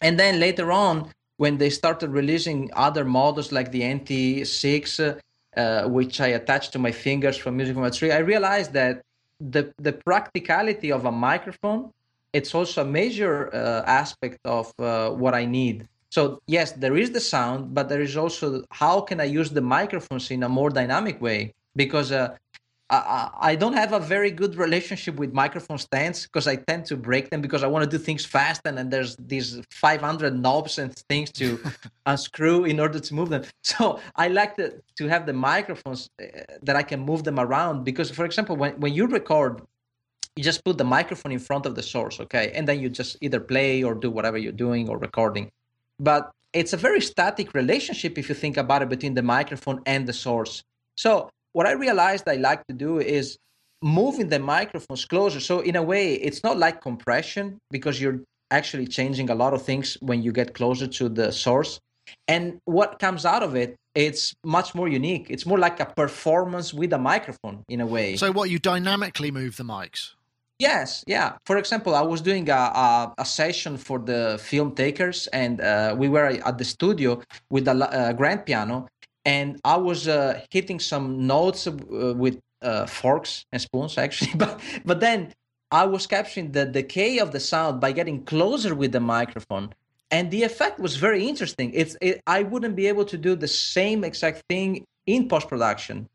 and 0.00 0.18
then 0.18 0.40
later 0.40 0.72
on, 0.72 1.10
when 1.36 1.58
they 1.58 1.70
started 1.70 2.10
releasing 2.10 2.70
other 2.74 3.04
models 3.04 3.52
like 3.52 3.70
the 3.72 3.82
NT6, 3.82 5.20
uh, 5.56 5.88
which 5.88 6.20
I 6.20 6.28
attached 6.28 6.72
to 6.72 6.78
my 6.78 6.92
fingers 6.92 7.36
from 7.36 7.56
Music 7.56 7.74
from 7.74 7.84
a 7.84 7.90
Tree, 7.90 8.12
I 8.12 8.18
realized 8.18 8.72
that 8.72 9.02
the 9.40 9.72
the 9.78 9.92
practicality 9.92 10.92
of 10.92 11.04
a 11.04 11.12
microphone 11.12 11.90
it's 12.34 12.52
also 12.52 12.82
a 12.82 12.84
major 12.84 13.54
uh, 13.54 13.84
aspect 13.86 14.38
of 14.44 14.72
uh, 14.78 15.10
what 15.10 15.34
I 15.34 15.44
need. 15.46 15.88
So 16.10 16.42
yes, 16.46 16.72
there 16.72 16.96
is 16.96 17.12
the 17.12 17.20
sound, 17.20 17.74
but 17.74 17.88
there 17.88 18.02
is 18.02 18.16
also 18.16 18.64
how 18.70 19.00
can 19.00 19.20
I 19.20 19.24
use 19.24 19.50
the 19.50 19.60
microphones 19.60 20.30
in 20.30 20.42
a 20.42 20.48
more 20.48 20.70
dynamic 20.70 21.20
way 21.20 21.54
because 21.76 22.10
uh, 22.12 22.36
I, 22.90 23.30
I, 23.40 23.54
don't 23.54 23.72
have 23.72 23.92
a 23.92 23.98
very 23.98 24.30
good 24.30 24.56
relationship 24.56 25.16
with 25.16 25.32
microphone 25.32 25.78
stands 25.78 26.24
because 26.24 26.46
I 26.46 26.56
tend 26.56 26.84
to 26.86 26.96
break 26.96 27.30
them 27.30 27.40
because 27.40 27.62
I 27.62 27.66
want 27.66 27.90
to 27.90 27.98
do 27.98 28.02
things 28.02 28.26
fast 28.26 28.60
and 28.66 28.76
then 28.76 28.90
there's 28.90 29.16
these 29.16 29.60
500 29.70 30.38
knobs 30.38 30.78
and 30.78 30.94
things 31.08 31.32
to 31.32 31.58
unscrew 32.06 32.64
in 32.64 32.78
order 32.78 33.00
to 33.00 33.14
move 33.14 33.30
them. 33.30 33.44
So 33.62 34.00
I 34.16 34.28
like 34.28 34.56
to, 34.56 34.74
to 34.96 35.08
have 35.08 35.24
the 35.24 35.32
microphones 35.32 36.10
uh, 36.22 36.26
that 36.62 36.76
I 36.76 36.82
can 36.82 37.00
move 37.00 37.24
them 37.24 37.40
around 37.40 37.84
because, 37.84 38.10
for 38.10 38.26
example, 38.26 38.54
when, 38.56 38.78
when 38.78 38.92
you 38.92 39.06
record, 39.06 39.62
you 40.36 40.44
just 40.44 40.62
put 40.62 40.76
the 40.76 40.84
microphone 40.84 41.32
in 41.32 41.38
front 41.38 41.64
of 41.64 41.74
the 41.74 41.82
source, 41.82 42.20
okay? 42.20 42.52
And 42.54 42.68
then 42.68 42.80
you 42.80 42.90
just 42.90 43.16
either 43.22 43.40
play 43.40 43.82
or 43.82 43.94
do 43.94 44.10
whatever 44.10 44.36
you're 44.36 44.52
doing 44.52 44.90
or 44.90 44.98
recording. 44.98 45.50
But 45.98 46.32
it's 46.52 46.74
a 46.74 46.76
very 46.76 47.00
static 47.00 47.54
relationship 47.54 48.18
if 48.18 48.28
you 48.28 48.34
think 48.34 48.56
about 48.56 48.82
it 48.82 48.88
between 48.90 49.14
the 49.14 49.22
microphone 49.22 49.80
and 49.86 50.06
the 50.06 50.12
source. 50.12 50.62
So 50.96 51.30
what 51.54 51.66
I 51.66 51.72
realized 51.72 52.28
I 52.28 52.36
like 52.36 52.66
to 52.66 52.74
do 52.74 52.98
is 52.98 53.38
moving 53.80 54.28
the 54.28 54.38
microphones 54.38 55.04
closer. 55.04 55.40
So 55.40 55.60
in 55.60 55.76
a 55.76 55.82
way, 55.82 56.14
it's 56.14 56.42
not 56.42 56.58
like 56.58 56.82
compression 56.82 57.58
because 57.70 58.00
you're 58.00 58.20
actually 58.50 58.86
changing 58.86 59.30
a 59.30 59.34
lot 59.34 59.54
of 59.54 59.62
things 59.62 59.96
when 60.00 60.22
you 60.22 60.32
get 60.32 60.54
closer 60.54 60.86
to 60.86 61.08
the 61.08 61.32
source. 61.32 61.80
And 62.28 62.58
what 62.64 62.98
comes 62.98 63.24
out 63.24 63.42
of 63.42 63.54
it, 63.54 63.76
it's 63.94 64.34
much 64.44 64.74
more 64.74 64.88
unique. 64.88 65.26
It's 65.30 65.46
more 65.46 65.58
like 65.58 65.80
a 65.80 65.86
performance 65.86 66.74
with 66.74 66.92
a 66.92 66.98
microphone 66.98 67.62
in 67.68 67.80
a 67.80 67.86
way. 67.86 68.16
So 68.16 68.32
what 68.32 68.50
you 68.50 68.58
dynamically 68.58 69.30
move 69.30 69.56
the 69.56 69.64
mics? 69.64 70.14
Yes, 70.58 71.02
yeah. 71.06 71.32
For 71.46 71.56
example, 71.56 71.94
I 71.94 72.02
was 72.02 72.20
doing 72.20 72.48
a, 72.48 72.54
a, 72.54 73.14
a 73.18 73.24
session 73.24 73.76
for 73.76 73.98
the 73.98 74.38
film 74.40 74.72
takers, 74.74 75.26
and 75.28 75.60
uh, 75.60 75.96
we 75.98 76.08
were 76.08 76.26
at 76.26 76.58
the 76.58 76.64
studio 76.64 77.20
with 77.50 77.66
a, 77.66 78.08
a 78.10 78.14
grand 78.14 78.46
piano, 78.46 78.86
and 79.24 79.60
I 79.64 79.76
was 79.76 80.08
uh, 80.08 80.40
hitting 80.50 80.80
some 80.80 81.26
notes 81.26 81.66
uh, 81.66 81.72
with 82.16 82.38
uh, 82.62 82.86
forks 82.86 83.44
and 83.52 83.60
spoons 83.60 83.98
actually, 84.04 84.32
but 84.34 84.60
but 84.84 85.00
then 85.00 85.32
I 85.70 85.86
was 85.86 86.06
capturing 86.06 86.52
the 86.52 86.66
decay 86.66 87.18
of 87.18 87.32
the 87.32 87.40
sound 87.40 87.80
by 87.80 87.92
getting 87.92 88.24
closer 88.24 88.74
with 88.74 88.92
the 88.92 89.00
microphone, 89.00 89.74
and 90.10 90.30
the 90.30 90.42
effect 90.42 90.78
was 90.78 90.96
very 90.96 91.26
interesting. 91.26 91.72
It's 91.74 91.96
it, 92.00 92.20
I 92.26 92.42
wouldn't 92.42 92.76
be 92.76 92.86
able 92.86 93.04
to 93.06 93.18
do 93.18 93.34
the 93.36 93.48
same 93.48 94.04
exact 94.04 94.42
thing 94.48 94.84
in 95.06 95.28
post 95.28 95.48
production. 95.48 96.08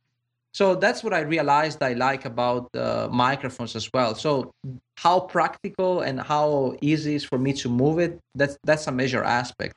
So 0.52 0.76
that's 0.76 1.04
what 1.04 1.14
I 1.14 1.20
realized 1.20 1.84
I 1.84 1.94
like 1.94 2.26
about 2.26 2.70
uh, 2.76 3.08
microphones 3.12 3.76
as 3.76 3.90
well. 3.94 4.16
So 4.16 4.52
how 4.98 5.20
practical 5.20 6.02
and 6.02 6.20
how 6.20 6.76
easy 6.82 7.16
is 7.16 7.24
for 7.24 7.38
me 7.38 7.54
to 7.54 7.70
move 7.70 8.00
it. 8.00 8.20
That's 8.34 8.58
that's 8.64 8.88
a 8.88 8.92
major 8.92 9.24
aspect 9.24 9.76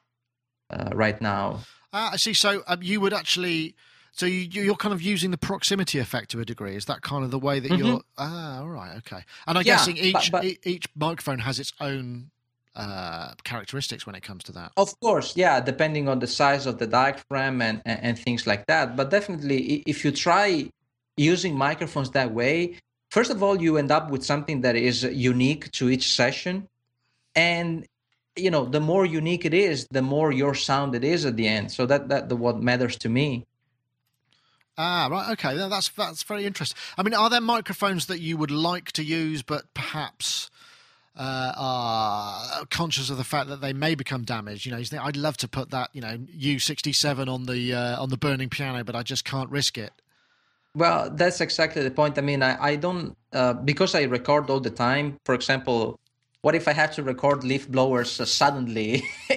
uh, 0.71 0.91
right 0.95 1.21
now. 1.21 1.61
Ah, 1.93 2.11
I 2.13 2.17
see. 2.17 2.35
So 2.35 2.63
um, 2.67 2.83
you 2.83 3.01
would 3.01 3.13
actually, 3.13 3.75
so 4.13 4.27
you, 4.27 4.73
are 4.73 4.77
kind 4.77 4.95
of 4.95 5.03
using 5.03 5.31
the 5.31 5.39
proximity 5.39 5.99
effect 5.99 6.31
to 6.31 6.41
a 6.41 6.45
degree. 6.45 6.77
Is 6.77 6.87
that 6.87 7.03
kind 7.03 7.25
of 7.25 7.31
the 7.31 7.39
way 7.39 7.61
that 7.61 7.71
mm-hmm. 7.71 7.87
you're? 7.87 8.01
Ah, 8.19 8.61
all 8.61 8.69
right, 8.69 8.97
okay. 8.99 9.25
And 9.47 9.59
I'm 9.59 9.65
yeah, 9.65 9.77
guessing 9.77 9.97
each 9.97 10.33
but, 10.33 10.43
but, 10.43 10.57
each 10.65 10.87
microphone 10.95 11.41
has 11.41 11.59
its 11.59 11.73
own 11.81 12.31
uh, 12.75 13.35
characteristics 13.45 14.07
when 14.07 14.15
it 14.15 14.23
comes 14.23 14.45
to 14.45 14.53
that. 14.53 14.73
Of 14.77 14.99
course, 15.01 15.37
yeah, 15.37 15.61
depending 15.61 16.09
on 16.09 16.19
the 16.19 16.27
size 16.27 16.67
of 16.67 16.79
the 16.79 16.87
diaphragm 16.87 17.61
and, 17.61 17.83
and, 17.85 18.01
and 18.03 18.19
things 18.19 18.47
like 18.47 18.67
that. 18.67 18.97
But 18.97 19.11
definitely, 19.11 19.83
if 19.87 20.05
you 20.05 20.11
try 20.13 20.71
using 21.17 21.57
microphones 21.57 22.11
that 22.11 22.33
way, 22.33 22.79
first 23.11 23.31
of 23.31 23.43
all, 23.43 23.61
you 23.61 23.77
end 23.77 23.91
up 23.91 24.11
with 24.11 24.25
something 24.25 24.63
that 24.63 24.77
is 24.77 25.03
unique 25.05 25.71
to 25.73 25.91
each 25.91 26.15
session, 26.15 26.69
and 27.35 27.87
you 28.37 28.51
know 28.51 28.65
the 28.65 28.81
more 28.81 29.05
unique 29.05 29.45
it 29.45 29.55
is 29.55 29.87
the 29.91 30.03
more 30.03 30.33
your 30.33 30.55
sound 30.55 30.95
it 30.95 31.05
is 31.05 31.25
at 31.25 31.37
the 31.37 31.47
end 31.47 31.71
so 31.71 31.87
that 31.87 32.09
that 32.09 32.29
the 32.29 32.37
what 32.37 32.63
matters 32.63 32.97
to 32.97 33.09
me 33.09 33.47
ah 34.79 35.09
right 35.11 35.31
okay 35.31 35.57
that's 35.57 35.89
that's 35.91 36.23
very 36.23 36.47
interesting 36.47 36.79
i 36.97 37.03
mean 37.03 37.15
are 37.15 37.29
there 37.29 37.41
microphones 37.41 38.07
that 38.07 38.21
you 38.21 38.37
would 38.37 38.51
like 38.51 38.91
to 38.93 39.05
use 39.05 39.43
but 39.43 39.73
perhaps 39.75 40.51
uh, 41.17 41.53
are 41.57 42.67
conscious 42.71 43.11
of 43.11 43.19
the 43.19 43.25
fact 43.25 43.49
that 43.49 43.61
they 43.61 43.73
may 43.73 43.95
become 43.95 44.23
damaged. 44.23 44.65
You 44.65 44.73
know, 44.73 44.79
you 44.79 44.85
think 44.85 45.03
I'd 45.03 45.17
love 45.17 45.37
to 45.39 45.49
put 45.49 45.71
that, 45.71 45.91
you 45.93 46.01
know, 46.01 46.17
U67 46.17 47.29
on 47.29 47.45
the 47.45 47.75
uh, 47.75 48.03
on 48.03 48.09
the 48.09 48.17
burning 48.17 48.49
piano, 48.49 48.83
but 48.83 48.97
I 48.97 49.03
just 49.03 49.25
can't 49.25 49.51
risk 49.51 49.77
it. 49.77 49.93
Well, 50.75 51.11
that's 51.11 51.43
exactly 51.43 51.83
the 51.83 51.91
point. 51.91 52.17
I 52.17 52.23
mean, 52.23 52.43
I, 52.43 52.63
I 52.63 52.77
don't 52.77 53.15
uh, 53.33 53.53
because 53.53 53.95
I 53.95 54.03
record 54.05 54.49
all 54.49 54.61
the 54.61 54.71
time. 54.71 55.19
For 55.25 55.35
example, 55.35 56.01
what 56.43 56.57
if 56.57 56.67
I 56.67 56.73
have 56.73 56.93
to 56.97 57.03
record 57.03 57.45
leaf 57.45 57.69
blowers 57.69 58.21
uh, 58.21 58.25
suddenly 58.25 59.05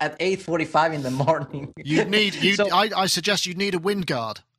at 0.00 0.18
8:45 0.18 0.94
in 0.94 1.02
the 1.02 1.10
morning? 1.10 1.72
You 1.76 2.04
need 2.04 2.34
you. 2.34 2.54
so, 2.54 2.68
I, 2.72 2.90
I 2.96 3.06
suggest 3.06 3.46
you 3.46 3.54
need 3.54 3.74
a 3.74 3.78
wind 3.78 4.06
guard. 4.06 4.40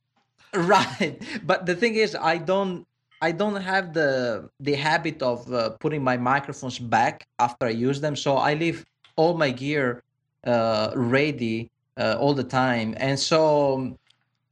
Right, 0.55 1.19
but 1.43 1.65
the 1.65 1.74
thing 1.74 1.95
is, 1.95 2.15
I 2.15 2.38
don't. 2.38 2.86
I 3.24 3.32
don't 3.32 3.55
have 3.55 3.93
the 3.93 4.49
the 4.59 4.76
habit 4.76 5.24
of 5.24 5.51
uh, 5.51 5.71
putting 5.80 6.03
my 6.03 6.15
microphones 6.15 6.78
back 6.78 7.26
after 7.39 7.65
I 7.65 7.71
use 7.71 7.99
them, 7.99 8.15
so 8.15 8.38
I 8.38 8.53
leave 8.53 8.86
all 9.15 9.34
my 9.36 9.49
gear 9.49 10.03
uh, 10.45 10.91
ready 10.93 11.71
uh, 11.97 12.17
all 12.19 12.36
the 12.36 12.43
time, 12.43 12.93
and 12.97 13.19
so 13.19 13.97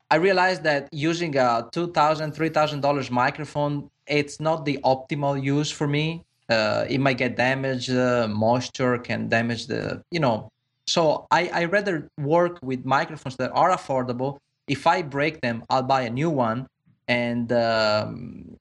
I 0.09 0.15
realized 0.15 0.63
that 0.63 0.89
using 0.91 1.37
a 1.37 1.69
two 1.71 1.91
thousand, 1.91 2.31
three 2.31 2.49
thousand 2.49 2.81
dollars 2.81 3.11
microphone, 3.11 3.91
it's 4.07 4.39
not 4.39 4.65
the 4.65 4.79
optimal 4.83 5.37
use 5.37 5.69
for 5.69 5.87
me 5.87 6.25
uh, 6.51 6.85
it 6.89 6.99
might 6.99 7.17
get 7.17 7.35
damaged 7.35 7.89
uh, 7.91 8.27
moisture 8.27 8.97
can 8.97 9.29
damage 9.29 9.67
the 9.67 10.01
you 10.11 10.19
know. 10.19 10.49
So 10.87 11.27
I, 11.31 11.47
I 11.53 11.65
rather 11.65 12.09
work 12.19 12.59
with 12.61 12.85
microphones 12.85 13.37
that 13.37 13.51
are 13.53 13.71
affordable. 13.71 14.37
If 14.67 14.87
i 14.87 15.01
break 15.01 15.41
them 15.41 15.63
i'll 15.69 15.83
buy 15.83 16.01
a 16.01 16.09
new 16.09 16.29
one 16.29 16.67
and 17.07 17.51
um, 17.51 18.57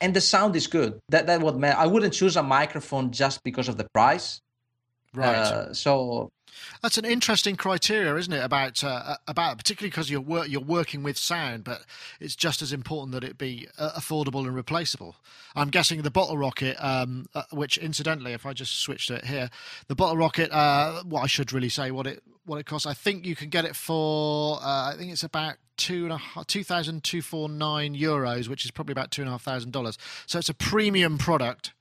and 0.00 0.14
the 0.14 0.20
sound 0.20 0.54
is 0.56 0.66
good. 0.66 1.00
That 1.08 1.26
that 1.26 1.40
would 1.40 1.56
matter 1.56 1.78
i 1.78 1.86
wouldn't 1.86 2.14
choose 2.14 2.36
a 2.36 2.42
microphone 2.42 3.10
just 3.10 3.42
because 3.44 3.68
of 3.68 3.76
the 3.76 3.86
price. 3.94 4.40
Right. 5.14 5.36
Uh, 5.36 5.74
so 5.74 6.30
that's 6.82 6.98
an 6.98 7.04
interesting 7.04 7.56
criteria, 7.56 8.14
isn't 8.16 8.32
it? 8.32 8.42
About 8.42 8.82
uh, 8.84 9.16
about 9.26 9.58
particularly 9.58 9.90
because 9.90 10.10
you're 10.10 10.20
wor- 10.20 10.46
you're 10.46 10.60
working 10.60 11.02
with 11.02 11.18
sound, 11.18 11.64
but 11.64 11.82
it's 12.20 12.36
just 12.36 12.62
as 12.62 12.72
important 12.72 13.12
that 13.12 13.24
it 13.24 13.38
be 13.38 13.68
uh, 13.78 13.92
affordable 13.96 14.40
and 14.40 14.54
replaceable. 14.54 15.16
I'm 15.54 15.70
guessing 15.70 16.02
the 16.02 16.10
bottle 16.10 16.38
rocket, 16.38 16.76
um, 16.78 17.26
uh, 17.34 17.42
which 17.52 17.78
incidentally, 17.78 18.32
if 18.32 18.46
I 18.46 18.52
just 18.52 18.80
switch 18.80 19.06
to 19.08 19.16
it 19.16 19.24
here, 19.24 19.50
the 19.88 19.94
bottle 19.94 20.16
rocket. 20.16 20.50
Uh, 20.52 21.02
what 21.04 21.22
I 21.22 21.26
should 21.26 21.52
really 21.52 21.68
say 21.68 21.90
what 21.90 22.06
it 22.06 22.22
what 22.44 22.58
it 22.58 22.66
costs. 22.66 22.86
I 22.86 22.94
think 22.94 23.26
you 23.26 23.36
can 23.36 23.48
get 23.50 23.64
it 23.64 23.76
for. 23.76 24.58
Uh, 24.62 24.92
I 24.92 24.94
think 24.96 25.12
it's 25.12 25.22
about 25.22 25.56
two 25.76 26.04
and 26.04 26.12
a 26.12 26.16
half, 26.16 26.46
two 26.46 26.64
thousand 26.64 27.04
two 27.04 27.22
four 27.22 27.48
nine 27.48 27.94
euros, 27.94 28.48
which 28.48 28.64
is 28.64 28.70
probably 28.70 28.92
about 28.92 29.10
two 29.10 29.22
and 29.22 29.28
a 29.28 29.32
half 29.32 29.42
thousand 29.42 29.72
dollars. 29.72 29.98
So 30.26 30.38
it's 30.38 30.48
a 30.48 30.54
premium 30.54 31.18
product. 31.18 31.72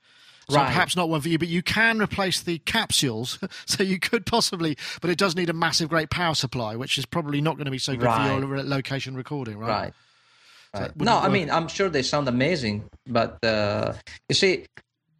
So 0.49 0.55
right. 0.55 0.67
perhaps 0.67 0.95
not 0.95 1.09
one 1.09 1.19
for 1.19 1.27
you, 1.27 1.37
but 1.37 1.49
you 1.49 1.61
can 1.61 2.01
replace 2.01 2.41
the 2.41 2.59
capsules. 2.59 3.37
so 3.65 3.83
you 3.83 3.99
could 3.99 4.25
possibly, 4.25 4.77
but 5.01 5.09
it 5.09 5.17
does 5.17 5.35
need 5.35 5.49
a 5.49 5.53
massive, 5.53 5.89
great 5.89 6.09
power 6.09 6.35
supply, 6.35 6.75
which 6.77 6.97
is 6.97 7.05
probably 7.05 7.41
not 7.41 7.57
going 7.57 7.65
to 7.65 7.71
be 7.71 7.77
so 7.77 7.93
good 7.95 8.05
right. 8.05 8.39
for 8.39 8.45
your 8.45 8.63
location 8.63 9.15
recording, 9.15 9.59
right? 9.59 9.69
Right. 9.69 9.93
So 10.75 10.91
no, 10.97 11.17
I 11.17 11.27
mean, 11.27 11.49
I'm 11.49 11.67
sure 11.67 11.89
they 11.89 12.03
sound 12.03 12.27
amazing, 12.27 12.85
but 13.07 13.43
uh, 13.43 13.93
you 14.29 14.35
see, 14.35 14.65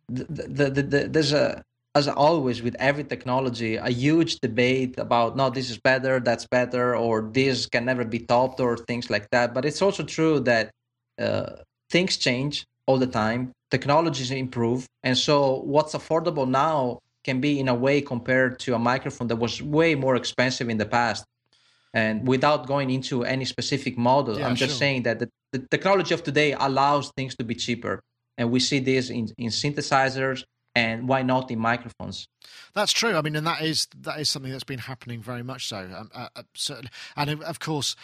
the, 0.08 0.24
the, 0.30 0.70
the, 0.70 0.82
the, 0.84 1.08
there's 1.10 1.34
a, 1.34 1.62
as 1.96 2.08
always 2.08 2.62
with 2.62 2.76
every 2.80 3.04
technology, 3.04 3.76
a 3.76 3.90
huge 3.90 4.40
debate 4.40 4.98
about 4.98 5.36
no, 5.36 5.50
this 5.50 5.70
is 5.70 5.78
better, 5.78 6.20
that's 6.20 6.46
better, 6.46 6.96
or 6.96 7.30
this 7.34 7.66
can 7.66 7.86
never 7.86 8.06
be 8.06 8.20
topped, 8.20 8.60
or 8.60 8.78
things 8.78 9.10
like 9.10 9.30
that. 9.32 9.54
But 9.54 9.66
it's 9.66 9.82
also 9.82 10.04
true 10.04 10.40
that 10.42 10.70
uh, 11.20 11.58
things 11.90 12.16
change 12.18 12.66
all 12.86 12.98
the 12.98 13.08
time 13.08 13.52
technologies 13.70 14.32
improve. 14.32 14.88
And 15.04 15.18
so 15.18 15.62
what's 15.62 15.94
affordable 15.94 16.48
now 16.48 17.00
can 17.24 17.42
be 17.42 17.60
in 17.60 17.68
a 17.68 17.76
way 17.76 18.02
compared 18.02 18.60
to 18.60 18.74
a 18.74 18.80
microphone 18.80 19.28
that 19.28 19.36
was 19.36 19.62
way 19.62 19.96
more 19.96 20.16
expensive 20.16 20.70
in 20.70 20.78
the 20.78 20.86
past. 20.86 21.26
And 21.94 22.28
without 22.28 22.68
going 22.68 22.90
into 22.90 23.24
any 23.24 23.46
specific 23.46 23.98
model 23.98 24.38
yeah, 24.38 24.48
i'm 24.48 24.56
just 24.56 24.78
saying 24.78 25.04
that 25.04 25.20
the, 25.20 25.30
the, 25.54 25.60
technology 25.60 26.14
of 26.14 26.22
today 26.22 26.52
allows 26.54 27.12
things 27.18 27.36
to 27.38 27.44
be 27.44 27.56
cheaper. 27.56 28.02
And 28.38 28.52
we 28.52 28.60
see 28.60 28.80
this 28.80 29.10
in, 29.10 29.30
in 29.38 29.50
synthesizers 29.50 30.44
and 30.76 31.08
why 31.08 31.24
not 31.24 31.50
in 31.50 31.60
microphones. 31.60 32.28
That's 32.76 32.92
true. 32.92 33.16
I 33.16 33.22
mean 33.22 33.36
and 33.36 33.48
that 33.48 33.62
is 33.62 33.88
that 34.02 34.20
is 34.20 34.30
something 34.30 34.52
that's 34.52 34.64
been 34.64 34.86
happening 34.92 35.22
very 35.22 35.44
much 35.44 35.68
so 35.68 35.78
um, 35.78 36.10
uh, 36.14 36.30
uh, 36.36 36.44
certainly. 36.54 36.92
And 37.16 37.42
of 37.44 37.60
course 37.60 37.96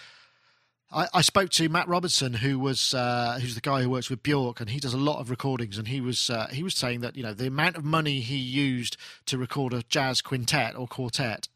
I, 0.93 1.07
I, 1.13 1.21
spoke 1.21 1.49
to 1.51 1.69
Matt 1.69 1.87
Robertson, 1.87 2.33
who 2.33 2.59
was 2.59 2.93
uh, 2.93 3.39
who's 3.41 3.55
the 3.55 3.61
guy 3.61 3.81
who 3.81 3.89
works 3.89 4.09
with 4.09 4.21
Bjork, 4.21 4.59
and 4.59 4.69
he 4.69 4.79
does 4.79 4.93
a 4.93 4.97
lot 4.97 5.19
of 5.19 5.29
recordings. 5.29 5.77
And 5.77 5.87
he 5.87 5.99
was 6.01 6.29
uh, 6.29 6.47
he 6.51 6.63
was 6.63 6.75
saying 6.75 7.01
that 7.01 7.15
you 7.15 7.23
know 7.23 7.33
the 7.33 7.47
amount 7.47 7.77
of 7.77 7.83
money 7.83 8.19
he 8.19 8.35
used 8.35 8.97
to 9.25 9.37
record 9.37 9.73
a 9.73 9.83
jazz 9.83 10.21
quintet 10.21 10.75
or 10.75 10.87
quartet, 10.87 11.47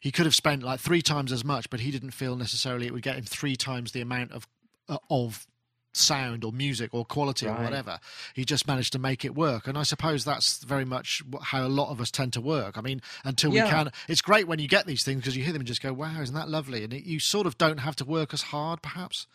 he 0.00 0.10
could 0.10 0.26
have 0.26 0.34
spent 0.34 0.62
like 0.62 0.80
three 0.80 1.02
times 1.02 1.30
as 1.30 1.44
much, 1.44 1.70
but 1.70 1.80
he 1.80 1.90
didn't 1.90 2.10
feel 2.10 2.36
necessarily 2.36 2.86
it 2.86 2.92
would 2.92 3.02
get 3.02 3.16
him 3.16 3.24
three 3.24 3.56
times 3.56 3.92
the 3.92 4.00
amount 4.00 4.32
of 4.32 4.46
uh, 4.88 4.98
of 5.08 5.46
sound 5.92 6.44
or 6.44 6.52
music 6.52 6.90
or 6.92 7.04
quality 7.04 7.46
right. 7.46 7.58
or 7.58 7.64
whatever. 7.64 7.98
He 8.34 8.44
just 8.44 8.66
managed 8.66 8.92
to 8.92 8.98
make 8.98 9.24
it 9.24 9.34
work. 9.34 9.66
And 9.66 9.76
I 9.76 9.82
suppose 9.82 10.24
that's 10.24 10.62
very 10.62 10.84
much 10.84 11.22
how 11.42 11.66
a 11.66 11.68
lot 11.68 11.90
of 11.90 12.00
us 12.00 12.10
tend 12.10 12.32
to 12.34 12.40
work. 12.40 12.78
I 12.78 12.80
mean, 12.80 13.02
until 13.24 13.52
yeah. 13.52 13.64
we 13.64 13.70
can, 13.70 13.92
it's 14.08 14.20
great 14.20 14.46
when 14.46 14.58
you 14.58 14.68
get 14.68 14.86
these 14.86 15.02
things 15.02 15.20
because 15.20 15.36
you 15.36 15.42
hear 15.42 15.52
them 15.52 15.60
and 15.60 15.66
just 15.66 15.82
go, 15.82 15.92
wow, 15.92 16.20
isn't 16.20 16.34
that 16.34 16.48
lovely? 16.48 16.84
And 16.84 16.92
it, 16.92 17.04
you 17.04 17.18
sort 17.18 17.46
of 17.46 17.58
don't 17.58 17.78
have 17.78 17.96
to 17.96 18.04
work 18.04 18.32
as 18.32 18.42
hard, 18.42 18.82
perhaps. 18.82 19.26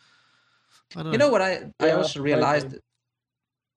you 0.96 1.04
know. 1.04 1.12
know 1.12 1.30
what 1.30 1.42
I, 1.42 1.72
I 1.80 1.92
also 1.92 2.22
realized? 2.22 2.76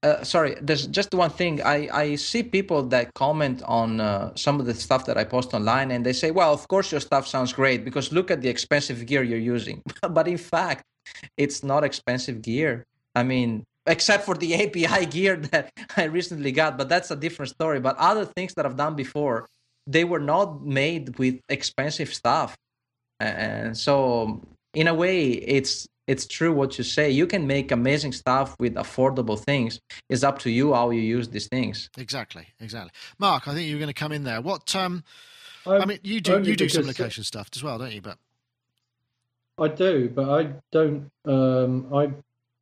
Uh, 0.02 0.22
sorry, 0.22 0.54
there's 0.60 0.86
just 0.86 1.12
one 1.12 1.30
thing. 1.30 1.60
I, 1.62 1.88
I 1.92 2.14
see 2.14 2.44
people 2.44 2.84
that 2.84 3.12
comment 3.14 3.62
on 3.64 4.00
uh, 4.00 4.32
some 4.36 4.60
of 4.60 4.66
the 4.66 4.74
stuff 4.74 5.06
that 5.06 5.18
I 5.18 5.24
post 5.24 5.54
online 5.54 5.90
and 5.90 6.06
they 6.06 6.12
say, 6.12 6.30
well, 6.30 6.52
of 6.54 6.68
course 6.68 6.92
your 6.92 7.00
stuff 7.00 7.26
sounds 7.26 7.52
great 7.52 7.84
because 7.84 8.12
look 8.12 8.30
at 8.30 8.40
the 8.40 8.48
expensive 8.48 9.04
gear 9.06 9.24
you're 9.24 9.38
using. 9.38 9.82
but 10.10 10.28
in 10.28 10.38
fact, 10.38 10.84
it's 11.36 11.64
not 11.64 11.82
expensive 11.82 12.42
gear. 12.42 12.84
I 13.16 13.24
mean, 13.24 13.64
except 13.86 14.24
for 14.24 14.36
the 14.36 14.54
API 14.62 15.06
gear 15.06 15.36
that 15.36 15.72
I 15.96 16.04
recently 16.04 16.52
got, 16.52 16.78
but 16.78 16.88
that's 16.88 17.10
a 17.10 17.16
different 17.16 17.50
story. 17.50 17.80
But 17.80 17.96
other 17.96 18.24
things 18.24 18.54
that 18.54 18.66
I've 18.66 18.76
done 18.76 18.94
before, 18.94 19.48
they 19.88 20.04
were 20.04 20.20
not 20.20 20.64
made 20.64 21.18
with 21.18 21.40
expensive 21.48 22.14
stuff. 22.14 22.56
And 23.18 23.76
so 23.76 24.42
in 24.74 24.86
a 24.86 24.94
way 24.94 25.30
it's 25.30 25.88
it's 26.08 26.26
true 26.26 26.52
what 26.52 26.78
you 26.78 26.84
say. 26.84 27.10
You 27.10 27.26
can 27.26 27.46
make 27.46 27.70
amazing 27.70 28.12
stuff 28.12 28.56
with 28.58 28.74
affordable 28.74 29.38
things. 29.38 29.78
It's 30.08 30.24
up 30.24 30.38
to 30.40 30.50
you 30.50 30.74
how 30.74 30.90
you 30.90 31.02
use 31.02 31.28
these 31.28 31.46
things. 31.46 31.90
Exactly, 31.96 32.46
exactly. 32.58 32.90
Mark, 33.18 33.46
I 33.46 33.54
think 33.54 33.68
you're 33.68 33.78
going 33.78 33.88
to 33.88 33.94
come 33.94 34.10
in 34.10 34.24
there. 34.24 34.40
What 34.40 34.74
um 34.74 35.04
I 35.66 35.84
mean, 35.84 35.98
you 36.02 36.20
do 36.20 36.42
you 36.42 36.56
do 36.56 36.68
some 36.68 36.86
location 36.86 37.24
stuff 37.24 37.50
as 37.54 37.62
well, 37.62 37.78
don't 37.78 37.92
you? 37.92 38.00
But 38.00 38.18
I 39.58 39.68
do, 39.68 40.08
but 40.08 40.30
I 40.30 40.52
don't. 40.72 41.10
Um, 41.26 41.94
I've 41.94 42.14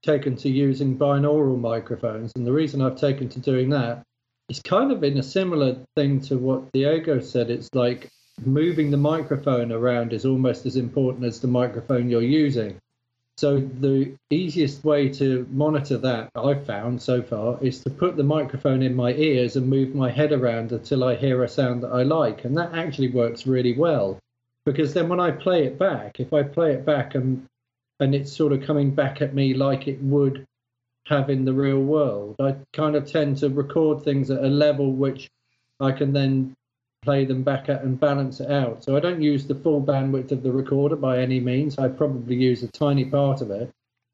taken 0.02 0.34
to 0.36 0.48
using 0.48 0.98
binaural 0.98 1.58
microphones, 1.58 2.32
and 2.36 2.46
the 2.46 2.52
reason 2.52 2.82
I've 2.82 2.96
taken 2.96 3.28
to 3.28 3.38
doing 3.38 3.70
that 3.70 4.02
is 4.48 4.60
kind 4.60 4.90
of 4.90 5.04
in 5.04 5.18
a 5.18 5.22
similar 5.22 5.76
thing 5.94 6.20
to 6.22 6.36
what 6.36 6.72
Diego 6.72 7.20
said. 7.20 7.50
It's 7.50 7.68
like 7.74 8.08
moving 8.44 8.90
the 8.90 8.96
microphone 8.96 9.72
around 9.72 10.12
is 10.12 10.24
almost 10.24 10.66
as 10.66 10.76
important 10.76 11.24
as 11.24 11.40
the 11.40 11.48
microphone 11.48 12.08
you're 12.08 12.22
using. 12.22 12.78
So 13.36 13.58
the 13.58 14.14
easiest 14.30 14.82
way 14.82 15.10
to 15.10 15.46
monitor 15.50 15.98
that 15.98 16.30
I've 16.34 16.64
found 16.64 17.02
so 17.02 17.22
far 17.22 17.58
is 17.62 17.82
to 17.84 17.90
put 17.90 18.16
the 18.16 18.22
microphone 18.22 18.82
in 18.82 18.94
my 18.94 19.12
ears 19.12 19.56
and 19.56 19.68
move 19.68 19.94
my 19.94 20.10
head 20.10 20.32
around 20.32 20.72
until 20.72 21.04
I 21.04 21.16
hear 21.16 21.44
a 21.44 21.48
sound 21.48 21.82
that 21.82 21.92
I 21.92 22.02
like, 22.02 22.44
and 22.44 22.56
that 22.56 22.74
actually 22.74 23.08
works 23.08 23.46
really 23.46 23.76
well 23.76 24.18
because 24.66 24.92
then 24.92 25.08
when 25.08 25.20
I 25.20 25.30
play 25.30 25.64
it 25.64 25.78
back, 25.78 26.18
if 26.18 26.32
I 26.32 26.42
play 26.42 26.72
it 26.72 26.84
back 26.84 27.14
and 27.14 27.46
and 28.00 28.14
it's 28.14 28.32
sort 28.32 28.52
of 28.52 28.62
coming 28.62 28.90
back 28.90 29.22
at 29.22 29.32
me 29.32 29.54
like 29.54 29.88
it 29.88 30.02
would 30.02 30.44
have 31.06 31.30
in 31.30 31.46
the 31.46 31.52
real 31.52 31.80
world, 31.80 32.36
I 32.40 32.56
kind 32.74 32.96
of 32.96 33.10
tend 33.10 33.38
to 33.38 33.48
record 33.48 34.02
things 34.02 34.30
at 34.30 34.44
a 34.44 34.48
level 34.48 34.92
which 34.92 35.30
I 35.80 35.92
can 35.92 36.12
then 36.12 36.55
play 37.06 37.24
them 37.24 37.44
back 37.44 37.68
at 37.68 37.82
and 37.84 38.00
balance 38.00 38.40
it 38.40 38.50
out. 38.50 38.82
So 38.82 38.96
I 38.96 39.00
don't 39.00 39.22
use 39.22 39.46
the 39.46 39.54
full 39.54 39.80
bandwidth 39.80 40.32
of 40.32 40.42
the 40.42 40.50
recorder 40.50 40.96
by 40.96 41.20
any 41.20 41.38
means. 41.38 41.78
I 41.78 41.86
probably 41.86 42.34
use 42.34 42.64
a 42.64 42.68
tiny 42.68 43.04
part 43.04 43.40
of 43.40 43.52
it 43.52 43.70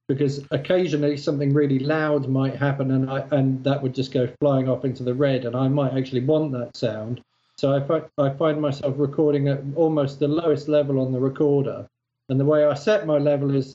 because 0.09 0.45
occasionally 0.51 1.17
something 1.17 1.55
really 1.55 1.79
loud 1.79 2.29
might 2.29 2.55
happen 2.55 2.91
and 2.91 3.09
I 3.09 3.21
and 3.31 3.65
that 3.65 3.83
would 3.83 3.95
just 3.95 4.13
go 4.13 4.29
flying 4.41 4.69
off 4.69 4.85
into 4.85 5.03
the 5.03 5.15
red 5.15 5.47
and 5.47 5.57
I 5.57 5.69
might 5.69 5.95
actually 5.95 6.21
want 6.21 6.53
that 6.53 6.77
sound. 6.77 7.23
So 7.57 7.75
I 7.75 7.81
find, 7.81 8.05
I 8.19 8.29
find 8.31 8.61
myself 8.61 8.95
recording 8.99 9.49
at 9.49 9.61
almost 9.75 10.21
the 10.21 10.29
lowest 10.29 10.69
level 10.69 11.01
on 11.01 11.13
the 11.13 11.21
recorder. 11.21 11.89
And 12.29 12.39
the 12.39 12.45
way 12.45 12.67
I 12.67 12.75
set 12.75 13.07
my 13.07 13.17
level 13.17 13.55
is 13.55 13.75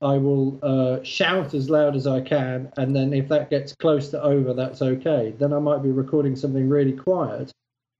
I 0.00 0.18
will 0.18 0.60
uh, 0.62 1.02
shout 1.02 1.52
as 1.54 1.68
loud 1.68 1.96
as 1.96 2.06
I 2.06 2.20
can. 2.20 2.72
And 2.76 2.94
then 2.94 3.12
if 3.12 3.26
that 3.28 3.50
gets 3.50 3.74
close 3.74 4.10
to 4.10 4.22
over, 4.22 4.54
that's 4.54 4.82
okay. 4.82 5.34
Then 5.36 5.52
I 5.52 5.58
might 5.58 5.82
be 5.82 5.90
recording 5.90 6.36
something 6.36 6.68
really 6.68 6.92
quiet 6.92 7.52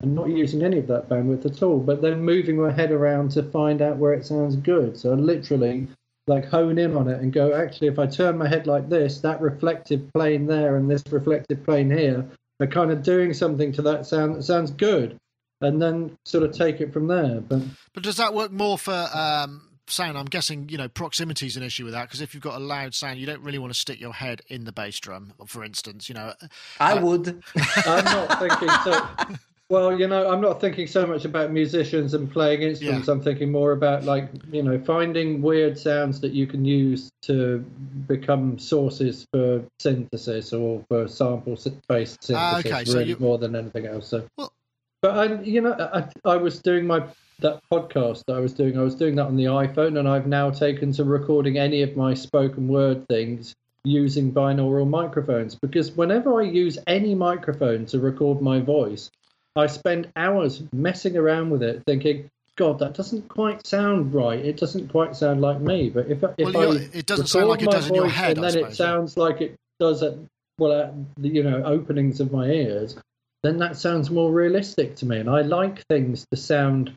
and 0.02 0.14
not 0.14 0.28
using 0.28 0.62
any 0.62 0.78
of 0.78 0.88
that 0.88 1.08
bandwidth 1.08 1.46
at 1.46 1.62
all, 1.62 1.78
but 1.78 2.02
then 2.02 2.20
moving 2.20 2.56
my 2.56 2.72
head 2.72 2.90
around 2.90 3.30
to 3.32 3.42
find 3.42 3.80
out 3.80 3.96
where 3.96 4.12
it 4.12 4.26
sounds 4.26 4.56
good. 4.56 4.98
So 4.98 5.12
I 5.12 5.14
literally 5.14 5.86
like 6.26 6.44
hone 6.44 6.78
in 6.78 6.96
on 6.96 7.08
it 7.08 7.20
and 7.20 7.32
go, 7.32 7.54
actually, 7.54 7.88
if 7.88 7.98
I 7.98 8.06
turn 8.06 8.38
my 8.38 8.48
head 8.48 8.66
like 8.66 8.88
this, 8.88 9.20
that 9.20 9.40
reflective 9.40 10.12
plane 10.12 10.46
there 10.46 10.76
and 10.76 10.90
this 10.90 11.02
reflective 11.10 11.64
plane 11.64 11.90
here 11.90 12.26
are 12.60 12.66
kind 12.66 12.90
of 12.90 13.02
doing 13.02 13.32
something 13.32 13.72
to 13.72 13.82
that 13.82 14.06
sound 14.06 14.36
that 14.36 14.42
sounds 14.42 14.70
good 14.70 15.18
and 15.60 15.80
then 15.80 16.16
sort 16.24 16.44
of 16.44 16.52
take 16.52 16.80
it 16.80 16.92
from 16.92 17.06
there. 17.06 17.40
But 17.40 17.62
but 17.94 18.02
does 18.02 18.16
that 18.16 18.34
work 18.34 18.52
more 18.52 18.78
for 18.78 19.08
um, 19.14 19.68
sound? 19.86 20.18
I'm 20.18 20.26
guessing 20.26 20.68
you 20.68 20.78
know 20.78 20.88
proximity 20.88 21.46
is 21.46 21.56
an 21.56 21.62
issue 21.62 21.84
with 21.84 21.94
that 21.94 22.08
because 22.08 22.20
if 22.20 22.34
you've 22.34 22.42
got 22.42 22.56
a 22.56 22.64
loud 22.64 22.94
sound, 22.94 23.18
you 23.18 23.26
don't 23.26 23.42
really 23.42 23.58
want 23.58 23.72
to 23.72 23.78
stick 23.78 24.00
your 24.00 24.12
head 24.12 24.42
in 24.48 24.64
the 24.64 24.72
bass 24.72 24.98
drum, 25.00 25.32
for 25.46 25.64
instance. 25.64 26.08
You 26.08 26.16
know, 26.16 26.34
I 26.78 26.94
uh, 26.94 27.04
would. 27.04 27.42
I'm 27.56 28.04
not 28.04 28.38
thinking 28.38 28.68
so. 28.84 29.36
Well, 29.72 29.98
you 29.98 30.06
know, 30.06 30.30
I'm 30.30 30.42
not 30.42 30.60
thinking 30.60 30.86
so 30.86 31.06
much 31.06 31.24
about 31.24 31.50
musicians 31.50 32.12
and 32.12 32.30
playing 32.30 32.60
instruments. 32.60 33.08
Yeah. 33.08 33.14
I'm 33.14 33.22
thinking 33.22 33.50
more 33.50 33.72
about 33.72 34.04
like, 34.04 34.28
you 34.50 34.62
know, 34.62 34.78
finding 34.78 35.40
weird 35.40 35.78
sounds 35.78 36.20
that 36.20 36.32
you 36.32 36.46
can 36.46 36.62
use 36.62 37.10
to 37.22 37.60
become 38.06 38.58
sources 38.58 39.26
for 39.32 39.64
synthesis 39.80 40.52
or 40.52 40.84
for 40.90 41.08
sample-based 41.08 42.22
synthesis, 42.22 42.30
uh, 42.30 42.58
okay. 42.58 42.84
so 42.84 42.98
really 42.98 43.08
you... 43.08 43.16
more 43.18 43.38
than 43.38 43.56
anything 43.56 43.86
else. 43.86 44.08
So, 44.08 44.28
well, 44.36 44.52
but 45.00 45.16
I, 45.16 45.40
you 45.40 45.62
know, 45.62 45.72
I, 45.72 46.06
I 46.30 46.36
was 46.36 46.60
doing 46.60 46.86
my 46.86 47.04
that 47.38 47.62
podcast 47.72 48.24
that 48.26 48.36
I 48.36 48.40
was 48.40 48.52
doing. 48.52 48.78
I 48.78 48.82
was 48.82 48.94
doing 48.94 49.14
that 49.14 49.24
on 49.24 49.36
the 49.36 49.44
iPhone, 49.44 49.98
and 49.98 50.06
I've 50.06 50.26
now 50.26 50.50
taken 50.50 50.92
to 50.92 51.04
recording 51.04 51.56
any 51.56 51.80
of 51.80 51.96
my 51.96 52.12
spoken 52.12 52.68
word 52.68 53.08
things 53.08 53.54
using 53.84 54.34
binaural 54.34 54.86
microphones 54.86 55.54
because 55.54 55.92
whenever 55.92 56.42
I 56.42 56.44
use 56.44 56.76
any 56.86 57.14
microphone 57.14 57.86
to 57.86 58.00
record 58.00 58.42
my 58.42 58.60
voice, 58.60 59.10
I 59.56 59.66
spend 59.66 60.10
hours 60.16 60.62
messing 60.72 61.16
around 61.16 61.50
with 61.50 61.62
it, 61.62 61.82
thinking, 61.86 62.30
God, 62.56 62.78
that 62.80 62.94
doesn't 62.94 63.28
quite 63.28 63.66
sound 63.66 64.14
right. 64.14 64.38
It 64.38 64.56
doesn't 64.56 64.88
quite 64.88 65.16
sound 65.16 65.40
like 65.40 65.60
me. 65.60 65.90
But 65.90 66.08
if, 66.08 66.22
if 66.38 66.54
well, 66.54 66.76
I 66.76 66.88
it 66.92 67.06
doesn't 67.06 67.26
sound 67.26 67.48
like 67.48 67.62
it 67.62 67.70
does 67.70 67.88
in 67.88 67.94
your 67.94 68.08
head, 68.08 68.36
and 68.36 68.44
then 68.44 68.52
suppose, 68.52 68.72
it 68.72 68.76
sounds 68.76 69.16
like 69.16 69.40
it 69.40 69.56
does 69.80 70.02
at 70.02 70.14
well 70.58 70.72
at 70.72 70.94
the 71.16 71.28
you 71.28 71.42
know 71.42 71.62
openings 71.64 72.20
of 72.20 72.32
my 72.32 72.46
ears, 72.46 72.96
then 73.42 73.58
that 73.58 73.76
sounds 73.76 74.10
more 74.10 74.30
realistic 74.30 74.96
to 74.96 75.06
me. 75.06 75.18
And 75.18 75.28
I 75.28 75.42
like 75.42 75.84
things 75.88 76.26
to 76.30 76.36
sound 76.36 76.94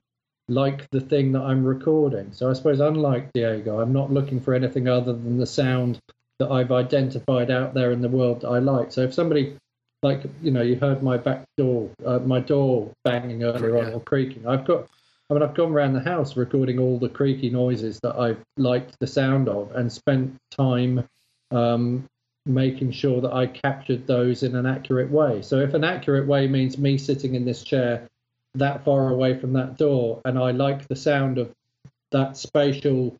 like 0.47 0.89
the 0.91 1.01
thing 1.01 1.31
that 1.33 1.41
I'm 1.41 1.65
recording. 1.65 2.31
So 2.33 2.49
I 2.49 2.53
suppose, 2.53 2.79
unlike 2.79 3.33
Diego, 3.33 3.79
I'm 3.79 3.93
not 3.93 4.11
looking 4.11 4.39
for 4.39 4.53
anything 4.53 4.87
other 4.87 5.13
than 5.13 5.37
the 5.37 5.45
sound 5.45 5.99
that 6.39 6.51
I've 6.51 6.71
identified 6.71 7.49
out 7.49 7.73
there 7.73 7.91
in 7.91 8.01
the 8.01 8.09
world 8.09 8.41
that 8.41 8.49
I 8.49 8.59
like. 8.59 8.91
So 8.91 9.01
if 9.01 9.13
somebody, 9.13 9.57
like, 10.03 10.23
you 10.41 10.51
know, 10.51 10.61
you 10.61 10.75
heard 10.75 11.01
my 11.01 11.17
back 11.17 11.45
door, 11.57 11.89
uh, 12.05 12.19
my 12.19 12.39
door 12.39 12.91
banging 13.03 13.43
earlier 13.43 13.77
on 13.77 13.93
or 13.93 14.01
creaking, 14.01 14.47
I've 14.47 14.65
got. 14.65 14.87
I 15.27 15.33
mean, 15.33 15.41
I've 15.41 15.55
gone 15.55 15.71
around 15.71 15.93
the 15.93 16.01
house 16.01 16.37
recording 16.37 16.77
all 16.77 16.99
the 16.99 17.09
creaky 17.09 17.49
noises 17.49 17.99
that 18.01 18.15
I've 18.15 18.37
liked 18.57 18.99
the 18.99 19.07
sound 19.07 19.49
of 19.49 19.71
and 19.75 19.91
spent 19.91 20.35
time 20.51 21.03
um, 21.49 22.05
making 22.45 22.91
sure 22.91 23.21
that 23.21 23.33
I 23.33 23.47
captured 23.47 24.05
those 24.05 24.43
in 24.43 24.55
an 24.55 24.67
accurate 24.67 25.09
way. 25.09 25.41
So 25.41 25.59
if 25.61 25.73
an 25.73 25.83
accurate 25.83 26.27
way 26.27 26.47
means 26.47 26.77
me 26.77 26.99
sitting 26.99 27.33
in 27.33 27.43
this 27.43 27.63
chair 27.63 28.07
that 28.53 28.85
far 28.85 29.09
away 29.09 29.37
from 29.39 29.53
that 29.53 29.77
door, 29.77 30.21
and 30.25 30.37
I 30.37 30.51
like 30.51 30.87
the 30.87 30.95
sound 30.95 31.39
of 31.39 31.51
that 32.11 32.37
spatial 32.37 33.17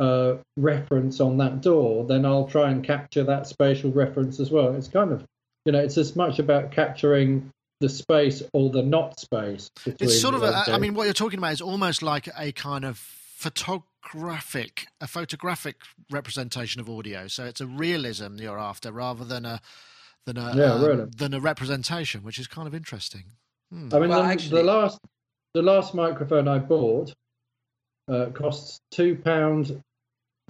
uh, 0.00 0.34
reference 0.56 1.20
on 1.20 1.36
that 1.38 1.60
door, 1.60 2.04
then 2.04 2.26
I'll 2.26 2.48
try 2.48 2.70
and 2.70 2.82
capture 2.82 3.22
that 3.22 3.46
spatial 3.46 3.92
reference 3.92 4.40
as 4.40 4.50
well. 4.50 4.74
It's 4.74 4.88
kind 4.88 5.12
of, 5.12 5.24
you 5.64 5.72
know, 5.72 5.80
it's 5.80 5.98
as 5.98 6.14
much 6.14 6.38
about 6.38 6.70
capturing 6.70 7.50
the 7.80 7.88
space 7.88 8.42
or 8.52 8.70
the 8.70 8.82
not 8.82 9.18
space. 9.18 9.70
It's 9.86 10.20
sort 10.20 10.34
of, 10.34 10.42
a, 10.42 10.64
I 10.68 10.78
mean, 10.78 10.94
what 10.94 11.04
you're 11.04 11.12
talking 11.12 11.38
about 11.38 11.52
is 11.52 11.60
almost 11.60 12.02
like 12.02 12.28
a 12.38 12.52
kind 12.52 12.84
of 12.84 12.98
photographic, 12.98 14.86
a 15.00 15.06
photographic 15.06 15.76
representation 16.10 16.80
of 16.80 16.88
audio. 16.88 17.26
So 17.28 17.44
it's 17.44 17.60
a 17.60 17.66
realism 17.66 18.36
you're 18.36 18.58
after 18.58 18.92
rather 18.92 19.24
than 19.24 19.44
a 19.44 19.60
than 20.26 20.38
a 20.38 20.56
yeah, 20.56 20.72
um, 20.72 20.84
really. 20.84 21.06
than 21.16 21.34
a 21.34 21.40
representation, 21.40 22.22
which 22.22 22.38
is 22.38 22.46
kind 22.46 22.66
of 22.66 22.74
interesting. 22.74 23.24
Hmm. 23.70 23.90
I 23.92 23.98
mean, 23.98 24.08
well, 24.08 24.22
the, 24.22 24.28
actually... 24.28 24.62
the, 24.62 24.66
last 24.66 24.98
the 25.52 25.62
last 25.62 25.94
microphone 25.94 26.48
I 26.48 26.58
bought 26.58 27.12
uh, 28.08 28.26
costs 28.32 28.80
two 28.90 29.16
pound 29.16 29.82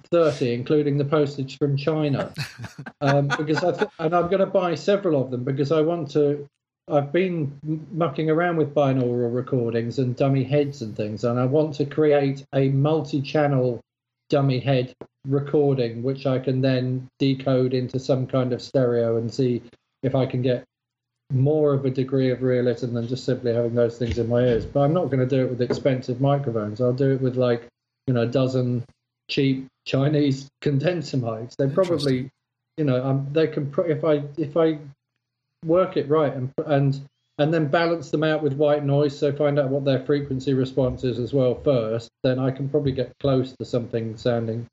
thirty, 0.03 0.53
including 0.53 0.97
the 0.97 1.05
postage 1.05 1.57
from 1.57 1.77
China, 1.77 2.33
um, 3.01 3.27
because 3.27 3.63
I 3.63 3.71
th- 3.71 3.91
and 3.99 4.15
I'm 4.15 4.27
going 4.27 4.39
to 4.39 4.45
buy 4.45 4.75
several 4.75 5.21
of 5.21 5.31
them 5.31 5.43
because 5.43 5.71
I 5.71 5.81
want 5.81 6.11
to 6.11 6.47
I've 6.87 7.11
been 7.11 7.59
mucking 7.91 8.29
around 8.29 8.57
with 8.57 8.75
binaural 8.75 9.33
recordings 9.33 9.97
and 9.97 10.15
dummy 10.15 10.43
heads 10.43 10.83
and 10.83 10.95
things, 10.95 11.23
and 11.23 11.39
I 11.39 11.45
want 11.45 11.73
to 11.75 11.85
create 11.85 12.45
a 12.53 12.69
multi-channel 12.69 13.81
dummy 14.29 14.59
head 14.59 14.93
recording, 15.27 16.03
which 16.03 16.27
I 16.27 16.37
can 16.37 16.61
then 16.61 17.07
decode 17.17 17.73
into 17.73 17.99
some 17.99 18.27
kind 18.27 18.53
of 18.53 18.61
stereo 18.61 19.17
and 19.17 19.33
see 19.33 19.63
if 20.03 20.13
I 20.13 20.27
can 20.27 20.43
get 20.43 20.63
more 21.33 21.73
of 21.73 21.85
a 21.85 21.89
degree 21.89 22.29
of 22.29 22.43
realism 22.43 22.93
than 22.93 23.07
just 23.07 23.25
simply 23.25 23.51
having 23.51 23.73
those 23.73 23.97
things 23.97 24.19
in 24.19 24.29
my 24.29 24.41
ears. 24.41 24.65
But 24.65 24.81
I'm 24.81 24.93
not 24.93 25.05
going 25.05 25.27
to 25.27 25.35
do 25.35 25.43
it 25.43 25.49
with 25.49 25.61
expensive 25.61 26.21
microphones. 26.21 26.79
I'll 26.79 26.93
do 26.93 27.13
it 27.13 27.21
with 27.21 27.35
like 27.35 27.67
you 28.05 28.13
know 28.13 28.21
a 28.21 28.27
dozen 28.27 28.85
cheap 29.29 29.67
Chinese 29.85 30.49
condenser 30.61 31.17
mics. 31.17 31.55
They 31.55 31.67
probably, 31.67 32.29
you 32.77 32.85
know, 32.85 33.03
um, 33.03 33.27
they 33.31 33.47
can 33.47 33.73
if 33.87 34.03
I 34.03 34.23
if 34.37 34.57
I 34.57 34.79
work 35.65 35.97
it 35.97 36.07
right 36.09 36.33
and 36.33 36.51
and 36.65 37.01
and 37.37 37.53
then 37.53 37.67
balance 37.67 38.11
them 38.11 38.23
out 38.23 38.41
with 38.41 38.53
white 38.53 38.85
noise, 38.85 39.17
so 39.17 39.33
find 39.33 39.59
out 39.59 39.69
what 39.69 39.83
their 39.83 40.05
frequency 40.05 40.53
response 40.53 41.03
is 41.03 41.19
as 41.19 41.33
well 41.33 41.55
first. 41.63 42.09
Then 42.23 42.39
I 42.39 42.51
can 42.51 42.69
probably 42.69 42.93
get 42.93 43.11
close 43.19 43.53
to 43.57 43.65
something 43.65 44.15
sounding 44.15 44.67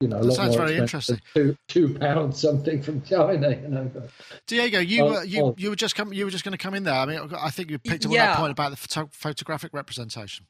you 0.00 0.08
know, 0.08 0.18
a 0.18 0.24
that 0.24 0.32
sounds 0.32 0.56
very 0.56 0.76
interesting. 0.76 1.20
Two 1.34 1.54
two 1.68 1.94
pounds 1.98 2.40
something 2.40 2.80
from 2.82 3.02
China, 3.02 3.50
you 3.50 3.68
know. 3.68 3.90
But, 3.92 4.10
Diego, 4.46 4.80
you 4.80 5.04
were 5.04 5.24
you 5.24 5.54
you 5.58 5.68
were 5.68 5.76
just 5.76 5.94
come, 5.94 6.12
you 6.12 6.24
were 6.24 6.30
just 6.30 6.42
going 6.42 6.52
to 6.52 6.58
come 6.58 6.74
in 6.74 6.84
there. 6.84 6.94
I 6.94 7.04
mean, 7.04 7.30
I 7.38 7.50
think 7.50 7.70
you 7.70 7.78
picked 7.78 8.06
up 8.06 8.12
yeah. 8.12 8.22
on 8.22 8.28
that 8.28 8.36
point 8.38 8.52
about 8.52 8.70
the 8.70 8.76
photo- 8.76 9.10
photographic 9.12 9.74
representation. 9.74 10.46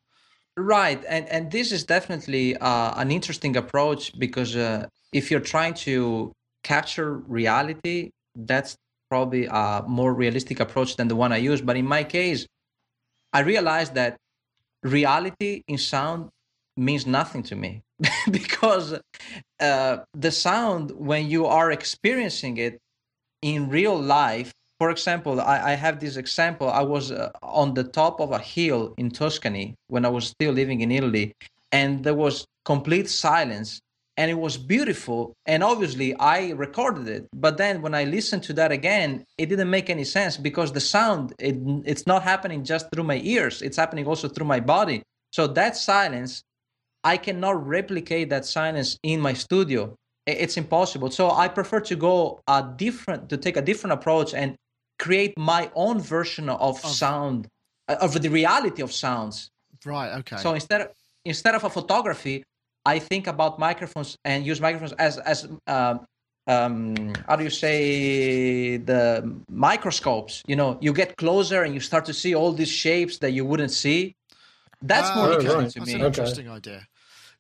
Right, 0.57 1.03
and 1.09 1.29
and 1.29 1.51
this 1.51 1.73
is 1.73 1.85
definitely 1.85 2.57
uh, 2.57 3.01
an 3.01 3.11
interesting 3.11 3.57
approach 3.57 4.19
because 4.19 4.57
uh, 4.57 4.87
if 5.13 5.31
you're 5.31 5.41
trying 5.41 5.75
to 5.87 6.33
capture 6.63 7.15
reality, 7.15 8.11
that's 8.35 8.77
probably 9.09 9.47
a 9.47 9.85
more 9.87 10.13
realistic 10.13 10.61
approach 10.61 10.97
than 10.97 11.09
the 11.09 11.17
one 11.17 11.33
I 11.33 11.39
use. 11.39 11.61
But 11.61 11.77
in 11.77 11.87
my 11.87 12.05
case, 12.05 12.47
I 13.33 13.41
realized 13.41 13.95
that 13.95 14.17
reality 14.83 15.63
in 15.69 15.79
sound 15.79 16.31
means 16.77 17.07
nothing 17.07 17.43
to 17.45 17.57
me 17.57 17.83
because 18.31 18.99
uh, 19.61 19.99
the 20.15 20.31
sound 20.31 20.93
when 20.93 21.29
you 21.29 21.47
are 21.47 21.71
experiencing 21.71 22.57
it 22.57 22.79
in 23.43 23.69
real 23.69 23.99
life 23.99 24.53
for 24.81 24.91
example 24.91 25.41
I, 25.41 25.73
I 25.73 25.75
have 25.75 26.01
this 26.01 26.17
example 26.17 26.69
i 26.71 26.83
was 26.83 27.13
uh, 27.13 27.31
on 27.43 27.75
the 27.75 27.85
top 27.85 28.21
of 28.21 28.33
a 28.33 28.39
hill 28.39 28.95
in 28.97 29.11
tuscany 29.11 29.75
when 29.89 30.05
i 30.05 30.09
was 30.09 30.25
still 30.27 30.53
living 30.53 30.81
in 30.81 30.91
italy 30.91 31.27
and 31.71 32.03
there 32.03 32.15
was 32.15 32.47
complete 32.65 33.09
silence 33.09 33.81
and 34.17 34.31
it 34.31 34.39
was 34.47 34.57
beautiful 34.57 35.35
and 35.47 35.63
obviously 35.63 36.09
i 36.17 36.51
recorded 36.53 37.07
it 37.09 37.29
but 37.35 37.59
then 37.59 37.83
when 37.83 37.95
i 37.95 38.05
listened 38.05 38.43
to 38.43 38.53
that 38.55 38.73
again 38.73 39.25
it 39.39 39.47
didn't 39.51 39.71
make 39.71 39.91
any 39.91 40.05
sense 40.05 40.37
because 40.37 40.73
the 40.73 40.81
sound 40.81 41.35
it, 41.39 41.57
it's 41.85 42.07
not 42.07 42.23
happening 42.23 42.65
just 42.65 42.87
through 42.91 43.05
my 43.05 43.21
ears 43.23 43.63
it's 43.63 43.77
happening 43.77 44.07
also 44.07 44.29
through 44.29 44.47
my 44.47 44.61
body 44.61 45.03
so 45.33 45.47
that 45.47 45.77
silence 45.77 46.43
I 47.03 47.17
cannot 47.17 47.67
replicate 47.67 48.29
that 48.31 48.45
silence 48.45 48.99
in 49.03 49.21
my 49.21 49.33
studio. 49.33 49.97
It's 50.27 50.57
impossible. 50.57 51.11
So 51.11 51.31
I 51.31 51.49
prefer 51.49 51.81
to 51.81 51.97
go 51.97 52.41
a 52.47 52.63
different, 52.77 53.31
to 53.31 53.37
take 53.37 53.57
a 53.57 53.63
different 53.63 53.95
approach 53.95 54.35
and 54.35 54.55
create 55.01 55.33
my 55.37 55.71
own 55.75 55.97
version 56.01 56.49
of, 56.49 56.61
of 56.85 56.91
sound, 57.03 57.49
uh, 57.89 57.97
of 58.01 58.11
the 58.25 58.29
reality 58.29 58.83
of 58.83 58.93
sounds. 58.93 59.51
Right. 59.85 60.13
Okay. 60.21 60.37
So 60.37 60.55
instead 60.55 60.81
of 60.83 60.89
instead 61.25 61.55
of 61.55 61.65
a 61.65 61.71
photography, 61.71 62.45
I 62.85 62.99
think 62.99 63.27
about 63.27 63.59
microphones 63.59 64.17
and 64.25 64.47
use 64.47 64.61
microphones 64.61 64.93
as 65.07 65.19
as 65.19 65.49
uh, 65.67 65.99
um, 66.47 67.13
how 67.29 67.37
do 67.37 67.45
you 67.45 67.55
say 67.65 68.77
the 68.77 69.05
microscopes? 69.49 70.43
You 70.47 70.57
know, 70.57 70.79
you 70.81 70.93
get 70.93 71.17
closer 71.17 71.63
and 71.65 71.73
you 71.75 71.81
start 71.81 72.05
to 72.07 72.15
see 72.15 72.35
all 72.35 72.53
these 72.53 72.75
shapes 72.85 73.19
that 73.19 73.33
you 73.33 73.45
wouldn't 73.45 73.75
see. 73.85 74.17
That's 74.83 75.15
more 75.15 75.29
okay. 75.29 75.47
interesting 75.47 75.71
to 75.71 75.79
That's 75.81 75.89
me. 75.89 76.01
An 76.01 76.07
interesting 76.07 76.49
okay. 76.49 76.57
idea. 76.57 76.87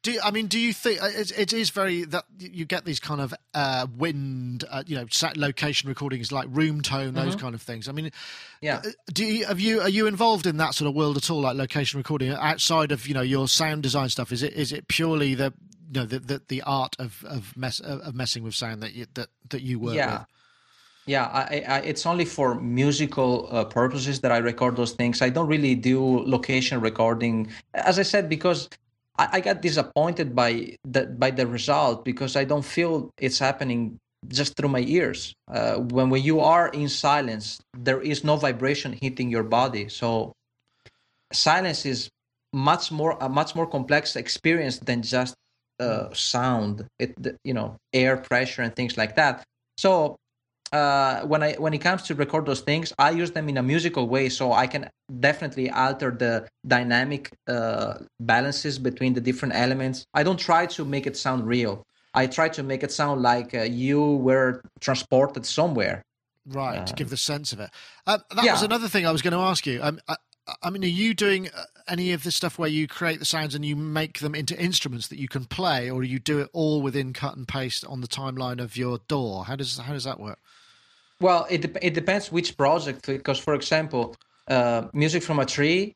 Do 0.02 0.12
you, 0.12 0.20
I 0.24 0.30
mean? 0.30 0.46
Do 0.46 0.58
you 0.58 0.72
think 0.72 1.02
uh, 1.02 1.08
it, 1.12 1.38
it 1.38 1.52
is 1.52 1.68
very 1.68 2.04
that 2.06 2.24
you 2.38 2.64
get 2.64 2.86
these 2.86 2.98
kind 2.98 3.20
of 3.20 3.34
uh, 3.52 3.86
wind, 3.94 4.64
uh, 4.70 4.82
you 4.86 4.96
know, 4.96 5.04
location 5.36 5.90
recordings 5.90 6.32
like 6.32 6.48
room 6.50 6.80
tone, 6.80 7.12
those 7.12 7.34
mm-hmm. 7.34 7.40
kind 7.40 7.54
of 7.54 7.60
things? 7.60 7.86
I 7.86 7.92
mean, 7.92 8.10
yeah. 8.62 8.80
Uh, 8.82 8.90
do 9.12 9.26
you 9.26 9.44
have 9.44 9.60
you 9.60 9.82
are 9.82 9.90
you 9.90 10.06
involved 10.06 10.46
in 10.46 10.56
that 10.56 10.74
sort 10.74 10.88
of 10.88 10.94
world 10.94 11.18
at 11.18 11.30
all, 11.30 11.42
like 11.42 11.56
location 11.56 11.98
recording 11.98 12.30
outside 12.32 12.92
of 12.92 13.06
you 13.06 13.12
know 13.12 13.20
your 13.20 13.46
sound 13.46 13.82
design 13.82 14.08
stuff? 14.08 14.32
Is 14.32 14.42
it 14.42 14.54
is 14.54 14.72
it 14.72 14.88
purely 14.88 15.34
the 15.34 15.52
you 15.92 16.00
know 16.00 16.06
the 16.06 16.18
the, 16.18 16.42
the 16.48 16.62
art 16.62 16.96
of 16.98 17.22
of 17.24 17.54
mess 17.54 17.78
of 17.80 18.14
messing 18.14 18.42
with 18.42 18.54
sound 18.54 18.82
that 18.82 18.94
you 18.94 19.04
that 19.14 19.28
that 19.50 19.60
you 19.60 19.78
work 19.78 19.96
yeah. 19.96 20.20
with? 20.20 20.26
Yeah, 21.06 21.26
I, 21.26 21.64
I, 21.66 21.78
it's 21.80 22.06
only 22.06 22.24
for 22.24 22.54
musical 22.54 23.48
uh, 23.50 23.64
purposes 23.64 24.20
that 24.20 24.30
I 24.30 24.38
record 24.38 24.76
those 24.76 24.92
things. 24.92 25.20
I 25.22 25.28
don't 25.28 25.48
really 25.48 25.74
do 25.74 26.20
location 26.24 26.80
recording, 26.80 27.48
as 27.74 27.98
I 27.98 28.02
said, 28.02 28.28
because 28.28 28.68
I, 29.20 29.28
I 29.32 29.40
got 29.40 29.60
disappointed 29.60 30.34
by 30.34 30.76
the 30.84 31.06
by 31.06 31.30
the 31.30 31.46
result 31.46 32.04
because 32.04 32.36
I 32.36 32.44
don't 32.44 32.64
feel 32.64 33.10
it's 33.18 33.38
happening 33.38 33.98
just 34.28 34.56
through 34.56 34.70
my 34.70 34.80
ears. 34.80 35.34
Uh, 35.52 35.76
when 35.76 36.08
when 36.08 36.22
you 36.22 36.40
are 36.40 36.68
in 36.68 36.88
silence, 36.88 37.60
there 37.76 38.00
is 38.00 38.24
no 38.24 38.36
vibration 38.36 38.96
hitting 39.00 39.30
your 39.30 39.44
body. 39.44 39.88
So 39.88 40.32
silence 41.32 41.84
is 41.84 42.08
much 42.52 42.90
more 42.90 43.18
a 43.20 43.28
much 43.28 43.54
more 43.54 43.66
complex 43.66 44.16
experience 44.16 44.78
than 44.78 45.02
just 45.02 45.34
uh, 45.78 46.08
sound. 46.14 46.86
It 46.98 47.12
you 47.44 47.52
know 47.52 47.76
air 47.92 48.16
pressure 48.16 48.62
and 48.62 48.74
things 48.74 48.96
like 48.96 49.16
that. 49.16 49.44
So 49.76 50.16
uh, 50.72 51.22
when 51.22 51.42
I 51.42 51.54
when 51.54 51.74
it 51.74 51.78
comes 51.78 52.02
to 52.02 52.14
record 52.14 52.46
those 52.46 52.60
things, 52.60 52.92
I 52.98 53.10
use 53.10 53.32
them 53.32 53.48
in 53.48 53.56
a 53.56 53.62
musical 53.62 54.08
way, 54.08 54.28
so 54.28 54.52
I 54.52 54.66
can 54.66 54.88
definitely 55.18 55.70
alter 55.70 56.10
the 56.10 56.48
dynamic 56.66 57.30
uh, 57.48 57.94
balances 58.20 58.78
between 58.78 59.14
the 59.14 59.20
different 59.20 59.54
elements. 59.54 60.06
I 60.14 60.22
don't 60.22 60.38
try 60.38 60.66
to 60.66 60.84
make 60.84 61.06
it 61.06 61.16
sound 61.16 61.46
real. 61.46 61.84
I 62.14 62.26
try 62.26 62.48
to 62.50 62.62
make 62.62 62.82
it 62.82 62.92
sound 62.92 63.22
like 63.22 63.54
uh, 63.54 63.62
you 63.62 64.00
were 64.16 64.62
transported 64.80 65.46
somewhere. 65.46 66.02
Right, 66.46 66.86
to 66.86 66.94
give 66.94 67.08
uh, 67.08 67.10
the 67.10 67.16
sense 67.16 67.52
of 67.52 67.60
it. 67.60 67.70
Uh, 68.06 68.18
that 68.34 68.44
yeah. 68.44 68.52
was 68.52 68.62
another 68.62 68.88
thing 68.88 69.06
I 69.06 69.12
was 69.12 69.22
going 69.22 69.32
to 69.32 69.40
ask 69.40 69.66
you. 69.66 69.80
Um, 69.82 70.00
I, 70.08 70.16
I 70.62 70.70
mean, 70.70 70.82
are 70.84 70.88
you 70.88 71.14
doing 71.14 71.48
uh, 71.48 71.64
any 71.86 72.12
of 72.12 72.22
this 72.22 72.34
stuff 72.36 72.58
where 72.58 72.68
you 72.68 72.88
create 72.88 73.18
the 73.18 73.24
sounds 73.24 73.54
and 73.54 73.64
you 73.64 73.76
make 73.76 74.20
them 74.20 74.34
into 74.34 74.60
instruments 74.60 75.08
that 75.08 75.18
you 75.18 75.28
can 75.28 75.44
play, 75.44 75.90
or 75.90 76.02
you 76.02 76.18
do 76.18 76.38
it 76.38 76.48
all 76.52 76.80
within 76.80 77.12
cut 77.12 77.36
and 77.36 77.46
paste 77.46 77.84
on 77.84 78.00
the 78.00 78.08
timeline 78.08 78.60
of 78.60 78.76
your 78.76 79.00
DAW? 79.08 79.42
How 79.42 79.56
does 79.56 79.78
how 79.78 79.92
does 79.92 80.04
that 80.04 80.20
work? 80.20 80.38
Well, 81.20 81.46
it 81.50 81.76
it 81.82 81.94
depends 81.94 82.32
which 82.32 82.56
project. 82.56 83.06
Because, 83.06 83.38
for 83.38 83.54
example, 83.54 84.16
uh, 84.48 84.88
music 84.92 85.22
from 85.22 85.38
a 85.38 85.46
tree, 85.46 85.94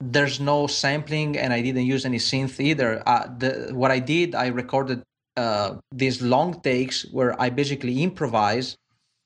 there's 0.00 0.40
no 0.40 0.66
sampling, 0.66 1.36
and 1.36 1.52
I 1.52 1.60
didn't 1.60 1.86
use 1.86 2.06
any 2.06 2.18
synth 2.18 2.60
either. 2.60 3.02
Uh, 3.06 3.26
the 3.38 3.70
what 3.72 3.90
I 3.90 3.98
did, 3.98 4.34
I 4.34 4.46
recorded 4.46 5.02
uh, 5.36 5.76
these 5.92 6.22
long 6.22 6.60
takes 6.60 7.02
where 7.10 7.40
I 7.40 7.50
basically 7.50 8.02
improvise, 8.02 8.76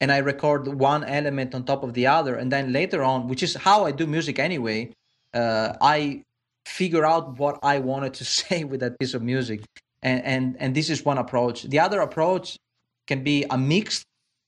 and 0.01 0.11
I 0.11 0.18
record 0.18 0.66
one 0.68 1.05
element 1.05 1.55
on 1.55 1.64
top 1.64 1.84
of 1.84 1.92
the 1.92 2.07
other, 2.07 2.36
and 2.36 2.51
then 2.51 2.72
later 2.72 3.03
on, 3.03 3.28
which 3.28 3.42
is 3.42 3.55
how 3.55 3.84
I 3.84 3.92
do 3.92 4.07
music 4.07 4.38
anyway, 4.38 4.92
uh, 5.34 5.74
I 5.80 6.22
figure 6.64 7.05
out 7.05 7.38
what 7.38 7.59
I 7.62 7.78
wanted 7.80 8.14
to 8.14 8.24
say 8.40 8.64
with 8.64 8.80
that 8.80 8.99
piece 8.99 9.12
of 9.12 9.22
music, 9.22 9.61
and 10.03 10.24
and 10.24 10.57
and 10.59 10.74
this 10.74 10.88
is 10.88 11.05
one 11.05 11.18
approach. 11.18 11.64
The 11.64 11.80
other 11.80 12.01
approach 12.01 12.57
can 13.07 13.22
be 13.22 13.45
a 13.51 13.59
mixed 13.59 14.07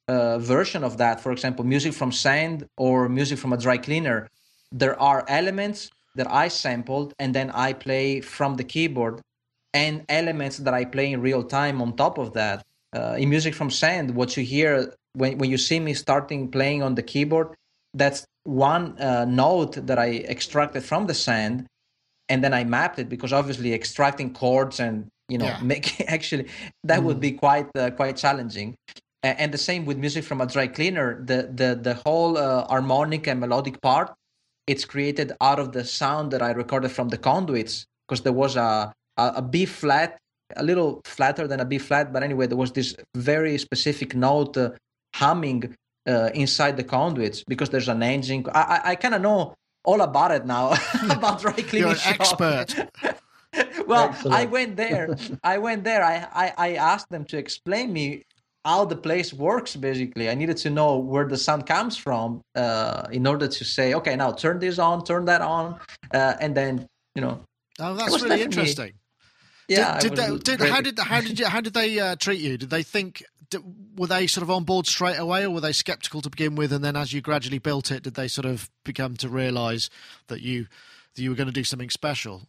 uh, 0.08 0.38
version 0.38 0.84
of 0.84 0.98
that, 0.98 1.20
for 1.20 1.32
example, 1.32 1.64
music 1.64 1.92
from 1.92 2.12
sand 2.12 2.68
or 2.76 3.08
music 3.08 3.38
from 3.38 3.52
a 3.52 3.56
dry 3.56 3.78
cleaner, 3.78 4.28
there 4.72 5.00
are 5.00 5.24
elements 5.28 5.90
that 6.14 6.30
I 6.30 6.48
sampled 6.48 7.12
and 7.18 7.34
then 7.34 7.50
I 7.50 7.72
play 7.72 8.20
from 8.20 8.56
the 8.56 8.64
keyboard 8.64 9.20
and 9.74 10.04
elements 10.08 10.58
that 10.58 10.72
I 10.72 10.84
play 10.84 11.12
in 11.12 11.20
real 11.20 11.42
time 11.42 11.82
on 11.82 11.96
top 11.96 12.18
of 12.18 12.32
that. 12.34 12.64
Uh, 12.94 13.16
in 13.18 13.28
music 13.28 13.54
from 13.54 13.70
sand, 13.70 14.14
what 14.14 14.36
you 14.36 14.44
hear 14.44 14.94
when, 15.12 15.38
when 15.38 15.50
you 15.50 15.58
see 15.58 15.80
me 15.80 15.92
starting 15.92 16.50
playing 16.50 16.82
on 16.82 16.94
the 16.94 17.02
keyboard, 17.02 17.54
that's 17.92 18.24
one 18.44 18.96
uh, 18.98 19.24
note 19.24 19.86
that 19.86 19.98
I 19.98 20.24
extracted 20.28 20.84
from 20.84 21.06
the 21.06 21.14
sand 21.14 21.66
and 22.28 22.42
then 22.42 22.54
I 22.54 22.64
mapped 22.64 22.98
it 22.98 23.08
because 23.08 23.32
obviously 23.32 23.74
extracting 23.74 24.32
chords 24.32 24.80
and 24.80 25.08
you 25.28 25.38
know 25.38 25.46
yeah. 25.46 25.60
making 25.62 26.06
actually 26.06 26.46
that 26.84 27.00
mm. 27.00 27.04
would 27.04 27.20
be 27.20 27.32
quite 27.32 27.68
uh, 27.76 27.90
quite 27.90 28.16
challenging 28.16 28.76
and 29.38 29.52
the 29.52 29.58
same 29.58 29.84
with 29.84 29.98
music 29.98 30.24
from 30.24 30.40
a 30.40 30.46
dry 30.46 30.66
cleaner. 30.66 31.22
The 31.22 31.50
the 31.52 31.78
the 31.80 31.94
whole 31.94 32.38
uh, 32.38 32.66
harmonic 32.66 33.26
and 33.26 33.40
melodic 33.40 33.80
part 33.80 34.14
it's 34.66 34.84
created 34.84 35.32
out 35.40 35.58
of 35.58 35.72
the 35.72 35.84
sound 35.84 36.30
that 36.32 36.42
i 36.42 36.50
recorded 36.50 36.90
from 36.90 37.08
the 37.08 37.18
conduits 37.18 37.86
because 38.06 38.22
there 38.22 38.32
was 38.32 38.56
a, 38.56 38.92
a, 39.16 39.32
a 39.36 39.42
b 39.42 39.64
flat 39.64 40.18
a 40.56 40.62
little 40.62 41.00
flatter 41.04 41.46
than 41.46 41.60
a 41.60 41.64
b 41.64 41.78
flat 41.78 42.12
but 42.12 42.22
anyway 42.22 42.46
there 42.46 42.56
was 42.56 42.72
this 42.72 42.94
very 43.14 43.58
specific 43.58 44.14
note 44.14 44.56
uh, 44.56 44.70
humming 45.14 45.74
uh, 46.08 46.30
inside 46.34 46.76
the 46.76 46.84
conduits 46.84 47.42
because 47.48 47.70
there's 47.70 47.88
an 47.88 48.02
engine. 48.02 48.44
I 48.54 48.60
i, 48.60 48.90
I 48.90 48.94
kind 48.94 49.14
of 49.14 49.22
know 49.22 49.54
all 49.84 50.00
about 50.02 50.30
it 50.30 50.46
now 50.46 50.74
about 51.10 51.40
dry 51.40 51.52
cleaning 51.52 51.88
you're 51.88 51.90
an 51.90 52.20
expert. 52.20 52.74
Well 53.86 54.10
Excellent. 54.10 54.36
i 54.36 54.44
went 54.44 54.76
there. 54.76 55.16
I 55.42 55.56
went 55.58 55.84
there. 55.84 56.02
I, 56.04 56.26
I 56.44 56.52
i 56.58 56.68
asked 56.74 57.08
them 57.08 57.24
to 57.26 57.38
explain 57.38 57.92
me 57.92 58.24
how 58.66 58.84
the 58.84 58.96
place 58.96 59.32
works 59.32 59.76
basically 59.76 60.28
i 60.28 60.34
needed 60.34 60.56
to 60.56 60.68
know 60.68 60.98
where 60.98 61.26
the 61.26 61.36
sound 61.36 61.66
comes 61.66 61.96
from 61.96 62.42
uh, 62.56 63.06
in 63.12 63.26
order 63.26 63.46
to 63.46 63.64
say 63.64 63.94
okay 63.94 64.16
now 64.16 64.30
turn 64.32 64.58
this 64.58 64.78
on 64.78 65.04
turn 65.04 65.24
that 65.24 65.40
on 65.40 65.78
uh, 66.12 66.34
and 66.40 66.54
then 66.56 66.86
you 67.14 67.22
know 67.22 67.40
oh 67.78 67.94
that's 67.94 68.20
really 68.22 68.42
interesting 68.42 68.92
yeah. 69.68 69.98
Did, 69.98 70.14
did 70.14 70.18
they, 70.18 70.38
did, 70.38 70.60
how 70.60 70.80
did 70.80 70.98
how 70.98 71.20
did 71.20 71.40
you, 71.40 71.46
how 71.46 71.60
did 71.60 71.74
they 71.74 71.98
uh, 71.98 72.16
treat 72.16 72.40
you? 72.40 72.56
Did 72.56 72.70
they 72.70 72.82
think 72.82 73.24
did, 73.50 73.62
were 73.96 74.06
they 74.06 74.26
sort 74.26 74.42
of 74.42 74.50
on 74.50 74.64
board 74.64 74.86
straight 74.86 75.18
away, 75.18 75.44
or 75.44 75.50
were 75.50 75.60
they 75.60 75.72
skeptical 75.72 76.22
to 76.22 76.30
begin 76.30 76.54
with, 76.54 76.72
and 76.72 76.84
then 76.84 76.96
as 76.96 77.12
you 77.12 77.20
gradually 77.20 77.58
built 77.58 77.90
it, 77.90 78.02
did 78.02 78.14
they 78.14 78.28
sort 78.28 78.44
of 78.44 78.70
become 78.84 79.16
to 79.18 79.28
realise 79.28 79.90
that 80.28 80.40
you 80.40 80.66
that 81.14 81.22
you 81.22 81.30
were 81.30 81.36
going 81.36 81.48
to 81.48 81.52
do 81.52 81.64
something 81.64 81.90
special? 81.90 82.42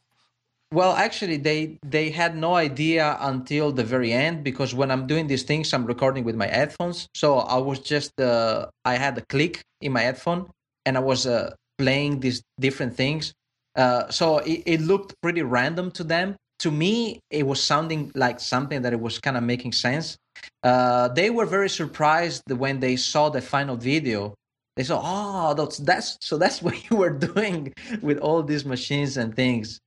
Well, 0.74 0.93
actually, 0.93 1.38
they 1.38 1.78
they 1.86 2.09
had 2.09 2.36
no 2.36 2.55
idea 2.55 3.18
until 3.22 3.72
the 3.72 3.86
very 3.86 4.11
end 4.11 4.43
because 4.43 4.76
when 4.76 4.91
I'm 4.91 5.07
doing 5.07 5.28
these 5.28 5.43
things, 5.43 5.74
I'm 5.74 5.86
recording 5.86 6.26
with 6.26 6.36
my 6.36 6.47
headphones. 6.47 7.07
So 7.15 7.38
I 7.39 7.57
was 7.57 7.80
just 7.80 8.20
uh, 8.20 8.68
I 8.84 8.95
had 8.95 9.18
a 9.18 9.22
click 9.30 9.61
in 9.80 9.93
my 9.93 10.01
headphone, 10.01 10.49
and 10.86 10.97
I 10.97 10.99
was 10.99 11.26
uh, 11.26 11.55
playing 11.78 12.20
these 12.20 12.41
different 12.59 12.97
things. 12.97 13.34
Uh, 13.78 14.09
so 14.09 14.39
it, 14.39 14.63
it 14.65 14.82
looked 14.82 15.13
pretty 15.22 15.41
random 15.41 15.89
to 15.91 16.03
them. 16.03 16.36
To 16.59 16.72
me, 16.72 17.22
it 17.30 17.47
was 17.47 17.63
sounding 17.63 18.11
like 18.13 18.41
something 18.41 18.82
that 18.82 18.91
it 18.91 18.99
was 18.99 19.20
kind 19.20 19.38
of 19.38 19.43
making 19.43 19.72
sense. 19.72 20.18
Uh, 20.63 21.07
they 21.07 21.30
were 21.30 21.45
very 21.45 21.70
surprised 21.70 22.43
when 22.51 22.82
they 22.82 22.97
saw 22.97 23.30
the 23.30 23.41
final 23.41 23.78
video. 23.78 24.34
They 24.76 24.84
saw, 24.84 24.99
oh, 25.01 25.53
that's 25.53 25.78
that's 25.78 26.18
so 26.20 26.38
that's 26.38 26.61
what 26.65 26.89
you 26.89 26.97
were 26.97 27.11
doing 27.11 27.72
with 28.01 28.18
all 28.18 28.43
these 28.43 28.65
machines 28.65 29.15
and 29.15 29.34
things 29.34 29.80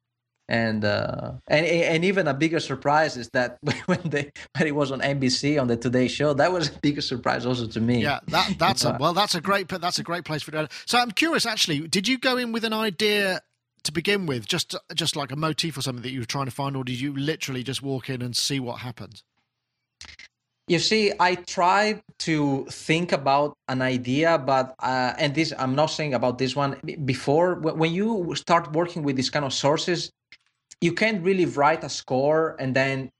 and 0.50 0.84
uh, 0.84 1.32
and 1.46 1.64
and 1.64 2.04
even 2.04 2.26
a 2.26 2.34
bigger 2.34 2.58
surprise 2.58 3.16
is 3.16 3.30
that 3.30 3.58
when 3.86 4.00
they 4.04 4.32
when 4.58 4.66
it 4.66 4.74
was 4.74 4.90
on 4.90 5.00
NBC 5.00 5.60
on 5.60 5.68
the 5.68 5.76
Today 5.76 6.08
Show, 6.08 6.34
that 6.34 6.52
was 6.52 6.68
a 6.68 6.72
bigger 6.80 7.00
surprise 7.00 7.46
also 7.46 7.68
to 7.68 7.80
me. 7.80 8.02
Yeah, 8.02 8.18
that 8.28 8.54
that's 8.58 8.84
a 8.84 8.96
well, 9.00 9.14
that's 9.14 9.34
a 9.34 9.40
great 9.40 9.68
that's 9.68 10.00
a 10.00 10.02
great 10.02 10.24
place 10.24 10.42
for 10.42 10.54
it. 10.54 10.72
So 10.86 10.98
I'm 10.98 11.12
curious, 11.12 11.46
actually, 11.46 11.86
did 11.86 12.08
you 12.08 12.18
go 12.18 12.36
in 12.36 12.52
with 12.52 12.64
an 12.64 12.72
idea 12.72 13.40
to 13.84 13.92
begin 13.92 14.26
with, 14.26 14.46
just 14.46 14.74
just 14.94 15.14
like 15.14 15.30
a 15.30 15.36
motif 15.36 15.78
or 15.78 15.82
something 15.82 16.02
that 16.02 16.10
you 16.10 16.20
were 16.20 16.26
trying 16.26 16.46
to 16.46 16.50
find, 16.50 16.76
or 16.76 16.82
did 16.82 17.00
you 17.00 17.16
literally 17.16 17.62
just 17.62 17.80
walk 17.80 18.10
in 18.10 18.20
and 18.20 18.36
see 18.36 18.58
what 18.58 18.80
happened? 18.80 19.22
You 20.66 20.78
see, 20.78 21.12
I 21.18 21.34
tried 21.34 22.02
to 22.20 22.64
think 22.70 23.10
about 23.10 23.54
an 23.66 23.82
idea, 23.82 24.38
but 24.38 24.74
uh, 24.80 25.14
and 25.18 25.34
this 25.34 25.52
I'm 25.58 25.76
not 25.76 25.86
saying 25.86 26.14
about 26.14 26.38
this 26.38 26.56
one 26.56 26.76
before. 27.04 27.54
When 27.54 27.92
you 27.92 28.34
start 28.34 28.72
working 28.72 29.04
with 29.04 29.14
these 29.16 29.30
kind 29.30 29.44
of 29.44 29.52
sources, 29.52 30.10
you 30.80 30.92
can't 30.92 31.22
really 31.22 31.46
write 31.46 31.84
a 31.84 31.88
score 31.88 32.56
and 32.58 32.74
then 32.74 33.10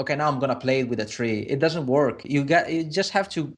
okay 0.00 0.14
now 0.14 0.28
i'm 0.28 0.38
gonna 0.38 0.56
play 0.56 0.80
it 0.80 0.88
with 0.88 1.00
a 1.00 1.06
tree 1.06 1.40
it 1.40 1.58
doesn't 1.58 1.86
work. 1.86 2.22
You 2.24 2.44
got 2.44 2.70
you 2.70 2.84
just 2.84 3.10
have 3.12 3.28
to 3.30 3.52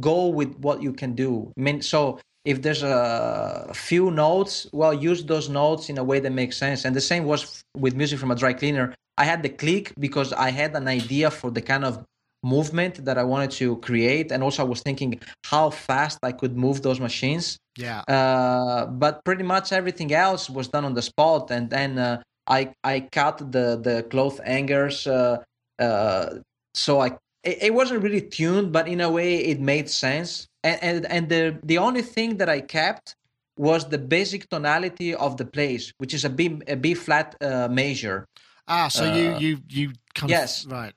go 0.00 0.28
with 0.28 0.56
what 0.58 0.82
you 0.82 0.92
can 0.92 1.14
do. 1.14 1.52
I 1.56 1.60
mean 1.60 1.82
so 1.82 2.18
if 2.44 2.62
there's 2.62 2.82
a 2.82 3.70
few 3.74 4.10
notes 4.10 4.66
well 4.72 4.94
use 4.94 5.24
those 5.24 5.48
notes 5.48 5.88
in 5.88 5.98
a 5.98 6.04
way 6.04 6.20
that 6.20 6.32
makes 6.32 6.56
sense. 6.56 6.84
And 6.84 6.96
the 6.96 7.00
same 7.00 7.24
was 7.24 7.62
with 7.76 7.94
music 7.94 8.18
from 8.18 8.30
a 8.30 8.34
dry 8.34 8.52
cleaner. 8.52 8.94
I 9.18 9.24
had 9.24 9.42
the 9.42 9.50
click 9.50 9.92
because 9.98 10.32
i 10.32 10.50
had 10.50 10.74
an 10.74 10.88
idea 10.88 11.30
for 11.30 11.50
the 11.50 11.60
kind 11.60 11.84
of 11.84 12.04
movement 12.42 13.04
that 13.04 13.18
i 13.18 13.22
wanted 13.22 13.50
to 13.52 13.76
create. 13.76 14.32
And 14.32 14.42
also 14.42 14.62
i 14.62 14.66
was 14.66 14.80
thinking 14.80 15.20
how 15.44 15.70
fast 15.70 16.18
i 16.22 16.32
could 16.32 16.56
move 16.56 16.82
those 16.82 17.00
machines. 17.00 17.58
Yeah. 17.76 18.00
Uh, 18.00 18.86
but 18.86 19.24
pretty 19.24 19.44
much 19.44 19.72
everything 19.72 20.12
else 20.12 20.50
was 20.50 20.68
done 20.68 20.84
on 20.84 20.94
the 20.94 21.02
spot. 21.02 21.50
And 21.50 21.70
then 21.70 21.98
uh, 21.98 22.22
I 22.52 22.74
I 22.84 23.00
cut 23.00 23.38
the 23.38 23.66
the 23.86 23.96
cloth 24.10 24.38
hangers, 24.44 25.06
uh, 25.06 25.42
uh, 25.78 26.26
so 26.74 27.00
I 27.00 27.08
it, 27.42 27.56
it, 27.68 27.74
wasn't 27.74 28.02
really 28.02 28.20
tuned, 28.20 28.72
but 28.72 28.86
in 28.86 29.00
a 29.00 29.10
way 29.10 29.30
it 29.52 29.58
made 29.60 29.88
sense. 29.88 30.46
And 30.62 30.78
and 30.82 31.06
and 31.06 31.28
the 31.28 31.58
the 31.64 31.78
only 31.78 32.02
thing 32.02 32.36
that 32.36 32.48
I 32.48 32.60
kept 32.60 33.16
was 33.56 33.88
the 33.88 33.98
basic 33.98 34.48
tonality 34.48 35.14
of 35.14 35.36
the 35.36 35.44
place, 35.44 35.92
which 35.98 36.14
is 36.14 36.24
a 36.24 36.30
B 36.30 36.60
a 36.66 36.76
B 36.76 36.94
flat 36.94 37.36
uh, 37.40 37.68
major. 37.68 38.26
Ah, 38.68 38.88
so 38.88 39.04
you 39.04 39.30
uh, 39.32 39.38
you 39.38 39.58
you 39.68 39.92
kind 40.14 40.30
yes. 40.30 40.64
of 40.64 40.72
right. 40.72 40.94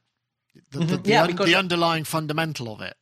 The, 0.72 0.80
the, 0.80 0.98
the, 0.98 1.10
yeah, 1.10 1.24
un, 1.24 1.36
the 1.36 1.56
underlying 1.56 2.06
fundamental 2.06 2.72
of 2.72 2.82
it. 2.82 2.96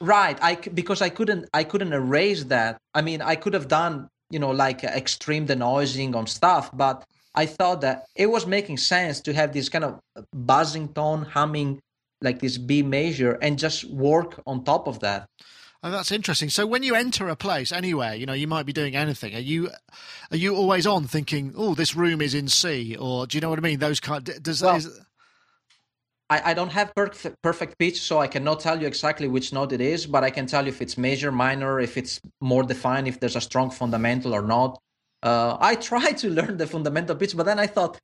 Right, 0.00 0.38
I 0.42 0.54
because 0.54 1.00
I 1.02 1.10
couldn't 1.10 1.48
I 1.54 1.64
couldn't 1.64 1.92
erase 1.92 2.44
that. 2.44 2.80
I 2.94 3.02
mean, 3.02 3.22
I 3.22 3.36
could 3.36 3.54
have 3.54 3.68
done 3.68 4.08
you 4.30 4.38
know 4.38 4.50
like 4.50 4.84
extreme 4.84 5.46
denoising 5.46 6.14
on 6.14 6.26
stuff, 6.26 6.70
but 6.72 7.04
I 7.34 7.46
thought 7.46 7.82
that 7.82 8.06
it 8.16 8.26
was 8.26 8.46
making 8.46 8.78
sense 8.78 9.20
to 9.22 9.32
have 9.32 9.52
this 9.52 9.68
kind 9.68 9.84
of 9.84 10.00
buzzing 10.34 10.88
tone, 10.92 11.22
humming, 11.22 11.80
like 12.20 12.40
this 12.40 12.58
B 12.58 12.82
major, 12.82 13.32
and 13.32 13.58
just 13.58 13.84
work 13.84 14.40
on 14.46 14.64
top 14.64 14.88
of 14.88 15.00
that. 15.00 15.28
Oh, 15.82 15.90
that's 15.90 16.12
interesting. 16.12 16.50
So 16.50 16.66
when 16.66 16.82
you 16.82 16.94
enter 16.94 17.28
a 17.28 17.36
place 17.36 17.72
anywhere, 17.72 18.14
you 18.14 18.26
know, 18.26 18.34
you 18.34 18.46
might 18.46 18.66
be 18.66 18.72
doing 18.72 18.94
anything. 18.94 19.34
Are 19.34 19.38
you 19.38 19.70
are 20.30 20.36
you 20.36 20.54
always 20.54 20.86
on 20.86 21.06
thinking, 21.06 21.54
"Oh, 21.56 21.74
this 21.74 21.96
room 21.96 22.20
is 22.20 22.34
in 22.34 22.48
C," 22.48 22.96
or 22.96 23.26
do 23.26 23.38
you 23.38 23.40
know 23.40 23.48
what 23.48 23.58
I 23.58 23.62
mean? 23.62 23.78
Those 23.78 23.98
kind. 23.98 24.22
Does 24.42 24.62
well, 24.62 24.76
is... 24.76 25.00
I, 26.28 26.50
I 26.50 26.54
don't 26.54 26.70
have 26.72 26.94
perfect 26.94 27.40
perfect 27.40 27.78
pitch, 27.78 28.00
so 28.02 28.18
I 28.18 28.26
cannot 28.26 28.60
tell 28.60 28.78
you 28.78 28.86
exactly 28.86 29.26
which 29.26 29.54
note 29.54 29.72
it 29.72 29.80
is, 29.80 30.06
but 30.06 30.22
I 30.22 30.28
can 30.30 30.46
tell 30.46 30.64
you 30.64 30.68
if 30.68 30.82
it's 30.82 30.98
major, 30.98 31.32
minor, 31.32 31.80
if 31.80 31.96
it's 31.96 32.20
more 32.42 32.62
defined, 32.62 33.08
if 33.08 33.18
there's 33.18 33.36
a 33.36 33.40
strong 33.40 33.70
fundamental 33.70 34.34
or 34.34 34.42
not. 34.42 34.78
Uh, 35.22 35.56
I 35.60 35.74
tried 35.74 36.16
to 36.18 36.30
learn 36.30 36.56
the 36.56 36.66
fundamental 36.66 37.16
pitch, 37.16 37.36
but 37.36 37.44
then 37.46 37.58
I 37.58 37.66
thought, 37.66 38.00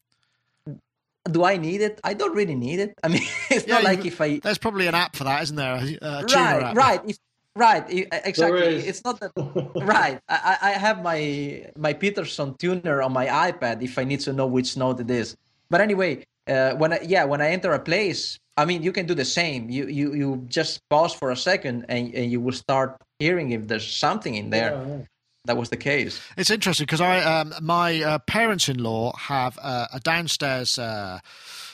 do 1.30 1.44
I 1.44 1.56
need 1.56 1.80
it? 1.80 2.00
I 2.04 2.14
don't 2.14 2.34
really 2.34 2.54
need 2.54 2.78
it. 2.78 2.94
I 3.02 3.08
mean, 3.08 3.22
it's 3.50 3.66
yeah, 3.66 3.74
not 3.74 3.84
like 3.84 4.04
if 4.04 4.20
I. 4.20 4.38
There's 4.38 4.58
probably 4.58 4.86
an 4.86 4.94
app 4.94 5.16
for 5.16 5.24
that, 5.24 5.42
isn't 5.42 5.56
there? 5.56 5.74
Uh, 6.00 6.24
right, 6.34 6.62
app. 6.62 6.76
right. 6.76 7.00
If, 7.06 7.18
right, 7.54 7.84
exactly. 8.24 8.76
It's 8.76 9.02
not 9.04 9.20
that. 9.20 9.32
right. 9.76 10.20
I, 10.28 10.58
I 10.62 10.70
have 10.72 11.02
my 11.02 11.66
my 11.76 11.92
Peterson 11.94 12.54
tuner 12.58 13.02
on 13.02 13.12
my 13.12 13.26
iPad 13.26 13.82
if 13.82 13.98
I 13.98 14.04
need 14.04 14.20
to 14.20 14.32
know 14.32 14.46
which 14.46 14.76
note 14.76 15.00
it 15.00 15.10
is. 15.10 15.36
But 15.68 15.80
anyway, 15.80 16.24
uh, 16.46 16.74
when 16.74 16.92
I, 16.92 17.00
yeah, 17.02 17.24
when 17.24 17.40
I 17.40 17.48
enter 17.50 17.72
a 17.72 17.80
place, 17.80 18.38
I 18.56 18.64
mean, 18.64 18.82
you 18.82 18.92
can 18.92 19.06
do 19.06 19.14
the 19.14 19.24
same. 19.24 19.68
You 19.68 19.86
you 19.88 20.14
you 20.14 20.44
just 20.48 20.80
pause 20.88 21.14
for 21.14 21.30
a 21.30 21.36
second 21.36 21.86
and, 21.88 22.14
and 22.14 22.30
you 22.30 22.40
will 22.40 22.52
start 22.52 23.00
hearing 23.18 23.50
if 23.50 23.66
there's 23.66 23.86
something 23.86 24.34
in 24.34 24.50
there. 24.50 24.72
Yeah, 24.72 24.96
yeah 24.98 25.04
that 25.46 25.56
was 25.56 25.70
the 25.70 25.76
case. 25.76 26.20
It's 26.36 26.50
interesting 26.50 26.84
because 26.84 27.00
I, 27.00 27.20
um, 27.20 27.54
my 27.60 28.02
uh, 28.02 28.18
parents-in-law 28.20 29.16
have 29.16 29.58
uh, 29.62 29.86
a 29.92 30.00
downstairs, 30.00 30.78
uh, 30.78 31.20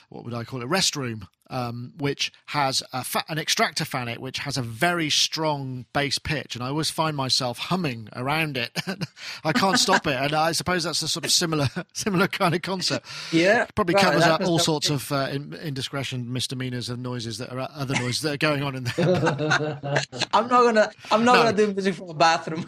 what 0.09 0.25
would 0.25 0.35
I 0.35 0.45
call 0.45 0.63
it, 0.63 0.69
restroom, 0.69 1.27
um, 1.53 1.93
which 1.99 2.33
has 2.47 2.83
fa- 3.05 3.25
an 3.29 3.39
extractor 3.39 3.85
fan 3.85 4.09
it, 4.09 4.21
which 4.21 4.39
has 4.39 4.57
a 4.57 4.63
very 4.63 5.11
strong 5.11 5.85
bass 5.93 6.19
pitch, 6.19 6.55
and 6.57 6.65
I 6.65 6.69
always 6.69 6.91
find 6.91 7.15
myself 7.15 7.59
humming 7.59 8.09
around 8.17 8.57
it. 8.57 8.77
I 9.45 9.53
can't 9.53 9.79
stop 9.79 10.07
it, 10.07 10.17
and 10.17 10.33
I 10.33 10.53
suppose 10.53 10.85
that's 10.85 11.03
a 11.03 11.09
sort 11.09 11.27
of 11.27 11.31
similar, 11.31 11.69
similar 11.93 12.27
kind 12.27 12.55
of 12.55 12.63
concept. 12.63 13.07
Yeah, 13.31 13.67
probably 13.75 13.95
right, 13.95 14.05
covers 14.05 14.23
up 14.23 14.41
all 14.41 14.59
sorts 14.59 14.89
of 14.89 15.13
uh, 15.13 15.29
indiscretion, 15.63 16.33
misdemeanors, 16.33 16.89
and 16.89 17.03
noises 17.03 17.37
that 17.39 17.53
are 17.53 17.69
other 17.75 17.95
noises 17.95 18.23
that 18.23 18.33
are 18.33 18.39
going 18.39 18.63
on 18.63 18.75
in 18.75 18.85
there. 18.85 19.81
I'm 20.33 20.49
not 20.49 20.63
gonna, 20.63 20.91
I'm 21.11 21.25
not 21.25 21.35
no. 21.35 21.43
gonna 21.43 21.57
do 21.57 21.75
music 21.75 21.95
from 21.95 22.09
a 22.09 22.15
bathroom 22.15 22.67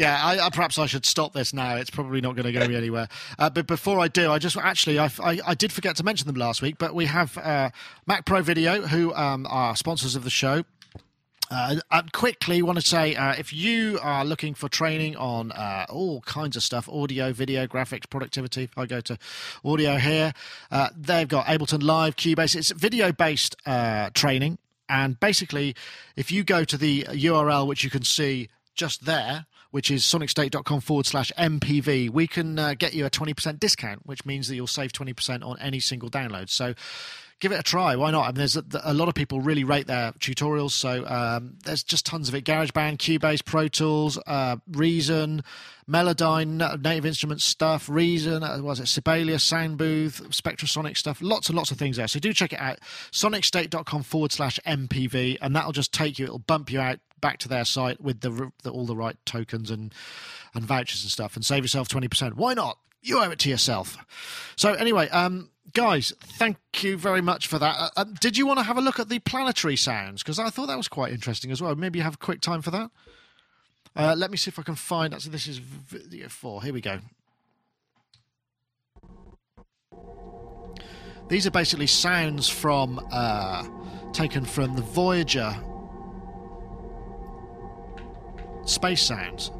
yeah, 0.00 0.18
I, 0.24 0.46
I, 0.46 0.48
perhaps 0.48 0.78
I 0.78 0.86
should 0.86 1.04
stop 1.04 1.34
this 1.34 1.52
now. 1.52 1.76
It's 1.76 1.90
probably 1.90 2.22
not 2.22 2.34
going 2.34 2.46
to 2.46 2.52
go 2.52 2.74
anywhere. 2.74 3.06
Uh, 3.38 3.50
but 3.50 3.66
before 3.66 4.00
I 4.00 4.08
do, 4.08 4.32
I 4.32 4.38
just 4.38 4.56
actually 4.56 4.98
I, 4.98 5.10
I, 5.22 5.40
I, 5.48 5.54
did 5.54 5.72
forget 5.72 5.94
to 5.96 6.04
mention 6.04 6.26
them 6.26 6.36
last 6.36 6.62
week, 6.62 6.78
but 6.78 6.94
we 6.94 7.04
have 7.04 7.36
uh, 7.36 7.68
Mac 8.06 8.24
Pro 8.24 8.40
Video, 8.40 8.80
who 8.80 9.12
um, 9.12 9.46
are 9.50 9.76
sponsors 9.76 10.16
of 10.16 10.24
the 10.24 10.30
show. 10.30 10.64
Uh, 11.50 11.76
I 11.90 12.02
quickly 12.14 12.62
want 12.62 12.80
to 12.80 12.86
say 12.86 13.14
uh, 13.14 13.34
if 13.36 13.52
you 13.52 13.98
are 14.02 14.24
looking 14.24 14.54
for 14.54 14.70
training 14.70 15.16
on 15.16 15.52
uh, 15.52 15.84
all 15.90 16.22
kinds 16.22 16.56
of 16.56 16.62
stuff 16.62 16.88
audio, 16.88 17.34
video, 17.34 17.66
graphics, 17.66 18.08
productivity, 18.08 18.64
if 18.64 18.78
I 18.78 18.86
go 18.86 19.02
to 19.02 19.18
audio 19.62 19.96
here, 19.98 20.32
uh, 20.70 20.88
they've 20.96 21.28
got 21.28 21.44
Ableton 21.44 21.82
Live, 21.82 22.16
Cubase. 22.16 22.56
It's 22.56 22.70
video 22.70 23.12
based 23.12 23.54
uh, 23.66 24.08
training. 24.14 24.56
And 24.88 25.20
basically, 25.20 25.76
if 26.16 26.32
you 26.32 26.42
go 26.42 26.64
to 26.64 26.78
the 26.78 27.02
URL, 27.02 27.66
which 27.66 27.84
you 27.84 27.90
can 27.90 28.02
see 28.02 28.48
just 28.74 29.04
there, 29.04 29.44
which 29.70 29.90
is 29.90 30.02
sonicstate.com 30.02 30.80
forward 30.80 31.06
slash 31.06 31.32
MPV, 31.38 32.10
we 32.10 32.26
can 32.26 32.58
uh, 32.58 32.74
get 32.74 32.94
you 32.94 33.06
a 33.06 33.10
20% 33.10 33.58
discount, 33.58 34.06
which 34.06 34.24
means 34.24 34.48
that 34.48 34.56
you'll 34.56 34.66
save 34.66 34.92
20% 34.92 35.44
on 35.44 35.58
any 35.60 35.80
single 35.80 36.10
download. 36.10 36.50
So 36.50 36.74
give 37.40 37.52
it 37.52 37.58
a 37.58 37.62
try. 37.62 37.96
Why 37.96 38.10
not? 38.10 38.24
I 38.24 38.26
mean, 38.28 38.34
there's 38.34 38.56
a, 38.56 38.64
a 38.84 38.94
lot 38.94 39.08
of 39.08 39.14
people 39.14 39.40
really 39.40 39.64
rate 39.64 39.86
their 39.86 40.12
tutorials. 40.12 40.72
So 40.72 41.06
um, 41.06 41.56
there's 41.64 41.82
just 41.82 42.06
tons 42.06 42.28
of 42.28 42.34
it 42.34 42.44
GarageBand, 42.44 42.98
Cubase, 42.98 43.44
Pro 43.44 43.66
Tools, 43.68 44.18
uh, 44.26 44.56
Reason, 44.70 45.42
Melodyne, 45.88 46.82
Native 46.82 47.06
Instruments 47.06 47.44
stuff, 47.44 47.88
Reason, 47.88 48.42
uh, 48.42 48.58
was 48.60 48.78
it 48.78 48.86
Sibelius, 48.86 49.48
Soundbooth, 49.48 50.22
Spectrasonic 50.28 50.96
stuff, 50.96 51.20
lots 51.22 51.48
and 51.48 51.56
lots 51.56 51.70
of 51.70 51.78
things 51.78 51.96
there. 51.96 52.06
So 52.06 52.20
do 52.20 52.32
check 52.32 52.52
it 52.52 52.60
out. 52.60 52.78
Sonicstate.com 53.10 54.02
forward 54.02 54.32
slash 54.32 54.60
MPV, 54.66 55.38
and 55.40 55.56
that'll 55.56 55.72
just 55.72 55.92
take 55.92 56.18
you, 56.18 56.26
it'll 56.26 56.38
bump 56.38 56.70
you 56.70 56.80
out 56.80 57.00
back 57.20 57.38
to 57.38 57.48
their 57.48 57.64
site 57.64 58.00
with 58.00 58.20
the, 58.20 58.50
the, 58.62 58.70
all 58.70 58.86
the 58.86 58.96
right 58.96 59.16
tokens 59.24 59.70
and 59.70 59.94
and 60.54 60.64
vouchers 60.64 61.02
and 61.02 61.10
stuff, 61.10 61.36
and 61.36 61.44
save 61.44 61.62
yourself 61.62 61.88
twenty 61.88 62.08
percent. 62.08 62.36
Why 62.36 62.54
not? 62.54 62.78
You 63.02 63.20
owe 63.20 63.30
it 63.30 63.38
to 63.40 63.48
yourself. 63.48 63.96
So 64.56 64.74
anyway, 64.74 65.08
um, 65.08 65.50
guys, 65.72 66.12
thank 66.20 66.58
you 66.82 66.98
very 66.98 67.22
much 67.22 67.46
for 67.46 67.58
that. 67.58 67.76
Uh, 67.78 67.88
uh, 67.96 68.04
did 68.20 68.36
you 68.36 68.46
want 68.46 68.58
to 68.58 68.64
have 68.64 68.76
a 68.76 68.82
look 68.82 68.98
at 68.98 69.08
the 69.08 69.20
planetary 69.20 69.76
sounds? 69.76 70.22
Because 70.22 70.38
I 70.38 70.50
thought 70.50 70.66
that 70.66 70.76
was 70.76 70.88
quite 70.88 71.12
interesting 71.12 71.50
as 71.50 71.62
well. 71.62 71.74
Maybe 71.74 71.98
you 71.98 72.02
have 72.02 72.14
a 72.14 72.18
quick 72.18 72.40
time 72.40 72.60
for 72.60 72.70
that. 72.72 72.90
Uh, 73.96 74.14
let 74.16 74.30
me 74.30 74.36
see 74.36 74.50
if 74.50 74.58
I 74.58 74.62
can 74.62 74.74
find. 74.74 75.12
that. 75.12 75.22
So 75.22 75.30
this 75.30 75.46
is 75.46 75.58
video 75.58 76.28
four. 76.28 76.62
Here 76.62 76.74
we 76.74 76.80
go. 76.80 77.00
these 81.30 81.46
are 81.46 81.52
basically 81.52 81.86
sounds 81.86 82.48
from 82.48 83.00
uh, 83.12 83.64
taken 84.12 84.44
from 84.44 84.74
the 84.74 84.82
Voyager 84.82 85.54
space 88.64 89.02
sounds. 89.02 89.50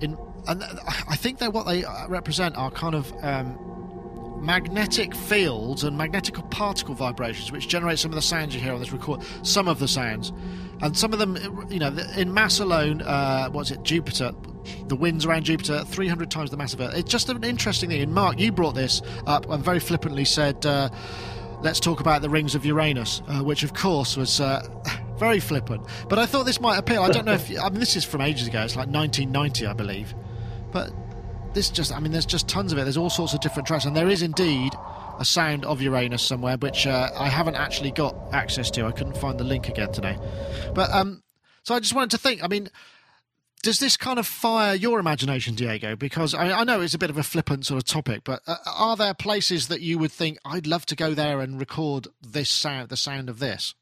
In 0.00 0.16
and 0.48 0.62
I 1.08 1.16
think 1.16 1.38
that 1.38 1.52
what 1.52 1.66
they 1.66 1.84
represent 2.08 2.56
are 2.56 2.70
kind 2.70 2.94
of 2.94 3.12
um, 3.24 3.58
magnetic 4.40 5.14
fields 5.14 5.82
and 5.82 5.98
magnetic 5.98 6.36
particle 6.50 6.94
vibrations, 6.94 7.50
which 7.50 7.66
generate 7.66 7.98
some 7.98 8.12
of 8.12 8.14
the 8.14 8.22
sounds 8.22 8.54
you 8.54 8.60
hear 8.60 8.72
on 8.72 8.78
this 8.78 8.92
record. 8.92 9.22
Some 9.42 9.66
of 9.66 9.80
the 9.80 9.88
sounds, 9.88 10.32
and 10.82 10.96
some 10.96 11.12
of 11.12 11.18
them, 11.18 11.36
you 11.68 11.78
know, 11.78 11.88
in 12.16 12.32
mass 12.32 12.60
alone, 12.60 13.02
uh, 13.02 13.48
what's 13.50 13.70
it, 13.70 13.82
Jupiter? 13.82 14.32
The 14.88 14.96
winds 14.96 15.24
around 15.24 15.44
Jupiter, 15.44 15.84
300 15.84 16.30
times 16.30 16.50
the 16.50 16.56
mass 16.56 16.74
of 16.74 16.80
Earth. 16.80 16.94
It's 16.94 17.10
just 17.10 17.28
an 17.28 17.42
interesting 17.44 17.90
thing. 17.90 18.02
And 18.02 18.12
Mark, 18.12 18.38
you 18.38 18.52
brought 18.52 18.74
this 18.74 19.00
up 19.26 19.48
and 19.48 19.64
very 19.64 19.78
flippantly 19.80 20.24
said, 20.24 20.64
uh, 20.66 20.90
let's 21.62 21.80
talk 21.80 22.00
about 22.00 22.22
the 22.22 22.28
rings 22.28 22.54
of 22.54 22.64
Uranus, 22.64 23.22
uh, 23.28 23.42
which 23.42 23.62
of 23.62 23.74
course 23.74 24.16
was 24.16 24.40
uh, 24.40 24.66
very 25.18 25.40
flippant. 25.40 25.86
But 26.08 26.18
I 26.18 26.26
thought 26.26 26.44
this 26.44 26.60
might 26.60 26.78
appeal. 26.78 27.02
I 27.02 27.10
don't 27.10 27.24
know 27.24 27.32
if, 27.32 27.50
I 27.58 27.68
mean, 27.68 27.80
this 27.80 27.96
is 27.96 28.04
from 28.04 28.20
ages 28.20 28.48
ago. 28.48 28.62
It's 28.62 28.76
like 28.76 28.88
1990, 28.88 29.66
I 29.66 29.72
believe. 29.72 30.14
But 30.72 30.92
this 31.54 31.70
just, 31.70 31.92
I 31.92 32.00
mean, 32.00 32.12
there's 32.12 32.26
just 32.26 32.48
tons 32.48 32.72
of 32.72 32.78
it. 32.78 32.84
There's 32.84 32.96
all 32.96 33.10
sorts 33.10 33.32
of 33.34 33.40
different 33.40 33.66
tracks, 33.66 33.84
and 33.84 33.96
there 33.96 34.08
is 34.08 34.22
indeed 34.22 34.74
a 35.18 35.24
sound 35.24 35.64
of 35.64 35.80
Uranus 35.80 36.22
somewhere, 36.22 36.56
which 36.58 36.86
uh, 36.86 37.10
I 37.16 37.28
haven't 37.28 37.54
actually 37.54 37.90
got 37.90 38.14
access 38.32 38.70
to. 38.72 38.84
I 38.86 38.92
couldn't 38.92 39.16
find 39.16 39.38
the 39.38 39.44
link 39.44 39.68
again 39.68 39.92
today. 39.92 40.18
But 40.74 40.90
um, 40.90 41.22
so 41.62 41.74
I 41.74 41.80
just 41.80 41.94
wanted 41.94 42.10
to 42.10 42.18
think. 42.18 42.44
I 42.44 42.48
mean, 42.48 42.68
does 43.62 43.80
this 43.80 43.96
kind 43.96 44.18
of 44.18 44.26
fire 44.26 44.74
your 44.74 45.00
imagination, 45.00 45.54
Diego? 45.54 45.96
Because 45.96 46.34
I, 46.34 46.50
I 46.60 46.64
know 46.64 46.80
it's 46.80 46.94
a 46.94 46.98
bit 46.98 47.10
of 47.10 47.18
a 47.18 47.22
flippant 47.22 47.66
sort 47.66 47.78
of 47.78 47.84
topic, 47.84 48.22
but 48.24 48.42
uh, 48.46 48.56
are 48.66 48.96
there 48.96 49.14
places 49.14 49.68
that 49.68 49.80
you 49.80 49.98
would 49.98 50.12
think 50.12 50.38
I'd 50.44 50.66
love 50.66 50.86
to 50.86 50.96
go 50.96 51.14
there 51.14 51.40
and 51.40 51.58
record 51.58 52.08
this 52.20 52.50
sound, 52.50 52.90
the 52.90 52.96
sound 52.96 53.28
of 53.28 53.38
this? 53.38 53.74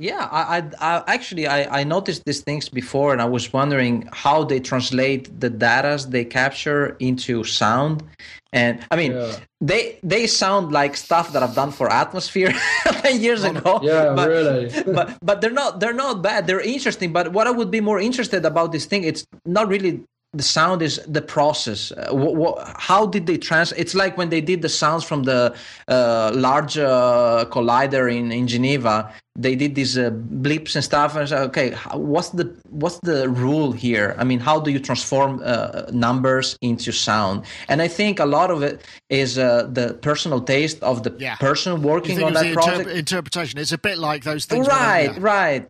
Yeah, 0.00 0.26
I, 0.32 0.56
I, 0.56 0.62
I, 0.80 1.04
actually 1.12 1.46
I, 1.46 1.80
I 1.80 1.84
noticed 1.84 2.24
these 2.24 2.40
things 2.40 2.70
before, 2.70 3.12
and 3.12 3.20
I 3.20 3.26
was 3.26 3.52
wondering 3.52 4.08
how 4.12 4.44
they 4.44 4.58
translate 4.58 5.28
the 5.38 5.50
data 5.50 6.02
they 6.08 6.24
capture 6.24 6.96
into 7.00 7.44
sound. 7.44 8.02
And 8.50 8.80
I 8.90 8.96
mean, 8.96 9.12
yeah. 9.12 9.36
they 9.60 9.98
they 10.02 10.26
sound 10.26 10.72
like 10.72 10.96
stuff 10.96 11.34
that 11.34 11.42
I've 11.42 11.54
done 11.54 11.70
for 11.70 11.92
Atmosphere 11.92 12.54
ten 12.86 13.20
years 13.20 13.44
ago. 13.44 13.80
Yeah, 13.82 14.14
but, 14.16 14.28
really. 14.28 14.72
but 14.86 15.18
but 15.20 15.42
they're 15.42 15.52
not 15.52 15.80
they're 15.80 15.92
not 15.92 16.22
bad. 16.22 16.46
They're 16.46 16.60
interesting. 16.60 17.12
But 17.12 17.32
what 17.32 17.46
I 17.46 17.50
would 17.50 17.70
be 17.70 17.82
more 17.82 18.00
interested 18.00 18.46
about 18.46 18.72
this 18.72 18.86
thing, 18.86 19.04
it's 19.04 19.26
not 19.44 19.68
really 19.68 20.02
the 20.32 20.42
sound 20.42 20.80
is 20.80 21.00
the 21.08 21.22
process. 21.22 21.90
Uh, 21.92 22.14
wh- 22.14 22.36
wh- 22.38 22.72
how 22.78 23.04
did 23.04 23.26
they 23.26 23.36
trans? 23.36 23.72
It's 23.72 23.94
like 23.94 24.16
when 24.16 24.28
they 24.28 24.40
did 24.40 24.62
the 24.62 24.68
sounds 24.68 25.02
from 25.02 25.24
the 25.24 25.54
uh, 25.88 26.30
large 26.34 26.78
uh, 26.78 27.46
collider 27.50 28.08
in, 28.14 28.30
in 28.30 28.46
Geneva. 28.46 29.12
They 29.36 29.56
did 29.56 29.74
these 29.74 29.98
uh, 29.98 30.10
blips 30.10 30.76
and 30.76 30.84
stuff. 30.84 31.16
And 31.16 31.28
said, 31.28 31.42
okay, 31.48 31.70
what's 31.94 32.28
the 32.28 32.54
what's 32.68 33.00
the 33.00 33.28
rule 33.28 33.72
here? 33.72 34.14
I 34.18 34.24
mean, 34.24 34.38
how 34.38 34.60
do 34.60 34.70
you 34.70 34.78
transform 34.78 35.40
uh, 35.44 35.86
numbers 35.92 36.56
into 36.60 36.92
sound? 36.92 37.44
And 37.68 37.82
I 37.82 37.88
think 37.88 38.20
a 38.20 38.26
lot 38.26 38.50
of 38.52 38.62
it 38.62 38.86
is 39.08 39.36
uh, 39.36 39.68
the 39.72 39.94
personal 39.94 40.40
taste 40.40 40.80
of 40.82 41.02
the 41.02 41.14
yeah. 41.18 41.36
person 41.36 41.82
working 41.82 42.22
on 42.22 42.34
that 42.34 42.52
project. 42.52 42.88
Interpretation. 42.90 43.58
It's 43.58 43.72
a 43.72 43.78
bit 43.78 43.98
like 43.98 44.22
those 44.22 44.44
things. 44.44 44.68
Right, 44.68 45.16
right. 45.18 45.66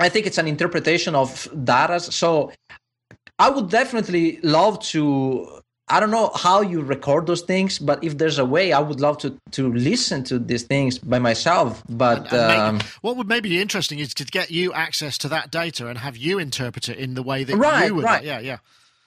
I 0.00 0.08
think 0.08 0.26
it's 0.26 0.38
an 0.38 0.48
interpretation 0.48 1.14
of 1.14 1.48
data. 1.62 2.00
So 2.00 2.50
I 3.44 3.50
would 3.50 3.68
definitely 3.68 4.38
love 4.42 4.80
to. 4.94 5.60
I 5.86 6.00
don't 6.00 6.10
know 6.10 6.30
how 6.34 6.62
you 6.62 6.80
record 6.80 7.26
those 7.26 7.42
things, 7.42 7.78
but 7.78 8.02
if 8.02 8.16
there's 8.16 8.38
a 8.38 8.44
way, 8.44 8.72
I 8.72 8.80
would 8.80 9.00
love 9.00 9.18
to 9.18 9.38
to 9.50 9.70
listen 9.70 10.24
to 10.24 10.38
these 10.38 10.62
things 10.62 10.98
by 10.98 11.18
myself. 11.18 11.82
But 11.86 12.20
and, 12.20 12.26
and 12.32 12.60
um, 12.60 12.76
maybe, 12.76 12.86
what 13.02 13.18
would 13.18 13.28
maybe 13.28 13.50
be 13.50 13.60
interesting 13.60 13.98
is 13.98 14.14
to 14.14 14.24
get 14.24 14.50
you 14.50 14.72
access 14.72 15.18
to 15.18 15.28
that 15.28 15.50
data 15.50 15.88
and 15.88 15.98
have 15.98 16.16
you 16.16 16.38
interpret 16.38 16.88
it 16.88 16.96
in 16.96 17.12
the 17.12 17.22
way 17.22 17.44
that 17.44 17.54
right, 17.54 17.88
you 17.88 17.96
would. 17.96 18.04
Right. 18.04 18.24
Yeah, 18.24 18.40
yeah. 18.40 18.58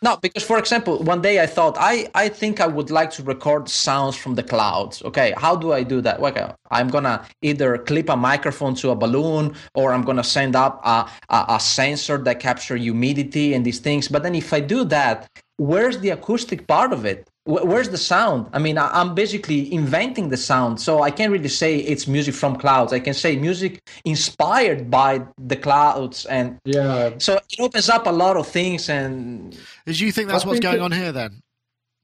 No, 0.03 0.15
because 0.21 0.43
for 0.43 0.59
example, 0.59 0.99
one 0.99 1.21
day 1.21 1.41
I 1.41 1.47
thought 1.47 1.75
I 1.79 2.07
I 2.13 2.29
think 2.29 2.61
I 2.61 2.67
would 2.67 2.91
like 2.91 3.09
to 3.11 3.23
record 3.23 3.67
sounds 3.67 4.15
from 4.15 4.35
the 4.35 4.43
clouds. 4.43 5.01
Okay, 5.03 5.33
how 5.37 5.55
do 5.55 5.73
I 5.73 5.81
do 5.81 6.01
that? 6.01 6.19
Okay, 6.19 6.51
I'm 6.69 6.89
gonna 6.89 7.25
either 7.41 7.79
clip 7.79 8.09
a 8.09 8.15
microphone 8.15 8.75
to 8.75 8.91
a 8.91 8.95
balloon, 8.95 9.55
or 9.73 9.93
I'm 9.93 10.03
gonna 10.03 10.23
send 10.23 10.55
up 10.55 10.81
a, 10.85 11.09
a, 11.29 11.45
a 11.57 11.59
sensor 11.59 12.19
that 12.19 12.39
capture 12.39 12.75
humidity 12.75 13.55
and 13.55 13.65
these 13.65 13.79
things. 13.79 14.07
But 14.07 14.21
then 14.21 14.35
if 14.35 14.53
I 14.53 14.59
do 14.59 14.83
that, 14.85 15.27
where's 15.57 15.97
the 15.99 16.09
acoustic 16.11 16.67
part 16.67 16.93
of 16.93 17.03
it? 17.05 17.27
Where's 17.47 17.89
the 17.89 17.97
sound? 17.97 18.49
I 18.53 18.59
mean 18.59 18.77
i'm 18.77 19.15
basically 19.15 19.73
inventing 19.73 20.29
the 20.29 20.37
sound 20.37 20.79
so 20.79 21.01
i 21.01 21.09
can't 21.11 21.31
really 21.31 21.49
say 21.49 21.77
it's 21.77 22.07
music 22.07 22.35
from 22.35 22.55
clouds. 22.57 22.93
I 22.93 22.99
can 22.99 23.13
say 23.13 23.35
music 23.35 23.81
inspired 24.05 24.91
by 24.91 25.25
the 25.37 25.55
clouds 25.55 26.25
and 26.25 26.59
yeah. 26.65 27.11
So 27.17 27.37
it 27.49 27.59
opens 27.59 27.89
up 27.89 28.05
a 28.07 28.11
lot 28.11 28.37
of 28.37 28.47
things 28.47 28.89
and 28.89 29.57
as 29.85 29.99
you 30.01 30.11
think 30.11 30.27
that's 30.29 30.43
I 30.43 30.47
what's 30.47 30.59
think 30.59 30.71
going 30.71 30.81
on 30.81 30.91
here 30.91 31.11
then? 31.11 31.41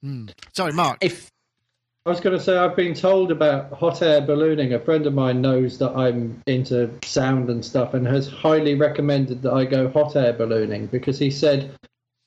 Mm. 0.03 0.33
sorry 0.53 0.73
mark. 0.73 0.97
If 1.01 1.31
I 2.05 2.09
was 2.09 2.19
going 2.19 2.37
to 2.37 2.43
say, 2.43 2.57
I've 2.57 2.75
been 2.75 2.93
told 2.93 3.31
about 3.31 3.71
hot 3.71 4.01
air 4.01 4.19
ballooning. 4.19 4.73
A 4.73 4.79
friend 4.79 5.07
of 5.07 5.13
mine 5.13 5.39
knows 5.39 5.77
that 5.77 5.95
I'm 5.95 6.41
into 6.47 6.91
sound 7.01 7.49
and 7.49 7.63
stuff 7.63 7.93
and 7.93 8.05
has 8.05 8.27
highly 8.27 8.75
recommended 8.75 9.41
that 9.43 9.53
I 9.53 9.63
go 9.63 9.89
hot 9.89 10.17
air 10.17 10.33
ballooning 10.33 10.87
because 10.87 11.17
he 11.17 11.31
said 11.31 11.71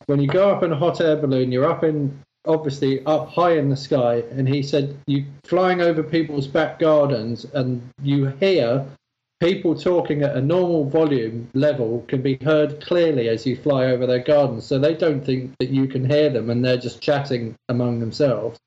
when 0.06 0.18
you 0.18 0.28
go 0.28 0.50
up 0.50 0.62
in 0.62 0.72
a 0.72 0.76
hot 0.76 1.02
air 1.02 1.16
balloon, 1.16 1.52
you're 1.52 1.70
up 1.70 1.84
in 1.84 2.18
obviously 2.46 3.04
up 3.06 3.28
high 3.28 3.52
in 3.52 3.68
the 3.68 3.76
sky, 3.76 4.22
and 4.30 4.48
he 4.48 4.62
said 4.62 4.96
you 5.06 5.24
flying 5.44 5.80
over 5.80 6.02
people's 6.02 6.46
back 6.46 6.78
gardens, 6.78 7.44
and 7.44 7.82
you 8.02 8.26
hear 8.40 8.86
people 9.40 9.78
talking 9.78 10.22
at 10.22 10.36
a 10.36 10.40
normal 10.40 10.88
volume 10.88 11.48
level 11.54 12.04
can 12.08 12.22
be 12.22 12.38
heard 12.42 12.80
clearly 12.80 13.28
as 13.28 13.44
you 13.44 13.54
fly 13.56 13.86
over 13.86 14.06
their 14.06 14.20
gardens. 14.20 14.64
So 14.64 14.78
they 14.78 14.94
don't 14.94 15.24
think 15.24 15.54
that 15.58 15.68
you 15.68 15.86
can 15.88 16.08
hear 16.08 16.30
them, 16.30 16.50
and 16.50 16.64
they're 16.64 16.76
just 16.76 17.02
chatting 17.02 17.54
among 17.68 18.00
themselves. 18.00 18.58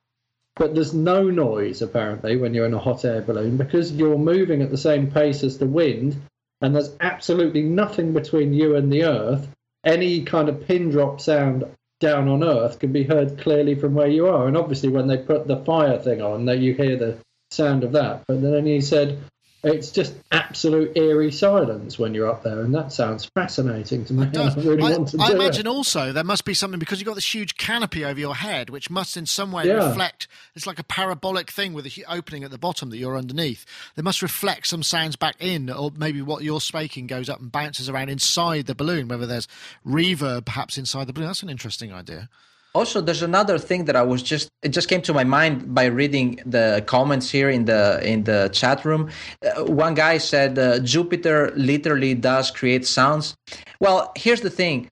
But 0.56 0.76
there's 0.76 0.94
no 0.94 1.24
noise 1.24 1.82
apparently 1.82 2.36
when 2.36 2.54
you're 2.54 2.66
in 2.66 2.74
a 2.74 2.80
hot 2.80 3.06
air 3.06 3.22
balloon 3.22 3.56
because 3.56 3.94
you're 3.94 4.18
moving 4.18 4.62
at 4.62 4.70
the 4.70 4.78
same 4.78 5.10
pace 5.10 5.42
as 5.44 5.58
the 5.58 5.66
wind, 5.66 6.22
and 6.62 6.76
there's 6.76 6.96
absolutely 7.00 7.64
nothing 7.64 8.14
between 8.14 8.54
you 8.54 8.76
and 8.76 8.92
the 8.92 9.06
earth. 9.06 9.48
Any 9.86 10.24
kind 10.24 10.50
of 10.50 10.68
pin 10.68 10.90
drop 10.90 11.22
sound 11.22 11.64
down 12.00 12.28
on 12.28 12.44
Earth 12.44 12.80
can 12.80 12.92
be 12.92 13.04
heard 13.04 13.40
clearly 13.40 13.76
from 13.76 13.94
where 13.94 14.08
you 14.08 14.28
are. 14.28 14.48
And 14.48 14.58
obviously, 14.58 14.90
when 14.90 15.08
they 15.08 15.18
put 15.18 15.48
the 15.48 15.64
fire 15.64 16.00
thing 16.00 16.22
on, 16.22 16.46
that 16.46 16.60
you 16.60 16.74
hear 16.74 16.98
the 16.98 17.18
sound 17.52 17.84
of 17.84 17.92
that. 17.94 18.24
But 18.28 18.42
then 18.42 18.66
he 18.66 18.82
said 18.82 19.20
it's 19.64 19.92
just 19.92 20.16
absolute 20.32 20.96
eerie 20.96 21.32
silence 21.32 22.00
when 22.00 22.14
you're 22.14 22.30
up 22.30 22.44
there, 22.44 22.62
and 22.62 22.74
that 22.74 22.94
sounds 22.94 23.26
fascinating 23.26 24.06
to 24.06 24.14
me. 24.14 24.28
I 24.38 24.54
really 24.56 24.82
I, 24.82 24.98
want 24.98 25.10
to 25.10 25.18
I 25.20 25.32
imagine 25.32 25.68
it. 25.68 25.70
also 25.70 26.14
there 26.14 26.24
must 26.24 26.46
be 26.46 26.54
something 26.54 26.80
because 26.80 27.00
you've 27.00 27.08
got 27.08 27.16
this 27.16 27.34
huge 27.34 27.58
canopy 27.58 28.06
over 28.06 28.20
your 28.20 28.36
head, 28.36 28.70
which 28.70 28.90
must 28.90 29.18
in 29.18 29.26
some 29.26 29.52
way 29.52 29.66
yeah. 29.66 29.90
reflect. 29.90 30.28
It's 30.56 30.66
like 30.66 30.80
a 30.80 30.84
parabolic 30.84 31.52
thing 31.52 31.74
with 31.74 31.86
an 31.86 31.92
opening 32.08 32.46
at 32.46 32.52
the 32.52 32.58
bottom 32.58 32.90
that 32.92 32.98
you're 32.98 33.18
underneath. 33.18 33.66
They 33.96 34.02
must 34.02 34.22
reflect 34.22 34.68
some 34.68 34.84
sounds 34.84 35.18
back 35.18 35.36
in, 35.40 35.70
or 35.70 35.92
maybe 35.96 36.22
what 36.22 36.44
you're 36.44 36.62
speaking 36.62 37.06
goes 37.06 37.30
up 37.30 37.42
and 37.42 37.52
bounces 37.52 37.90
around 37.90 38.10
inside 38.10 38.66
the 38.66 38.76
balloon. 38.76 39.10
Whether 39.10 39.26
there's 39.26 39.48
reverb 39.86 40.46
perhaps 40.46 40.78
inside 40.78 41.08
the 41.08 41.14
balloon. 41.14 41.28
That's 41.28 41.44
an 41.44 41.50
interesting 41.50 41.92
idea 41.92 42.30
also 42.74 43.02
there's 43.02 43.22
another 43.22 43.58
thing 43.58 43.86
that 43.86 43.96
i 43.96 44.02
was 44.02 44.22
just 44.22 44.50
it 44.62 44.70
just 44.70 44.88
came 44.88 45.02
to 45.02 45.14
my 45.14 45.24
mind 45.24 45.74
by 45.74 45.86
reading 45.86 46.40
the 46.46 46.84
comments 46.86 47.30
here 47.30 47.50
in 47.50 47.66
the 47.66 48.00
in 48.04 48.24
the 48.24 48.50
chat 48.54 48.86
room 48.86 49.10
uh, 49.46 49.64
one 49.66 49.94
guy 49.94 50.18
said 50.18 50.58
uh, 50.58 50.80
jupiter 50.80 51.52
literally 51.56 52.14
does 52.14 52.52
create 52.52 52.86
sounds 52.86 53.36
well 53.80 54.12
here's 54.16 54.42
the 54.42 54.50
thing 54.50 54.88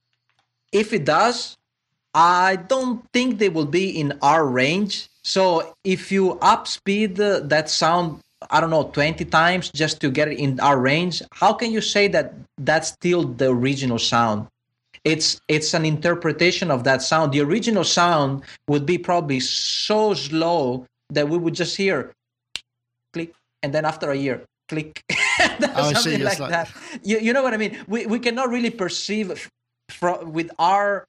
if 0.72 0.92
it 0.92 1.04
does 1.04 1.56
i 2.14 2.56
don't 2.68 3.04
think 3.12 3.38
they 3.38 3.48
will 3.48 3.66
be 3.66 3.88
in 3.88 4.18
our 4.22 4.44
range 4.46 5.08
so 5.22 5.74
if 5.84 6.10
you 6.10 6.34
upspeed 6.36 7.20
uh, 7.20 7.40
that 7.46 7.68
sound 7.68 8.20
I 8.50 8.60
don't 8.60 8.70
know, 8.70 8.84
20 8.84 9.24
times 9.26 9.70
just 9.70 10.00
to 10.00 10.10
get 10.10 10.28
it 10.28 10.38
in 10.38 10.60
our 10.60 10.78
range. 10.78 11.22
How 11.32 11.52
can 11.52 11.72
you 11.72 11.80
say 11.80 12.06
that 12.08 12.34
that's 12.56 12.88
still 12.88 13.24
the 13.24 13.50
original 13.50 13.98
sound? 13.98 14.46
It's 15.08 15.40
it's 15.48 15.74
an 15.74 15.84
interpretation 15.84 16.70
of 16.70 16.84
that 16.84 17.02
sound. 17.02 17.32
The 17.32 17.40
original 17.40 17.84
sound 17.84 18.42
would 18.68 18.84
be 18.84 18.98
probably 18.98 19.40
so 19.40 20.14
slow 20.14 20.86
that 21.10 21.28
we 21.28 21.38
would 21.38 21.54
just 21.54 21.76
hear 21.76 22.12
click 23.12 23.32
and 23.62 23.72
then 23.72 23.84
after 23.84 24.10
a 24.10 24.16
year 24.16 24.44
click. 24.68 25.02
Oh, 25.80 25.92
something 25.92 26.22
like, 26.22 26.38
that. 26.38 26.70
You, 27.04 27.20
you 27.20 27.32
know 27.32 27.42
what 27.42 27.54
i 27.54 27.56
mean? 27.56 27.78
We, 27.86 28.06
we 28.06 28.18
cannot 28.18 28.48
really 28.48 28.70
perceive 28.70 29.48
from, 29.88 30.32
with 30.32 30.50
our 30.58 31.04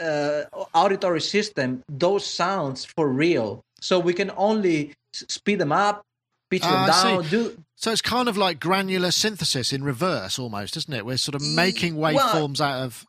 uh, 0.00 0.42
auditory 0.74 1.20
system 1.20 1.82
those 1.88 2.26
sounds 2.26 2.84
for 2.84 3.08
real. 3.08 3.62
So 3.80 4.00
we 4.00 4.12
can 4.12 4.32
only 4.36 4.92
speed 5.12 5.60
them 5.60 5.70
up 5.70 6.02
pitch 6.50 6.62
them 6.62 6.72
uh, 6.72 6.86
down 6.86 7.24
do 7.28 7.56
so 7.76 7.92
it's 7.92 8.02
kind 8.02 8.28
of 8.28 8.36
like 8.36 8.58
granular 8.58 9.10
synthesis 9.10 9.72
in 9.72 9.84
reverse 9.84 10.38
almost 10.38 10.76
isn't 10.76 10.92
it? 10.92 11.06
We're 11.06 11.16
sort 11.16 11.36
of 11.36 11.42
making 11.42 11.94
waveforms 11.94 12.58
well, 12.60 12.68
out 12.68 12.82
of 12.84 13.06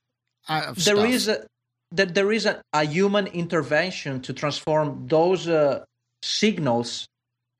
there 0.48 0.74
stuff. 0.74 1.06
is 1.06 1.28
a 1.28 1.46
that 1.94 2.16
there 2.16 2.32
is 2.32 2.46
a, 2.46 2.62
a, 2.74 2.86
human 2.86 3.28
intervention 3.28 4.22
to 4.22 4.34
transform 4.34 5.06
those 5.08 5.48
uh, 5.48 5.84
signals 6.22 7.08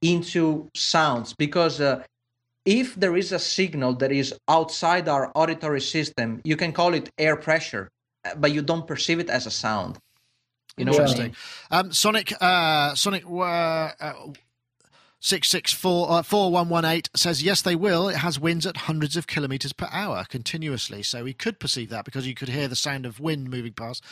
into 0.02 0.70
sounds 0.74 1.34
because 1.38 1.82
uh, 1.82 2.02
if 2.66 2.96
there 2.96 3.18
is 3.18 3.32
a 3.32 3.40
signal 3.40 3.94
that 3.96 4.12
is 4.12 4.34
outside 4.48 5.10
our 5.10 5.32
auditory 5.36 5.82
system, 5.82 6.42
you 6.44 6.56
can 6.56 6.72
call 6.72 6.94
it 6.94 7.10
air 7.18 7.36
pressure, 7.36 7.90
uh, 8.24 8.36
but 8.36 8.52
you 8.52 8.62
don't 8.62 8.88
perceive 8.88 9.20
it 9.20 9.30
as 9.30 9.46
a 9.46 9.52
sound. 9.52 9.98
You 10.78 10.86
know 10.86 10.92
Interesting. 10.92 11.36
I 11.70 11.84
mean? 11.84 11.86
um, 11.88 11.92
Sonic, 11.92 12.34
uh, 12.40 12.96
Sonic, 12.96 13.26
uh, 13.30 13.92
uh 14.00 14.14
664 15.22 16.12
uh, 16.12 16.24
4118 16.24 17.12
says 17.16 17.44
yes 17.44 17.62
they 17.62 17.76
will. 17.76 18.10
It 18.10 18.18
has 18.18 18.40
winds 18.40 18.66
at 18.66 18.76
hundreds 18.78 19.16
of 19.16 19.28
kilometers 19.28 19.72
per 19.72 19.88
hour 19.92 20.26
continuously. 20.28 21.04
So 21.04 21.24
we 21.24 21.34
could 21.34 21.60
perceive 21.60 21.90
that 21.90 22.06
because 22.06 22.28
you 22.28 22.34
could 22.34 22.50
hear 22.50 22.68
the 22.68 22.76
sound 22.76 23.06
of 23.06 23.20
wind 23.20 23.50
moving 23.50 23.74
past. 23.74 24.04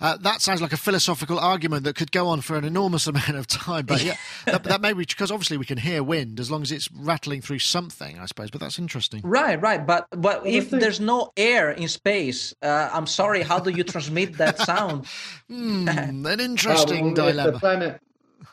Uh, 0.00 0.16
that 0.18 0.40
sounds 0.40 0.60
like 0.62 0.72
a 0.72 0.76
philosophical 0.76 1.38
argument 1.38 1.84
that 1.84 1.94
could 1.94 2.10
go 2.10 2.28
on 2.28 2.40
for 2.40 2.56
an 2.56 2.64
enormous 2.64 3.06
amount 3.12 3.36
of 3.36 3.46
time 3.46 3.86
but 3.86 4.02
yeah 4.02 4.16
that, 4.44 4.64
that 4.64 4.80
may 4.80 4.92
be 4.92 5.04
because 5.04 5.30
obviously 5.30 5.56
we 5.56 5.64
can 5.64 5.78
hear 5.78 6.02
wind 6.02 6.40
as 6.40 6.50
long 6.50 6.62
as 6.62 6.72
it's 6.72 6.90
rattling 6.92 7.40
through 7.40 7.58
something 7.58 8.18
i 8.18 8.26
suppose 8.26 8.50
but 8.50 8.60
that's 8.60 8.78
interesting. 8.78 9.20
Right 9.24 9.60
right 9.60 9.86
but 9.86 10.06
but 10.10 10.46
if 10.46 10.70
there's 10.70 11.00
no 11.00 11.32
air 11.36 11.70
in 11.70 11.88
space 11.88 12.54
uh, 12.62 12.90
i'm 12.92 13.06
sorry 13.06 13.42
how 13.42 13.58
do 13.58 13.70
you 13.70 13.84
transmit 13.84 14.36
that 14.38 14.58
sound? 14.70 15.06
Mm, 15.50 16.32
an 16.32 16.40
interesting 16.50 17.06
well, 17.06 17.14
dilemma. 17.14 17.52
the 17.52 17.58
planet 17.58 18.00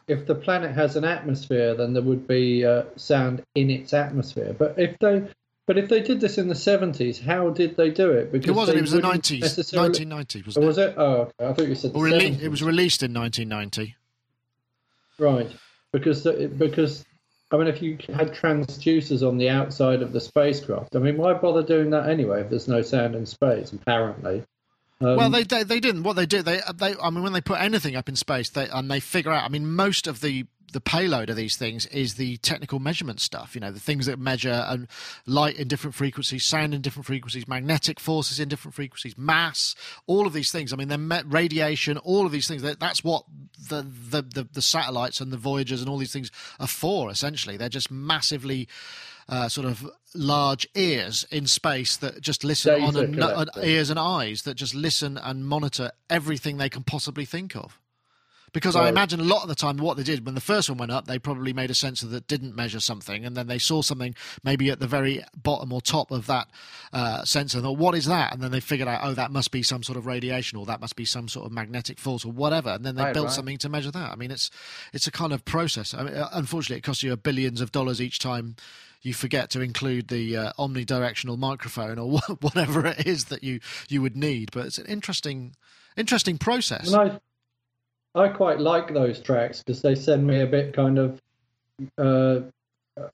if 0.08 0.26
the 0.26 0.36
planet 0.36 0.72
has 0.72 0.96
an 0.96 1.06
atmosphere, 1.06 1.76
then 1.76 1.94
there 1.94 2.04
would 2.04 2.28
be 2.28 2.66
uh, 2.66 2.84
sound 2.96 3.44
in 3.56 3.70
its 3.70 3.94
atmosphere. 3.94 4.56
But 4.58 4.78
if 4.78 4.98
they 5.00 5.28
but 5.66 5.78
if 5.78 5.88
they 5.88 6.02
did 6.02 6.20
this 6.20 6.38
in 6.38 6.50
the 6.50 6.56
70s, 6.56 7.22
how 7.22 7.50
did 7.50 7.78
they 7.78 7.90
do 7.90 8.12
it? 8.12 8.32
Because 8.32 8.50
it 8.50 8.56
wasn't. 8.56 8.78
It 8.80 8.82
was 8.82 8.92
the 8.92 9.02
90s, 9.02 9.42
1990. 9.42 10.44
Wasn't 10.46 10.64
oh, 10.64 10.68
was 10.68 10.78
it? 10.78 10.94
Oh, 10.98 11.14
okay. 11.14 11.32
I 11.40 11.54
thought 11.54 11.68
you 11.68 11.76
said 11.76 11.94
rele- 11.94 12.42
It 12.42 12.50
was 12.50 12.62
released 12.62 13.02
in 13.02 13.14
1990. 13.14 13.96
Right, 15.20 15.50
because 15.92 16.24
because 16.24 17.06
I 17.52 17.58
mean, 17.58 17.68
if 17.68 17.82
you 17.82 17.98
had 18.14 18.34
transducers 18.34 19.26
on 19.26 19.38
the 19.38 19.50
outside 19.50 20.02
of 20.02 20.12
the 20.12 20.20
spacecraft, 20.20 20.96
I 20.96 21.00
mean, 21.00 21.18
why 21.18 21.34
bother 21.34 21.64
doing 21.64 21.92
that 21.92 22.10
anyway 22.10 22.42
if 22.42 22.50
there's 22.50 22.68
no 22.68 22.82
sound 22.82 23.16
in 23.16 23.26
space? 23.26 23.72
Apparently. 23.72 24.44
Um, 25.04 25.18
well, 25.18 25.30
they, 25.30 25.44
they, 25.44 25.64
they 25.64 25.80
didn't. 25.80 26.04
What 26.04 26.16
they 26.16 26.26
did, 26.26 26.46
they 26.46 26.62
they 26.76 26.96
I 27.02 27.10
mean, 27.10 27.24
when 27.24 27.34
they 27.34 27.42
put 27.42 27.60
anything 27.60 27.96
up 27.96 28.10
in 28.10 28.16
space, 28.16 28.50
they 28.50 28.68
and 28.70 28.90
they 28.90 29.00
figure 29.00 29.32
out. 29.32 29.44
I 29.44 29.50
mean, 29.50 29.68
most 29.68 30.08
of 30.08 30.22
the 30.22 30.46
the 30.74 30.82
payload 30.82 31.30
of 31.30 31.36
these 31.36 31.56
things 31.56 31.86
is 31.88 32.16
the 32.16 32.38
technical 32.38 32.80
measurement 32.80 33.22
stuff. 33.22 33.56
You 33.56 33.62
know, 33.62 33.72
the 33.72 33.80
things 33.80 34.08
that 34.08 34.20
measure 34.20 34.66
and 34.68 34.88
light 35.26 35.56
in 35.58 35.68
different 35.68 35.96
frequencies, 35.96 36.46
sound 36.46 36.74
in 36.74 36.82
different 36.82 37.06
frequencies, 37.06 37.48
magnetic 37.48 38.00
forces 38.00 38.40
in 38.40 38.50
different 38.50 38.76
frequencies, 38.76 39.18
mass, 39.18 39.76
all 40.08 40.28
of 40.28 40.34
these 40.34 40.52
things. 40.52 40.74
I 40.74 40.76
mean, 40.76 40.88
they're 40.90 41.24
radiation, 41.26 41.98
all 42.00 42.26
of 42.26 42.32
these 42.32 42.48
things. 42.48 42.64
That's 42.64 43.04
what 43.04 43.24
the, 43.70 43.84
the 43.84 44.22
the 44.24 44.48
the 44.52 44.62
satellites 44.62 45.22
and 45.22 45.32
the 45.32 45.38
Voyagers 45.38 45.80
and 45.80 45.90
all 45.90 45.98
these 45.98 46.14
things 46.14 46.32
are 46.60 46.68
for. 46.68 47.10
Essentially, 47.10 47.56
they're 47.56 47.70
just 47.70 47.92
massively 47.92 48.68
uh, 49.30 49.48
sort 49.48 49.68
of 49.68 49.90
large 50.16 50.68
ears 50.76 51.26
in 51.32 51.48
space 51.48 51.98
that 51.98 52.22
just 52.22 52.44
listen 52.44 52.82
on 52.82 52.96
and, 52.96 53.22
uh, 53.22 53.46
ears 53.62 53.90
and 53.90 54.00
eyes 54.00 54.44
that 54.44 54.56
just 54.56 54.76
listen 54.76 55.18
and 55.18 55.46
monitor 55.46 55.92
everything 56.10 56.58
they 56.58 56.70
can 56.70 56.84
possibly 56.84 57.26
think 57.26 57.56
of. 57.56 57.80
Because 58.54 58.76
right. 58.76 58.86
I 58.86 58.90
imagine 58.90 59.20
a 59.20 59.24
lot 59.24 59.42
of 59.42 59.50
the 59.50 59.56
time, 59.56 59.78
what 59.78 59.98
they 59.98 60.04
did 60.04 60.28
when 60.28 60.36
the 60.36 60.42
first 60.42 60.70
one 60.70 60.78
went 60.78 60.92
up, 60.92 61.08
they 61.08 61.18
probably 61.18 61.54
made 61.54 61.72
a 61.72 61.74
sensor 61.74 62.06
that 62.08 62.28
didn't 62.28 62.56
measure 62.56 62.80
something, 62.80 63.26
and 63.26 63.36
then 63.36 63.48
they 63.48 63.58
saw 63.58 63.82
something 63.82 64.14
maybe 64.44 64.70
at 64.70 64.80
the 64.80 64.86
very 64.86 65.24
bottom 65.36 65.74
or 65.74 65.82
top 65.82 66.12
of 66.12 66.28
that 66.28 66.48
uh, 66.94 67.26
sensor. 67.26 67.58
And 67.58 67.66
thought, 67.66 67.80
"What 67.80 67.96
is 67.96 68.06
that?" 68.06 68.32
And 68.32 68.44
then 68.44 68.52
they 68.52 68.60
figured 68.60 68.88
out, 68.88 69.00
"Oh, 69.02 69.16
that 69.16 69.32
must 69.32 69.50
be 69.50 69.64
some 69.64 69.82
sort 69.82 69.98
of 69.98 70.06
radiation, 70.06 70.60
or 70.60 70.68
that 70.68 70.80
must 70.80 70.96
be 70.96 71.04
some 71.04 71.28
sort 71.28 71.48
of 71.48 71.52
magnetic 71.52 72.00
force, 72.00 72.24
or 72.24 72.32
whatever." 72.32 72.70
And 72.70 72.86
then 72.86 72.96
they 72.96 73.02
right, 73.02 73.14
built 73.14 73.26
right. 73.26 73.34
something 73.34 73.58
to 73.58 73.70
measure 73.70 73.90
that. 73.90 74.12
I 74.12 74.16
mean, 74.16 74.30
it's 74.30 74.52
it's 74.94 75.08
a 75.08 75.12
kind 75.12 75.34
of 75.34 75.44
process. 75.46 75.96
I 75.96 76.04
mean, 76.04 76.14
uh, 76.14 76.30
unfortunately, 76.34 76.78
it 76.78 76.84
costs 76.84 77.02
you 77.02 77.18
billions 77.18 77.60
of 77.60 77.72
dollars 77.72 78.00
each 78.00 78.20
time 78.20 78.56
you 79.04 79.14
forget 79.14 79.50
to 79.52 79.62
include 79.62 80.08
the 80.08 80.36
uh, 80.36 80.54
omnidirectional 80.58 81.38
microphone 81.38 82.00
or 82.00 82.20
whatever 82.42 82.88
it 82.88 83.06
is 83.06 83.26
that 83.26 83.44
you 83.44 83.60
you 83.90 84.02
would 84.02 84.16
need. 84.16 84.50
But 84.52 84.66
it's 84.66 84.78
an 84.78 84.88
interesting 84.88 85.56
interesting 85.96 86.38
process. 86.38 86.92
I, 86.94 87.20
I 88.16 88.30
quite 88.30 88.60
like 88.60 88.94
those 88.94 89.20
tracks 89.20 89.60
because 89.60 89.82
they 89.82 89.96
send 89.96 90.26
me 90.26 90.42
a 90.42 90.48
bit 90.48 90.74
kind 90.74 90.98
of 90.98 91.22
uh, 91.98 92.48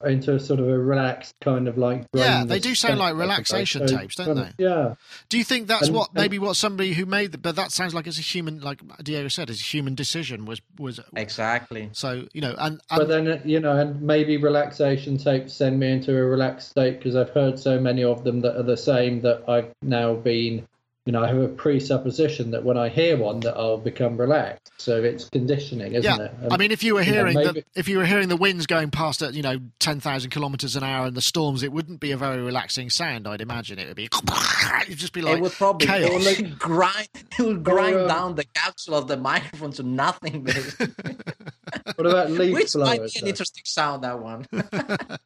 into 0.05 0.35
a 0.35 0.39
sort 0.39 0.59
of 0.59 0.67
a 0.67 0.77
relaxed 0.77 1.33
kind 1.39 1.67
of 1.67 1.77
like 1.77 2.05
yeah 2.13 2.43
they 2.43 2.59
do 2.59 2.75
sound 2.75 2.99
like 2.99 3.15
relaxation 3.15 3.87
so, 3.87 3.97
tapes 3.97 4.15
don't 4.15 4.35
they? 4.35 4.51
yeah. 4.57 4.95
Do 5.29 5.37
you 5.37 5.43
think 5.45 5.67
that's 5.67 5.87
and, 5.87 5.95
what 5.95 6.13
maybe 6.13 6.37
what 6.37 6.57
somebody 6.57 6.93
who 6.93 7.05
made 7.05 7.31
the, 7.31 7.37
but 7.37 7.55
that 7.55 7.71
sounds 7.71 7.93
like 7.93 8.05
it's 8.05 8.19
a 8.19 8.21
human 8.21 8.59
like 8.59 8.81
diego 9.03 9.29
said 9.29 9.49
it's 9.49 9.61
a 9.61 9.63
human 9.63 9.95
decision 9.95 10.45
was 10.45 10.61
was 10.77 10.99
exactly. 11.15 11.89
So 11.93 12.27
you 12.33 12.41
know 12.41 12.55
and, 12.57 12.81
and 12.89 12.99
but 12.99 13.07
then 13.07 13.27
uh, 13.27 13.41
you 13.45 13.61
know 13.61 13.77
and 13.77 14.01
maybe 14.01 14.35
relaxation 14.35 15.17
tapes 15.17 15.53
send 15.53 15.79
me 15.79 15.91
into 15.91 16.17
a 16.17 16.23
relaxed 16.23 16.69
state 16.69 16.97
because 16.97 17.15
i've 17.15 17.29
heard 17.29 17.57
so 17.59 17.79
many 17.79 18.03
of 18.03 18.23
them 18.23 18.41
that 18.41 18.57
are 18.57 18.63
the 18.63 18.77
same 18.77 19.21
that 19.21 19.43
i've 19.47 19.71
now 19.81 20.13
been 20.13 20.67
you 21.05 21.13
know, 21.13 21.23
I 21.23 21.27
have 21.27 21.37
a 21.37 21.47
presupposition 21.47 22.51
that 22.51 22.63
when 22.63 22.77
I 22.77 22.89
hear 22.89 23.17
one, 23.17 23.39
that 23.39 23.55
I'll 23.55 23.77
become 23.77 24.17
relaxed. 24.17 24.71
So 24.77 25.01
it's 25.01 25.29
conditioning, 25.29 25.93
isn't 25.93 26.03
yeah. 26.03 26.25
it? 26.25 26.31
And, 26.41 26.53
I 26.53 26.57
mean, 26.57 26.71
if 26.71 26.83
you 26.83 26.93
were 26.95 27.03
hearing 27.03 27.37
you 27.37 27.45
know, 27.45 27.53
maybe... 27.53 27.65
the, 27.73 27.79
if 27.79 27.87
you 27.87 27.97
were 27.97 28.05
hearing 28.05 28.29
the 28.29 28.35
winds 28.35 28.67
going 28.67 28.91
past 28.91 29.21
at 29.21 29.33
you 29.33 29.41
know 29.41 29.59
ten 29.79 29.99
thousand 29.99 30.29
kilometers 30.29 30.75
an 30.75 30.83
hour 30.83 31.07
and 31.07 31.15
the 31.15 31.21
storms, 31.21 31.63
it 31.63 31.71
wouldn't 31.71 31.99
be 31.99 32.11
a 32.11 32.17
very 32.17 32.41
relaxing 32.41 32.89
sound. 32.89 33.27
I'd 33.27 33.41
imagine 33.41 33.79
it 33.79 33.87
would 33.87 33.95
be. 33.95 34.09
It'd 34.83 34.97
just 34.97 35.13
be 35.13 35.21
like 35.21 35.37
it 35.37 35.41
would 35.41 35.51
probably 35.53 35.87
chaos. 35.87 36.09
It 36.09 36.13
would 36.13 36.49
like 36.49 36.59
grind. 36.59 37.07
It 37.13 37.43
would 37.43 37.63
grind 37.63 37.95
or, 37.95 38.01
um, 38.01 38.07
down 38.07 38.35
the 38.35 38.45
capsule 38.45 38.95
of 38.95 39.07
the 39.07 39.17
microphone 39.17 39.71
to 39.73 39.83
nothing. 39.83 40.45
what 41.95 42.05
about 42.05 42.29
leaf 42.31 42.53
Which 42.53 42.73
blowers? 42.73 42.99
might 42.99 43.13
be 43.13 43.19
an 43.19 43.27
interesting 43.27 43.63
sound. 43.65 44.03
That 44.03 44.19
one. 44.19 44.45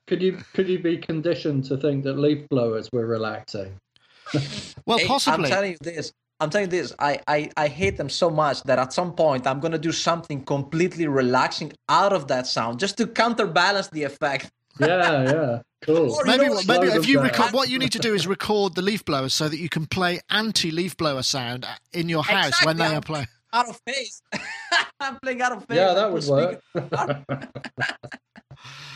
could 0.07 0.21
you 0.21 0.37
could 0.53 0.69
you 0.69 0.79
be 0.79 0.97
conditioned 0.97 1.65
to 1.65 1.77
think 1.77 2.03
that 2.05 2.17
leaf 2.17 2.47
blowers 2.47 2.89
were 2.93 3.05
relaxing? 3.05 3.79
well, 4.85 4.97
hey, 4.97 5.07
possibly. 5.07 5.45
I'm 5.45 5.51
telling 5.51 5.71
you 5.71 5.77
this. 5.81 6.13
I'm 6.39 6.49
telling 6.49 6.67
you 6.67 6.81
this. 6.81 6.93
I, 6.99 7.19
I, 7.27 7.49
I 7.55 7.67
hate 7.67 7.97
them 7.97 8.09
so 8.09 8.29
much 8.29 8.63
that 8.63 8.79
at 8.79 8.91
some 8.91 9.13
point 9.13 9.47
I'm 9.47 9.59
gonna 9.59 9.77
do 9.77 9.91
something 9.91 10.43
completely 10.43 11.07
relaxing 11.07 11.73
out 11.89 12.13
of 12.13 12.27
that 12.27 12.47
sound 12.47 12.79
just 12.79 12.97
to 12.97 13.07
counterbalance 13.07 13.89
the 13.89 14.03
effect. 14.03 14.51
yeah, 14.79 15.23
yeah. 15.23 15.61
Cool. 15.85 16.17
maybe, 16.23 16.45
maybe 16.65 16.87
if 16.87 17.07
you 17.07 17.21
record, 17.21 17.51
what 17.51 17.69
you 17.69 17.77
need 17.77 17.91
to 17.91 17.99
do 17.99 18.13
is 18.13 18.25
record 18.25 18.73
the 18.73 18.81
leaf 18.81 19.03
blowers 19.03 19.33
so 19.33 19.49
that 19.49 19.57
you 19.57 19.67
can 19.67 19.85
play 19.85 20.21
anti-leaf 20.29 20.95
blower 20.95 21.23
sound 21.23 21.67
in 21.91 22.07
your 22.07 22.23
house 22.23 22.47
exactly. 22.47 22.67
when 22.67 22.77
they 22.77 22.95
are 22.95 23.01
playing. 23.01 23.27
Out 23.51 23.69
of 23.69 23.79
phase. 23.85 24.21
I'm 24.99 25.19
playing 25.19 25.41
out 25.41 25.51
of 25.51 25.65
phase. 25.65 25.77
Yeah, 25.77 25.93
that 25.93 26.11
would 26.11 26.25
work. 26.25 26.61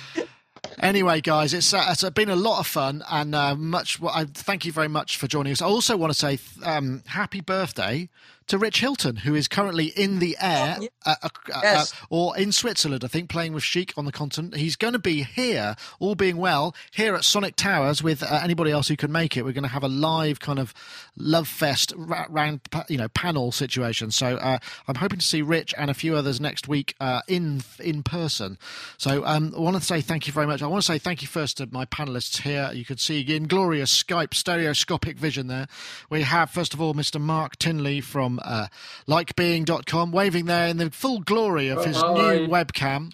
Anyway, 0.80 1.22
guys, 1.22 1.54
it's, 1.54 1.74
uh, 1.74 1.86
it's 1.90 2.08
been 2.12 2.30
a 2.30 2.36
lot 2.36 2.60
of 2.60 2.68
fun 2.68 3.04
and 3.10 3.34
uh, 3.34 3.56
much. 3.56 4.00
I 4.04 4.26
thank 4.26 4.66
you 4.66 4.72
very 4.72 4.88
much 4.88 5.18
for 5.18 5.28
joining 5.28 5.52
us. 5.52 5.62
I 5.62 5.66
also 5.66 5.98
want 5.98 6.14
to 6.14 6.20
say 6.20 6.40
um, 6.64 7.04
happy 7.08 7.42
birthday 7.42 8.10
to 8.48 8.58
Rich 8.58 8.80
Hilton, 8.80 9.18
who 9.18 9.36
is 9.36 9.48
currently 9.48 9.88
in 9.88 10.20
the 10.20 10.38
air, 10.40 10.78
oh, 10.80 10.88
uh, 11.06 11.16
uh, 11.22 11.30
uh, 11.54 11.60
yes. 11.64 11.94
or 12.10 12.38
in 12.38 12.52
Switzerland, 12.52 13.04
I 13.04 13.08
think, 13.08 13.30
playing 13.30 13.54
with 13.54 13.64
Chic 13.64 13.94
on 13.98 14.06
the 14.06 14.12
continent. 14.12 14.56
He's 14.56 14.76
going 14.76 14.94
to 14.94 15.00
be 15.00 15.24
here, 15.24 15.76
all 16.00 16.16
being 16.16 16.38
well, 16.38 16.74
here 16.92 17.16
at 17.16 17.26
Sonic 17.26 17.56
Towers 17.56 18.02
with 18.02 18.24
uh, 18.24 18.40
anybody 18.42 18.72
else 18.72 18.88
who 18.88 18.96
can 18.96 19.12
make 19.12 19.36
it. 19.36 19.44
We're 19.44 19.52
going 19.52 19.64
to 19.64 19.70
have 19.70 19.84
a 19.84 19.90
live 19.90 20.40
kind 20.40 20.60
of 20.60 20.74
love 21.18 21.48
fest 21.48 21.94
round, 21.98 22.62
you 22.88 22.98
know, 22.98 23.10
panel 23.10 23.52
situation. 23.52 24.12
So 24.12 24.38
uh, 24.38 24.60
I'm 24.88 24.96
hoping 24.96 25.20
to 25.20 25.26
see 25.26 25.42
Rich 25.42 25.74
and 25.78 25.92
a 25.92 25.94
few 25.94 26.16
others 26.16 26.40
next 26.40 26.68
week 26.68 26.96
uh, 27.00 27.22
in 27.28 27.64
in 27.80 28.04
person. 28.04 28.58
So 28.98 29.26
um, 29.26 29.54
I 29.56 29.60
want 29.60 29.76
to 29.76 29.82
say 29.82 30.02
thank 30.02 30.28
you 30.28 30.34
very 30.34 30.48
much. 30.48 30.62
I 30.62 30.68
want 30.68 30.82
to 30.82 30.86
say 30.86 31.00
thank 31.00 31.22
you 31.22 31.28
first 31.28 31.58
to 31.58 31.68
my 31.72 31.86
panelists 31.86 32.42
here. 32.42 32.72
You 32.74 32.86
can 32.86 32.98
see 32.98 33.22
in 33.22 33.48
glorious 33.48 34.04
Skype 34.04 34.34
stereoscopic 34.34 35.18
vision 35.18 35.48
there. 35.48 35.68
We 36.10 36.22
have 36.22 36.50
first 36.50 36.74
of 36.74 36.82
all 36.82 36.94
Mr. 36.94 37.20
Mark 37.20 37.58
Tinley 37.58 38.00
from 38.02 38.37
uh, 38.44 38.68
likebeing.com, 39.08 40.12
waving 40.12 40.46
there 40.46 40.68
in 40.68 40.78
the 40.78 40.92
full 40.92 41.20
glory 41.20 41.70
of 41.70 41.86
his 41.86 41.98
new 41.98 42.48
webcam. 42.48 43.14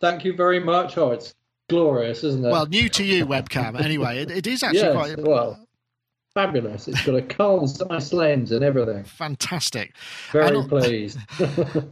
Thank 0.00 0.24
you 0.24 0.34
very 0.34 0.60
much. 0.60 0.96
Oh, 0.96 1.10
it's 1.10 1.34
glorious, 1.68 2.24
isn't 2.24 2.44
it? 2.44 2.50
Well, 2.50 2.66
new 2.66 2.88
to 2.90 3.04
you 3.04 3.26
webcam. 3.26 3.80
Anyway, 3.80 4.18
it, 4.22 4.30
it 4.30 4.46
is 4.46 4.62
actually 4.62 4.80
yes, 4.80 4.94
quite. 4.94 5.18
Well, 5.18 5.67
fabulous. 6.38 6.86
It's 6.86 7.04
got 7.04 7.16
a 7.16 7.22
Carl 7.22 7.66
Zeiss 7.66 8.12
lens 8.20 8.52
and 8.52 8.62
everything. 8.62 9.02
Fantastic. 9.02 9.92
Very 10.30 10.56
and, 10.56 10.68
pleased. 10.68 11.18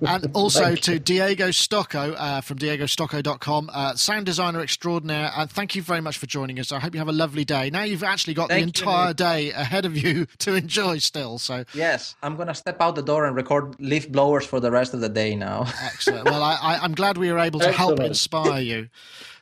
and 0.06 0.30
also 0.34 0.76
to 0.76 1.00
Diego 1.00 1.50
Stocco 1.50 2.12
uh, 2.12 2.40
from 2.40 2.58
diegostocco.com, 2.58 3.70
uh, 3.72 3.94
sound 3.96 4.26
designer 4.26 4.60
extraordinaire. 4.60 5.32
And 5.36 5.50
thank 5.50 5.74
you 5.74 5.82
very 5.82 6.00
much 6.00 6.18
for 6.18 6.26
joining 6.26 6.60
us. 6.60 6.70
I 6.70 6.78
hope 6.78 6.94
you 6.94 7.00
have 7.00 7.08
a 7.08 7.12
lovely 7.12 7.44
day. 7.44 7.70
Now 7.70 7.82
you've 7.82 8.04
actually 8.04 8.34
got 8.34 8.48
thank 8.48 8.76
the 8.76 8.82
entire 8.82 9.08
you. 9.08 9.14
day 9.14 9.50
ahead 9.50 9.84
of 9.84 9.96
you 9.96 10.26
to 10.38 10.54
enjoy 10.54 10.98
still. 10.98 11.38
So 11.38 11.64
Yes, 11.74 12.14
I'm 12.22 12.36
going 12.36 12.48
to 12.48 12.54
step 12.54 12.80
out 12.80 12.94
the 12.94 13.02
door 13.02 13.26
and 13.26 13.34
record 13.34 13.74
leaf 13.80 14.10
blowers 14.10 14.46
for 14.46 14.60
the 14.60 14.70
rest 14.70 14.94
of 14.94 15.00
the 15.00 15.08
day 15.08 15.34
now. 15.34 15.66
Excellent. 15.82 16.26
Well, 16.26 16.42
I, 16.42 16.78
am 16.82 16.94
glad 16.94 17.18
we 17.18 17.32
were 17.32 17.40
able 17.40 17.58
to 17.60 17.68
Excellent. 17.68 17.98
help 17.98 18.08
inspire 18.08 18.60
you. 18.60 18.88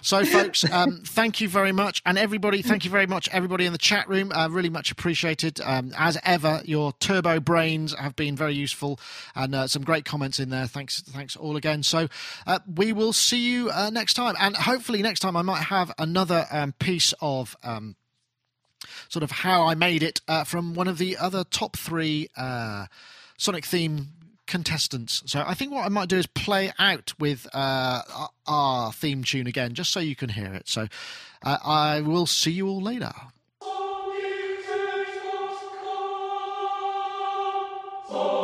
So, 0.05 0.23
folks, 0.27 0.71
um, 0.71 1.01
thank 1.03 1.41
you 1.41 1.49
very 1.49 1.73
much, 1.73 2.03
and 2.05 2.19
everybody, 2.19 2.61
thank 2.61 2.85
you 2.85 2.91
very 2.91 3.07
much, 3.07 3.27
everybody 3.33 3.65
in 3.65 3.73
the 3.73 3.79
chat 3.79 4.07
room. 4.07 4.33
Uh, 4.33 4.51
really 4.51 4.69
much 4.69 4.91
appreciated. 4.91 5.63
Um, 5.63 5.95
as 5.97 6.19
ever, 6.25 6.61
your 6.67 6.93
turbo 7.01 7.41
brains 7.41 7.95
have 7.95 8.15
been 8.15 8.37
very 8.37 8.53
useful, 8.53 9.01
and 9.35 9.55
uh, 9.55 9.67
some 9.67 9.83
great 9.83 10.05
comments 10.05 10.39
in 10.39 10.51
there. 10.51 10.67
Thanks, 10.67 11.01
thanks 11.01 11.37
all 11.37 11.57
again. 11.57 11.83
So, 11.83 12.09
uh, 12.47 12.59
we 12.67 12.93
will 12.93 13.15
see 13.15 13.51
you 13.51 13.71
uh, 13.71 13.89
next 13.89 14.13
time, 14.13 14.35
and 14.39 14.55
hopefully 14.55 15.01
next 15.01 15.21
time 15.21 15.39
I 15.39 15.43
might 15.43 15.63
have 15.63 15.91
another 15.99 16.47
um, 16.51 16.73
piece 16.73 17.15
of. 17.23 17.57
Um, 17.63 17.97
sort 19.09 19.23
of 19.23 19.31
how 19.31 19.67
I 19.67 19.75
made 19.75 20.03
it 20.03 20.21
uh, 20.29 20.45
from 20.45 20.75
one 20.75 20.89
of 20.89 20.99
the 20.99 21.17
other 21.17 21.43
top 21.45 21.77
three 21.79 22.29
uh, 22.37 22.85
Sonic 23.39 23.65
theme 23.65 24.09
contestants. 24.47 25.23
So 25.27 25.43
I 25.47 25.55
think 25.55 25.73
what 25.73 25.85
I 25.85 25.89
might 25.89 26.09
do 26.09 26.17
is 26.17 26.27
play 26.27 26.73
out 26.79 27.13
with 27.19 27.47
uh, 27.55 28.03
our 28.47 28.93
theme 28.93 29.25
tune 29.25 29.47
again, 29.47 29.75
just 29.75 29.91
so 29.93 30.01
you 30.01 30.17
can 30.17 30.29
hear 30.29 30.53
it. 30.55 30.69
So 30.69 30.89
uh, 31.43 31.59
I 31.65 32.01
will 32.01 32.27
see 32.27 32.53
you 32.53 32.69
all 32.69 32.81
later. 32.81 33.13
Oh. 38.11 38.44